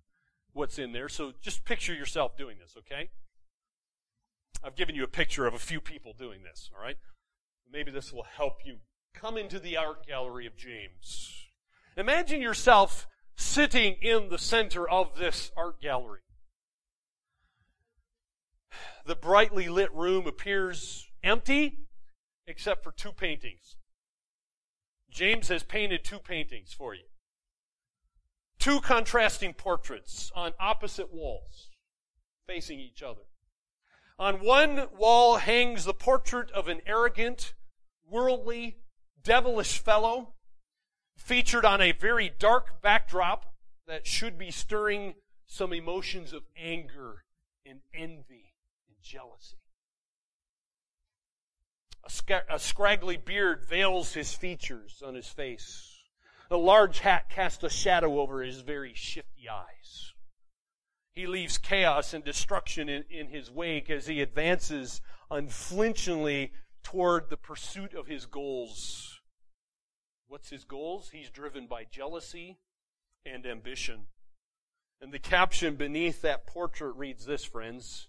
what's 0.52 0.78
in 0.78 0.92
there. 0.92 1.08
So 1.08 1.32
just 1.42 1.64
picture 1.64 1.94
yourself 1.94 2.38
doing 2.38 2.58
this, 2.60 2.76
okay? 2.78 3.10
I've 4.64 4.76
given 4.76 4.94
you 4.94 5.04
a 5.04 5.08
picture 5.08 5.48
of 5.48 5.54
a 5.54 5.60
few 5.60 5.80
people 5.80 6.14
doing 6.14 6.44
this, 6.44 6.70
all 6.76 6.84
right? 6.84 6.98
Maybe 7.72 7.92
this 7.92 8.12
will 8.12 8.28
help 8.38 8.60
you 8.66 8.78
come 9.16 9.38
into 9.38 9.58
the 9.58 9.78
art 9.78 10.06
gallery 10.06 10.46
of 10.46 10.56
James. 10.56 11.48
Imagine 11.98 12.42
yourself 12.42 13.08
sitting 13.36 13.96
in 14.02 14.30
the 14.30 14.38
center 14.38 14.88
of 14.88 15.18
this 15.18 15.52
art 15.58 15.82
gallery. 15.82 16.20
The 19.06 19.16
brightly 19.16 19.68
lit 19.70 19.92
room 19.96 20.28
appears 20.28 21.08
empty 21.24 21.80
except 22.48 22.84
for 22.84 22.92
two 22.92 23.12
paintings. 23.12 23.76
James 25.10 25.50
has 25.50 25.64
painted 25.64 26.04
two 26.04 26.20
paintings 26.20 26.74
for 26.74 26.94
you. 26.94 27.04
Two 28.60 28.80
contrasting 28.80 29.54
portraits 29.54 30.32
on 30.36 30.54
opposite 30.60 31.14
walls 31.14 31.70
facing 32.48 32.80
each 32.80 33.02
other. 33.02 33.22
On 34.20 34.36
one 34.36 34.88
wall 34.96 35.38
hangs 35.38 35.86
the 35.86 35.94
portrait 35.94 36.52
of 36.52 36.68
an 36.68 36.82
arrogant, 36.86 37.54
worldly, 38.08 38.78
devilish 39.24 39.80
fellow 39.80 40.36
featured 41.18 41.66
on 41.66 41.82
a 41.82 41.92
very 41.92 42.30
dark 42.30 42.82
backdrop 42.82 43.54
that 43.88 44.06
should 44.08 44.38
be 44.38 44.52
stirring 44.52 45.16
some 45.48 45.74
emotions 45.74 46.34
of 46.34 46.44
anger 46.56 47.24
and 47.66 47.82
envy 47.94 48.54
and 48.88 48.98
jealousy. 49.02 49.58
A, 52.12 52.14
sc- 52.14 52.46
a, 52.50 52.60
scraggly 52.60 53.18
beard 53.18 53.64
veils 53.66 54.14
his 54.14 54.34
features 54.34 55.02
on 55.06 55.16
his 55.16 55.30
face. 55.30 56.00
A 56.50 56.58
large 56.58 57.00
hat 57.00 57.30
casts 57.30 57.64
a 57.64 57.70
shadow 57.70 58.20
over 58.20 58.42
his 58.42 58.60
very 58.60 58.94
shifty 58.94 59.48
eyes. 59.50 60.14
He 61.14 61.26
leaves 61.26 61.58
chaos 61.58 62.14
and 62.14 62.24
destruction 62.24 62.90
in, 62.90 63.06
in 63.10 63.28
his 63.28 63.50
wake 63.50 63.90
as 63.90 64.08
he 64.08 64.22
advances 64.22 65.02
unflinchingly 65.30 66.52
toward 66.84 67.30
the 67.30 67.38
pursuit 67.38 67.94
of 67.94 68.08
his 68.08 68.26
goals 68.26 69.22
What's 70.32 70.50
his 70.50 70.64
goals? 70.64 71.10
He's 71.10 71.30
driven 71.30 71.68
by 71.68 71.84
jealousy, 71.84 72.58
and 73.26 73.46
ambition. 73.46 74.06
And 75.02 75.12
the 75.12 75.20
caption 75.20 75.76
beneath 75.76 76.22
that 76.22 76.48
portrait 76.48 76.96
reads 76.96 77.26
this, 77.26 77.44
friends 77.44 78.08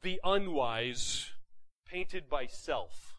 The 0.00 0.18
unwise, 0.24 1.32
painted 1.84 2.30
by 2.30 2.46
self. 2.46 3.11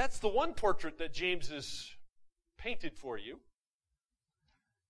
That's 0.00 0.18
the 0.18 0.28
one 0.28 0.54
portrait 0.54 0.96
that 0.96 1.12
James 1.12 1.50
has 1.50 1.90
painted 2.56 2.96
for 2.96 3.18
you. 3.18 3.40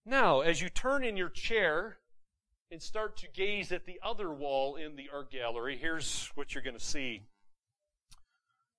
Now, 0.06 0.42
as 0.42 0.62
you 0.62 0.68
turn 0.68 1.02
in 1.02 1.16
your 1.16 1.28
chair 1.28 1.96
and 2.70 2.80
start 2.80 3.16
to 3.16 3.26
gaze 3.26 3.72
at 3.72 3.86
the 3.86 3.98
other 4.04 4.30
wall 4.30 4.76
in 4.76 4.94
the 4.94 5.10
art 5.12 5.32
gallery, 5.32 5.76
here's 5.76 6.30
what 6.36 6.54
you're 6.54 6.62
going 6.62 6.78
to 6.78 6.84
see. 6.84 7.22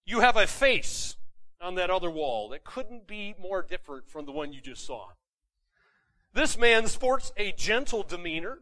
You 0.05 0.21
have 0.21 0.37
a 0.37 0.47
face 0.47 1.17
on 1.59 1.75
that 1.75 1.89
other 1.89 2.09
wall 2.09 2.47
that 2.51 2.63
couldn't 2.63 3.07
be 3.07 3.35
more 3.37 3.61
different 3.61 4.07
from 4.09 4.25
the 4.25 4.31
one 4.31 4.53
you 4.53 4.61
just 4.61 4.85
saw. 4.85 5.07
This 6.33 6.57
man 6.57 6.87
sports 6.87 7.33
a 7.35 7.51
gentle 7.51 8.03
demeanor. 8.03 8.59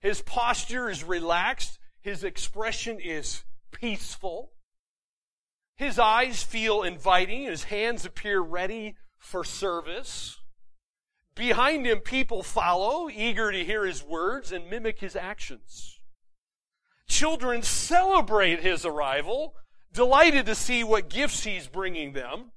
His 0.00 0.20
posture 0.20 0.90
is 0.90 1.04
relaxed. 1.04 1.78
His 2.00 2.24
expression 2.24 2.98
is 2.98 3.44
peaceful. 3.70 4.50
His 5.78 5.96
eyes 5.96 6.42
feel 6.42 6.82
inviting. 6.82 7.44
His 7.44 7.64
hands 7.64 8.04
appear 8.04 8.40
ready 8.40 8.96
for 9.16 9.44
service. 9.44 10.38
Behind 11.36 11.86
him, 11.86 12.00
people 12.00 12.42
follow, 12.42 13.08
eager 13.08 13.52
to 13.52 13.64
hear 13.64 13.86
his 13.86 14.02
words 14.02 14.50
and 14.50 14.68
mimic 14.68 14.98
his 14.98 15.14
actions. 15.14 16.00
Children 17.06 17.62
celebrate 17.62 18.60
his 18.60 18.84
arrival, 18.84 19.54
delighted 19.92 20.46
to 20.46 20.56
see 20.56 20.82
what 20.82 21.08
gifts 21.08 21.44
he's 21.44 21.68
bringing 21.68 22.12
them. 22.12 22.50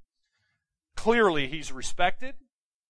Clearly, 0.96 1.46
he's 1.46 1.70
respected. 1.70 2.34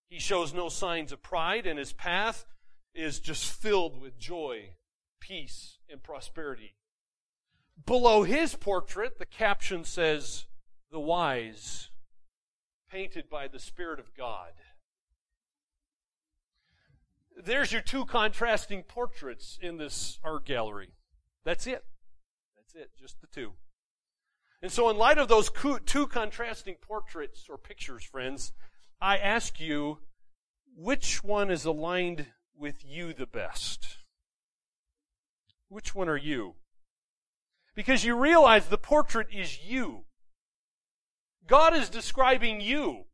He 0.09 0.19
shows 0.19 0.55
no 0.55 0.71
signs 0.71 1.13
of 1.13 1.23
pride, 1.23 1.67
and 1.67 1.79
his 1.79 1.93
path 1.93 2.47
is 2.95 3.21
just 3.21 3.53
filled 3.53 4.01
with 4.01 4.19
joy, 4.19 4.71
peace, 5.21 5.79
and 5.91 6.03
prosperity. 6.03 6.75
Below 7.85 8.23
his 8.23 8.55
portrait, 8.55 9.19
the 9.19 9.27
caption 9.27 9.85
says, 9.85 10.47
The 10.91 11.01
Wise, 11.01 11.91
painted 12.91 13.29
by 13.29 13.49
the 13.49 13.59
Spirit 13.59 13.99
of 13.99 14.15
God. 14.15 14.53
There's 17.37 17.73
your 17.73 17.81
two 17.81 18.05
contrasting 18.05 18.83
portraits 18.83 19.59
in 19.61 19.79
this 19.79 20.19
art 20.23 20.45
gallery. 20.45 20.91
That's 21.45 21.67
it. 21.67 21.85
That's 22.57 22.75
it, 22.75 22.91
just 22.99 23.21
the 23.21 23.27
two. 23.27 23.53
And 24.61 24.71
so, 24.71 24.89
in 24.91 24.97
light 24.97 25.19
of 25.19 25.29
those 25.29 25.51
two 25.87 26.07
contrasting 26.07 26.77
portraits 26.81 27.47
or 27.49 27.59
pictures, 27.59 28.05
friends, 28.05 28.53
I 29.01 29.19
ask 29.19 29.59
you, 29.59 29.99
which 30.77 31.25
one 31.25 31.51
is 31.51 31.65
aligned 31.65 32.27
with 32.57 32.85
you 32.85 33.13
the 33.13 33.27
best? 33.27 33.99
Which 35.69 35.95
one 35.95 36.09
are 36.09 36.17
you? 36.17 36.55
Because 37.75 38.05
you 38.05 38.17
realize 38.17 38.67
the 38.67 38.79
portrait 38.79 39.29
is 39.33 39.61
you. 39.65 40.05
God 41.47 41.75
is 41.75 41.89
describing 41.89 42.61
you. 42.61 43.05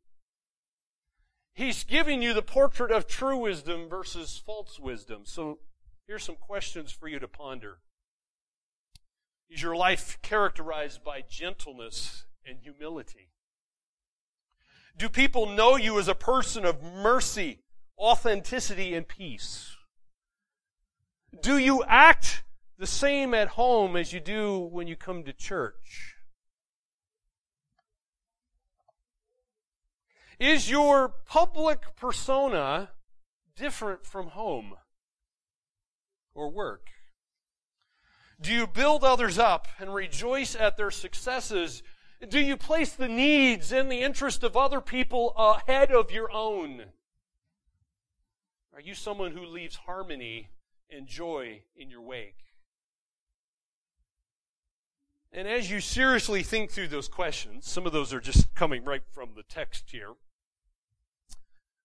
He's 1.53 1.83
giving 1.83 2.21
you 2.21 2.33
the 2.33 2.41
portrait 2.41 2.91
of 2.91 3.07
true 3.07 3.37
wisdom 3.37 3.89
versus 3.89 4.41
false 4.45 4.79
wisdom. 4.79 5.21
So 5.25 5.59
here's 6.07 6.23
some 6.23 6.35
questions 6.35 6.91
for 6.91 7.07
you 7.07 7.19
to 7.19 7.27
ponder. 7.27 7.79
Is 9.49 9.61
your 9.61 9.75
life 9.75 10.19
characterized 10.21 11.03
by 11.03 11.23
gentleness 11.27 12.25
and 12.45 12.59
humility? 12.61 13.31
Do 14.95 15.09
people 15.09 15.47
know 15.47 15.75
you 15.75 15.97
as 15.97 16.07
a 16.07 16.15
person 16.15 16.65
of 16.65 16.83
mercy, 16.83 17.63
authenticity, 17.97 18.93
and 18.93 19.07
peace? 19.07 19.75
Do 21.41 21.57
you 21.57 21.83
act 21.85 22.43
the 22.79 22.87
same 22.87 23.33
at 23.33 23.49
home 23.49 23.97
as 23.97 24.13
you 24.13 24.21
do 24.21 24.57
when 24.57 24.87
you 24.87 24.95
come 24.95 25.23
to 25.23 25.33
church? 25.33 26.15
Is 30.39 30.69
your 30.69 31.09
public 31.09 31.97
persona 31.97 32.91
different 33.57 34.05
from 34.05 34.27
home 34.27 34.75
or 36.33 36.49
work? 36.49 36.87
Do 38.39 38.53
you 38.53 38.65
build 38.65 39.03
others 39.03 39.37
up 39.37 39.67
and 39.77 39.93
rejoice 39.93 40.55
at 40.55 40.77
their 40.77 40.91
successes? 40.91 41.83
Do 42.29 42.39
you 42.39 42.55
place 42.55 42.93
the 42.93 43.09
needs 43.09 43.73
and 43.73 43.91
the 43.91 43.99
interest 43.99 44.41
of 44.41 44.55
other 44.55 44.79
people 44.79 45.33
ahead 45.37 45.91
of 45.91 46.11
your 46.11 46.31
own? 46.31 46.85
Are 48.73 48.79
you 48.79 48.95
someone 48.95 49.33
who 49.33 49.45
leaves 49.45 49.75
harmony 49.75 50.51
and 50.89 51.05
joy 51.05 51.63
in 51.75 51.89
your 51.89 52.01
wake? 52.01 52.48
And 55.31 55.47
as 55.47 55.69
you 55.69 55.79
seriously 55.79 56.41
think 56.41 56.71
through 56.71 56.87
those 56.87 57.07
questions, 57.07 57.69
some 57.69 57.85
of 57.85 57.91
those 57.91 58.13
are 58.13 58.19
just 58.19 58.53
coming 58.55 58.83
right 58.83 59.03
from 59.11 59.29
the 59.35 59.43
text 59.43 59.85
here. 59.91 60.13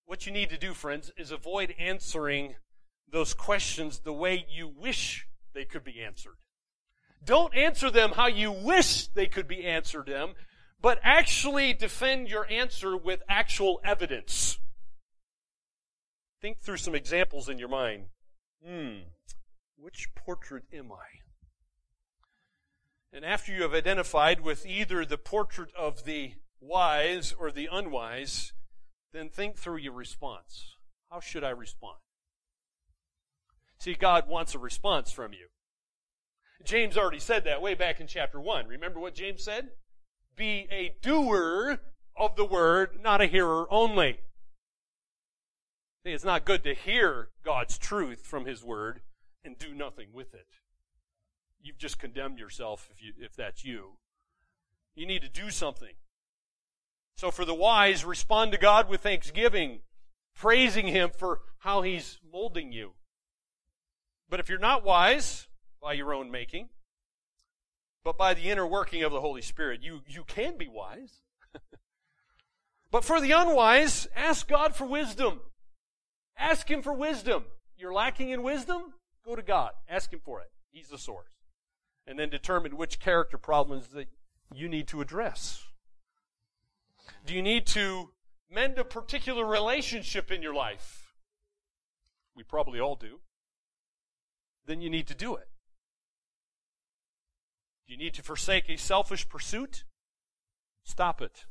What 0.06 0.26
you 0.26 0.32
need 0.32 0.50
to 0.50 0.58
do, 0.58 0.72
friends, 0.72 1.12
is 1.16 1.30
avoid 1.30 1.74
answering 1.78 2.56
those 3.10 3.34
questions 3.34 4.00
the 4.00 4.12
way 4.12 4.46
you 4.48 4.66
wish 4.68 5.26
they 5.52 5.64
could 5.64 5.84
be 5.84 6.02
answered. 6.02 6.36
Don't 7.24 7.54
answer 7.54 7.90
them 7.90 8.12
how 8.12 8.26
you 8.26 8.50
wish 8.50 9.08
they 9.08 9.26
could 9.26 9.48
be 9.48 9.64
answered 9.64 10.06
them, 10.06 10.34
but 10.80 10.98
actually 11.02 11.72
defend 11.72 12.28
your 12.28 12.46
answer 12.50 12.96
with 12.96 13.22
actual 13.28 13.80
evidence. 13.84 14.58
Think 16.40 16.60
through 16.60 16.76
some 16.78 16.94
examples 16.94 17.48
in 17.48 17.58
your 17.58 17.68
mind. 17.68 18.06
Hmm, 18.66 19.04
which 19.76 20.08
portrait 20.14 20.64
am 20.72 20.92
I? 20.92 21.23
And 23.14 23.24
after 23.24 23.54
you 23.54 23.62
have 23.62 23.74
identified 23.74 24.40
with 24.40 24.66
either 24.66 25.04
the 25.04 25.16
portrait 25.16 25.70
of 25.78 26.04
the 26.04 26.32
wise 26.60 27.32
or 27.32 27.52
the 27.52 27.68
unwise, 27.70 28.52
then 29.12 29.28
think 29.28 29.56
through 29.56 29.76
your 29.76 29.92
response. 29.92 30.74
How 31.12 31.20
should 31.20 31.44
I 31.44 31.50
respond? 31.50 31.98
See, 33.78 33.94
God 33.94 34.26
wants 34.26 34.56
a 34.56 34.58
response 34.58 35.12
from 35.12 35.32
you. 35.32 35.46
James 36.64 36.96
already 36.96 37.20
said 37.20 37.44
that 37.44 37.62
way 37.62 37.74
back 37.74 38.00
in 38.00 38.08
chapter 38.08 38.40
1. 38.40 38.66
Remember 38.66 38.98
what 38.98 39.14
James 39.14 39.44
said? 39.44 39.68
Be 40.34 40.66
a 40.72 40.96
doer 41.00 41.78
of 42.16 42.34
the 42.34 42.44
word, 42.44 42.98
not 43.00 43.20
a 43.20 43.26
hearer 43.26 43.66
only. 43.70 44.18
See, 46.04 46.12
it's 46.12 46.24
not 46.24 46.44
good 46.44 46.64
to 46.64 46.74
hear 46.74 47.28
God's 47.44 47.78
truth 47.78 48.26
from 48.26 48.46
his 48.46 48.64
word 48.64 49.02
and 49.44 49.56
do 49.56 49.72
nothing 49.72 50.08
with 50.12 50.34
it. 50.34 50.48
You've 51.64 51.78
just 51.78 51.98
condemned 51.98 52.38
yourself 52.38 52.88
if 52.94 53.02
you 53.02 53.12
if 53.18 53.34
that's 53.34 53.64
you. 53.64 53.96
You 54.94 55.06
need 55.06 55.22
to 55.22 55.28
do 55.28 55.50
something. 55.50 55.94
So 57.16 57.32
for 57.32 57.44
the 57.44 57.54
wise, 57.54 58.04
respond 58.04 58.52
to 58.52 58.58
God 58.58 58.88
with 58.88 59.00
thanksgiving, 59.00 59.80
praising 60.36 60.86
him 60.86 61.10
for 61.16 61.40
how 61.58 61.82
he's 61.82 62.20
molding 62.32 62.70
you. 62.70 62.92
But 64.28 64.40
if 64.40 64.48
you're 64.48 64.58
not 64.58 64.84
wise, 64.84 65.48
by 65.84 65.92
your 65.92 66.14
own 66.14 66.30
making, 66.30 66.70
but 68.02 68.16
by 68.16 68.32
the 68.32 68.50
inner 68.50 68.66
working 68.66 69.02
of 69.02 69.12
the 69.12 69.20
Holy 69.20 69.42
Spirit. 69.42 69.82
You, 69.82 70.00
you 70.06 70.24
can 70.24 70.56
be 70.56 70.66
wise. 70.66 71.20
but 72.90 73.04
for 73.04 73.20
the 73.20 73.32
unwise, 73.32 74.08
ask 74.16 74.48
God 74.48 74.74
for 74.74 74.86
wisdom. 74.86 75.40
Ask 76.38 76.70
Him 76.70 76.82
for 76.82 76.94
wisdom. 76.94 77.44
You're 77.76 77.92
lacking 77.92 78.30
in 78.30 78.42
wisdom? 78.42 78.94
Go 79.26 79.36
to 79.36 79.42
God. 79.42 79.72
Ask 79.88 80.10
Him 80.10 80.20
for 80.24 80.40
it. 80.40 80.50
He's 80.72 80.88
the 80.88 80.98
source. 80.98 81.33
And 82.06 82.18
then 82.18 82.28
determine 82.28 82.76
which 82.76 83.00
character 83.00 83.38
problems 83.38 83.88
that 83.88 84.08
you 84.54 84.68
need 84.68 84.88
to 84.88 85.00
address. 85.00 85.64
Do 87.26 87.34
you 87.34 87.42
need 87.42 87.66
to 87.68 88.10
mend 88.50 88.78
a 88.78 88.84
particular 88.84 89.46
relationship 89.46 90.30
in 90.30 90.42
your 90.42 90.54
life? 90.54 91.14
We 92.34 92.42
probably 92.42 92.80
all 92.80 92.96
do. 92.96 93.20
Then 94.66 94.80
you 94.80 94.90
need 94.90 95.06
to 95.08 95.14
do 95.14 95.34
it. 95.34 95.48
Do 97.86 97.92
you 97.92 97.98
need 97.98 98.14
to 98.14 98.22
forsake 98.22 98.68
a 98.68 98.76
selfish 98.76 99.28
pursuit? 99.28 99.84
Stop 100.84 101.20
it. 101.20 101.44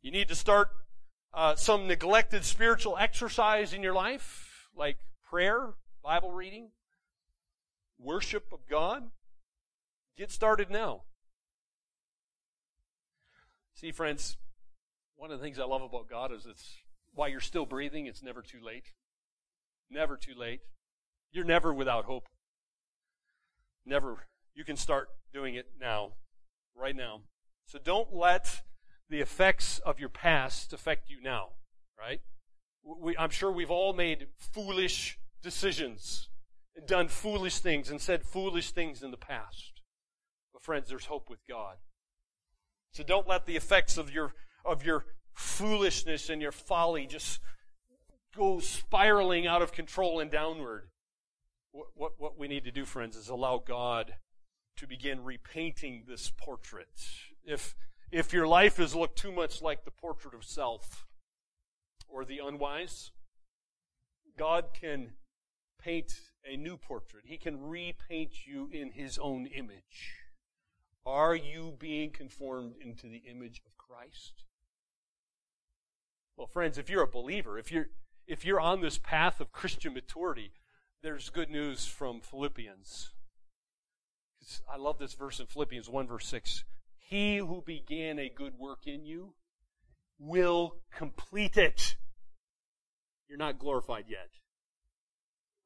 You 0.00 0.10
need 0.10 0.28
to 0.28 0.34
start 0.34 0.68
uh, 1.34 1.54
some 1.54 1.86
neglected 1.86 2.44
spiritual 2.44 2.96
exercise 2.98 3.72
in 3.72 3.82
your 3.82 3.94
life, 3.94 4.68
like 4.74 4.98
prayer, 5.28 5.74
Bible 6.02 6.32
reading, 6.32 6.70
worship 7.98 8.52
of 8.52 8.60
God. 8.68 9.10
Get 10.16 10.30
started 10.30 10.70
now. 10.70 11.02
See, 13.74 13.90
friends, 13.90 14.36
one 15.16 15.30
of 15.30 15.38
the 15.38 15.44
things 15.44 15.58
I 15.58 15.64
love 15.64 15.82
about 15.82 16.08
God 16.08 16.32
is 16.32 16.46
it's 16.46 16.76
while 17.14 17.28
you're 17.28 17.40
still 17.40 17.66
breathing, 17.66 18.06
it's 18.06 18.22
never 18.22 18.42
too 18.42 18.60
late. 18.64 18.92
Never 19.90 20.16
too 20.16 20.34
late. 20.36 20.60
You're 21.32 21.44
never 21.44 21.72
without 21.72 22.04
hope. 22.04 22.28
Never 23.84 24.26
you 24.54 24.64
can 24.64 24.76
start 24.76 25.08
doing 25.32 25.54
it 25.54 25.66
now, 25.80 26.12
right 26.74 26.94
now. 26.94 27.22
So 27.66 27.78
don't 27.82 28.14
let 28.14 28.62
the 29.08 29.20
effects 29.20 29.78
of 29.78 29.98
your 29.98 30.08
past 30.08 30.72
affect 30.72 31.08
you 31.08 31.20
now, 31.22 31.50
right? 31.98 32.20
We, 32.84 33.16
I'm 33.16 33.30
sure 33.30 33.50
we've 33.50 33.70
all 33.70 33.92
made 33.92 34.28
foolish 34.36 35.18
decisions, 35.42 36.28
done 36.86 37.08
foolish 37.08 37.58
things, 37.58 37.90
and 37.90 38.00
said 38.00 38.24
foolish 38.24 38.72
things 38.72 39.02
in 39.02 39.10
the 39.10 39.16
past. 39.16 39.81
Friends, 40.62 40.88
there's 40.88 41.06
hope 41.06 41.28
with 41.28 41.40
God. 41.46 41.76
So 42.92 43.02
don't 43.02 43.28
let 43.28 43.46
the 43.46 43.56
effects 43.56 43.98
of 43.98 44.12
your 44.12 44.32
of 44.64 44.84
your 44.84 45.04
foolishness 45.34 46.28
and 46.28 46.40
your 46.40 46.52
folly 46.52 47.06
just 47.06 47.40
go 48.36 48.60
spiraling 48.60 49.46
out 49.46 49.60
of 49.60 49.72
control 49.72 50.20
and 50.20 50.30
downward. 50.30 50.88
What, 51.72 51.88
what, 51.94 52.12
what 52.18 52.38
we 52.38 52.48
need 52.48 52.64
to 52.64 52.70
do, 52.70 52.84
friends, 52.84 53.16
is 53.16 53.28
allow 53.28 53.58
God 53.58 54.14
to 54.76 54.86
begin 54.86 55.24
repainting 55.24 56.04
this 56.06 56.30
portrait. 56.36 56.88
If, 57.44 57.74
if 58.10 58.32
your 58.32 58.46
life 58.46 58.76
has 58.76 58.94
looked 58.94 59.18
too 59.18 59.32
much 59.32 59.62
like 59.62 59.84
the 59.84 59.90
portrait 59.90 60.34
of 60.34 60.44
self 60.44 61.06
or 62.08 62.24
the 62.24 62.40
unwise, 62.44 63.10
God 64.38 64.66
can 64.78 65.14
paint 65.82 66.12
a 66.44 66.56
new 66.56 66.76
portrait. 66.76 67.24
He 67.26 67.36
can 67.36 67.60
repaint 67.60 68.46
you 68.46 68.68
in 68.72 68.92
His 68.92 69.18
own 69.18 69.46
image. 69.46 70.21
Are 71.04 71.34
you 71.34 71.74
being 71.78 72.10
conformed 72.10 72.74
into 72.80 73.08
the 73.08 73.22
image 73.28 73.62
of 73.66 73.76
Christ? 73.76 74.44
Well, 76.36 76.46
friends, 76.46 76.78
if 76.78 76.88
you're 76.88 77.02
a 77.02 77.08
believer, 77.08 77.58
if 77.58 77.72
you're, 77.72 77.88
if 78.26 78.44
you're 78.44 78.60
on 78.60 78.80
this 78.80 78.98
path 78.98 79.40
of 79.40 79.52
Christian 79.52 79.94
maturity, 79.94 80.52
there's 81.02 81.30
good 81.30 81.50
news 81.50 81.86
from 81.86 82.20
Philippians. 82.20 83.10
I 84.72 84.76
love 84.76 84.98
this 84.98 85.14
verse 85.14 85.40
in 85.40 85.46
Philippians 85.46 85.88
1 85.88 86.06
verse 86.06 86.26
6. 86.26 86.64
He 86.98 87.38
who 87.38 87.62
began 87.64 88.18
a 88.18 88.28
good 88.28 88.58
work 88.58 88.86
in 88.86 89.04
you 89.04 89.34
will 90.18 90.76
complete 90.94 91.56
it. 91.56 91.96
You're 93.28 93.38
not 93.38 93.58
glorified 93.58 94.04
yet. 94.08 94.30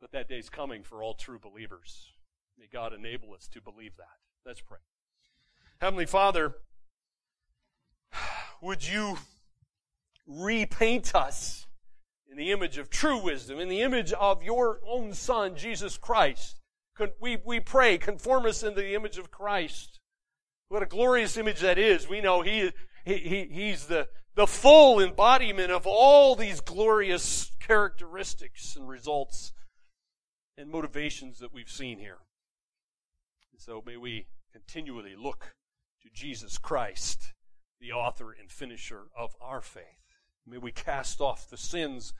But 0.01 0.13
that 0.13 0.29
day's 0.29 0.49
coming 0.49 0.83
for 0.83 1.03
all 1.03 1.15
true 1.15 1.39
believers. 1.39 2.13
May 2.59 2.67
God 2.73 2.93
enable 2.93 3.35
us 3.35 3.49
to 3.49 3.61
believe 3.61 3.97
that. 3.97 4.19
Let's 4.45 4.61
pray. 4.61 4.79
Heavenly 5.81 6.07
Father, 6.07 6.55
would 8.63 8.87
you 8.87 9.19
repaint 10.27 11.15
us 11.15 11.67
in 12.31 12.39
the 12.39 12.51
image 12.51 12.79
of 12.79 12.89
true 12.89 13.23
wisdom, 13.23 13.61
in 13.61 13.69
the 13.69 13.83
image 13.83 14.13
of 14.15 14.43
your 14.43 14.81
own 14.87 15.13
Son, 15.13 15.55
Jesus 15.55 15.99
Christ? 15.99 16.61
We, 17.21 17.37
we 17.45 17.61
pray, 17.61 17.99
conform 17.99 18.47
us 18.47 18.63
into 18.63 18.81
the 18.81 18.95
image 18.95 19.19
of 19.19 19.31
Christ. 19.31 20.01
What 20.69 20.83
a 20.83 20.87
glorious 20.87 21.37
image 21.37 21.61
that 21.61 21.77
is. 21.77 22.09
We 22.09 22.23
know 22.23 22.41
he, 22.41 22.73
he, 23.05 23.19
he, 23.19 23.45
He's 23.45 23.85
the, 23.85 24.09
the 24.35 24.47
full 24.47 24.99
embodiment 24.99 25.71
of 25.71 25.87
all 25.87 26.35
these 26.35 26.63
glorious 26.63 27.53
characteristics 27.61 28.77
and 28.77 28.89
results 28.89 29.53
and 30.57 30.71
motivations 30.71 31.39
that 31.41 31.53
we've 31.53 31.69
seen 31.69 31.99
here. 31.99 32.19
And 33.53 33.61
so 33.61 33.83
may 33.87 33.99
we 33.99 34.27
continually 34.51 35.15
look 35.17 35.55
to 36.07 36.13
Jesus 36.13 36.59
Christ, 36.59 37.35
the 37.81 37.93
author 37.93 38.33
and 38.33 38.51
finisher 38.51 39.05
of 39.19 39.35
our 39.41 39.61
faith. 39.61 39.83
May 40.47 40.59
we 40.59 40.71
cast 40.71 41.21
off 41.21 41.51
the 41.51 41.57
sins 41.57 42.15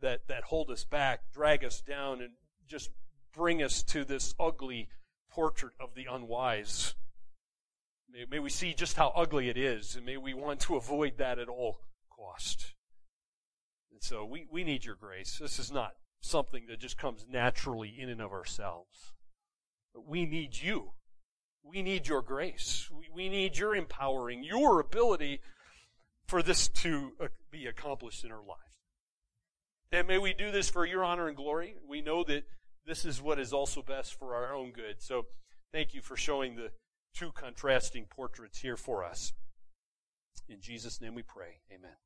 that, 0.00 0.26
that 0.28 0.44
hold 0.44 0.70
us 0.70 0.84
back, 0.84 1.32
drag 1.32 1.64
us 1.64 1.80
down, 1.80 2.20
and 2.20 2.32
just 2.66 2.90
bring 3.32 3.62
us 3.62 3.82
to 3.84 4.04
this 4.04 4.34
ugly 4.40 4.88
portrait 5.30 5.74
of 5.80 5.94
the 5.94 6.06
unwise. 6.10 6.94
May, 8.10 8.24
may 8.28 8.38
we 8.40 8.50
see 8.50 8.74
just 8.74 8.96
how 8.96 9.12
ugly 9.14 9.48
it 9.48 9.56
is, 9.56 9.94
and 9.94 10.04
may 10.04 10.16
we 10.16 10.34
want 10.34 10.60
to 10.60 10.76
avoid 10.76 11.18
that 11.18 11.38
at 11.38 11.48
all 11.48 11.78
cost. 12.10 12.74
And 13.92 14.02
so 14.02 14.24
we, 14.24 14.46
we 14.50 14.64
need 14.64 14.84
your 14.84 14.96
grace. 14.96 15.38
This 15.38 15.58
is 15.58 15.70
not 15.70 15.92
something 16.20 16.66
that 16.68 16.80
just 16.80 16.98
comes 16.98 17.24
naturally 17.30 17.94
in 17.96 18.08
and 18.08 18.20
of 18.20 18.32
ourselves. 18.32 19.12
But 19.94 20.08
we 20.08 20.26
need 20.26 20.60
you. 20.60 20.92
We 21.68 21.82
need 21.82 22.08
your 22.08 22.22
grace. 22.22 22.88
We, 23.14 23.28
need 23.28 23.58
your 23.58 23.76
empowering, 23.76 24.42
your 24.42 24.80
ability 24.80 25.40
for 26.26 26.42
this 26.42 26.68
to 26.68 27.12
uh, 27.20 27.26
be 27.50 27.66
accomplished 27.66 28.24
in 28.24 28.32
our 28.32 28.38
lives. 28.38 28.62
And 29.92 30.06
may 30.06 30.18
we 30.18 30.32
do 30.32 30.50
this 30.50 30.70
for 30.70 30.86
your 30.86 31.04
honor 31.04 31.28
and 31.28 31.36
glory. 31.36 31.74
We 31.86 32.00
know 32.00 32.24
that 32.24 32.44
this 32.86 33.04
is 33.04 33.20
what 33.20 33.38
is 33.38 33.52
also 33.52 33.82
best 33.82 34.18
for 34.18 34.34
our 34.34 34.54
own 34.54 34.72
good. 34.72 34.96
So 34.98 35.26
thank 35.72 35.94
you 35.94 36.00
for 36.00 36.16
showing 36.16 36.56
the 36.56 36.70
two 37.14 37.32
contrasting 37.32 38.06
portraits 38.06 38.60
here 38.60 38.76
for 38.76 39.04
us. 39.04 39.32
In 40.48 40.60
Jesus' 40.60 41.00
name 41.00 41.14
we 41.14 41.22
pray. 41.22 41.60
Amen. 41.70 41.96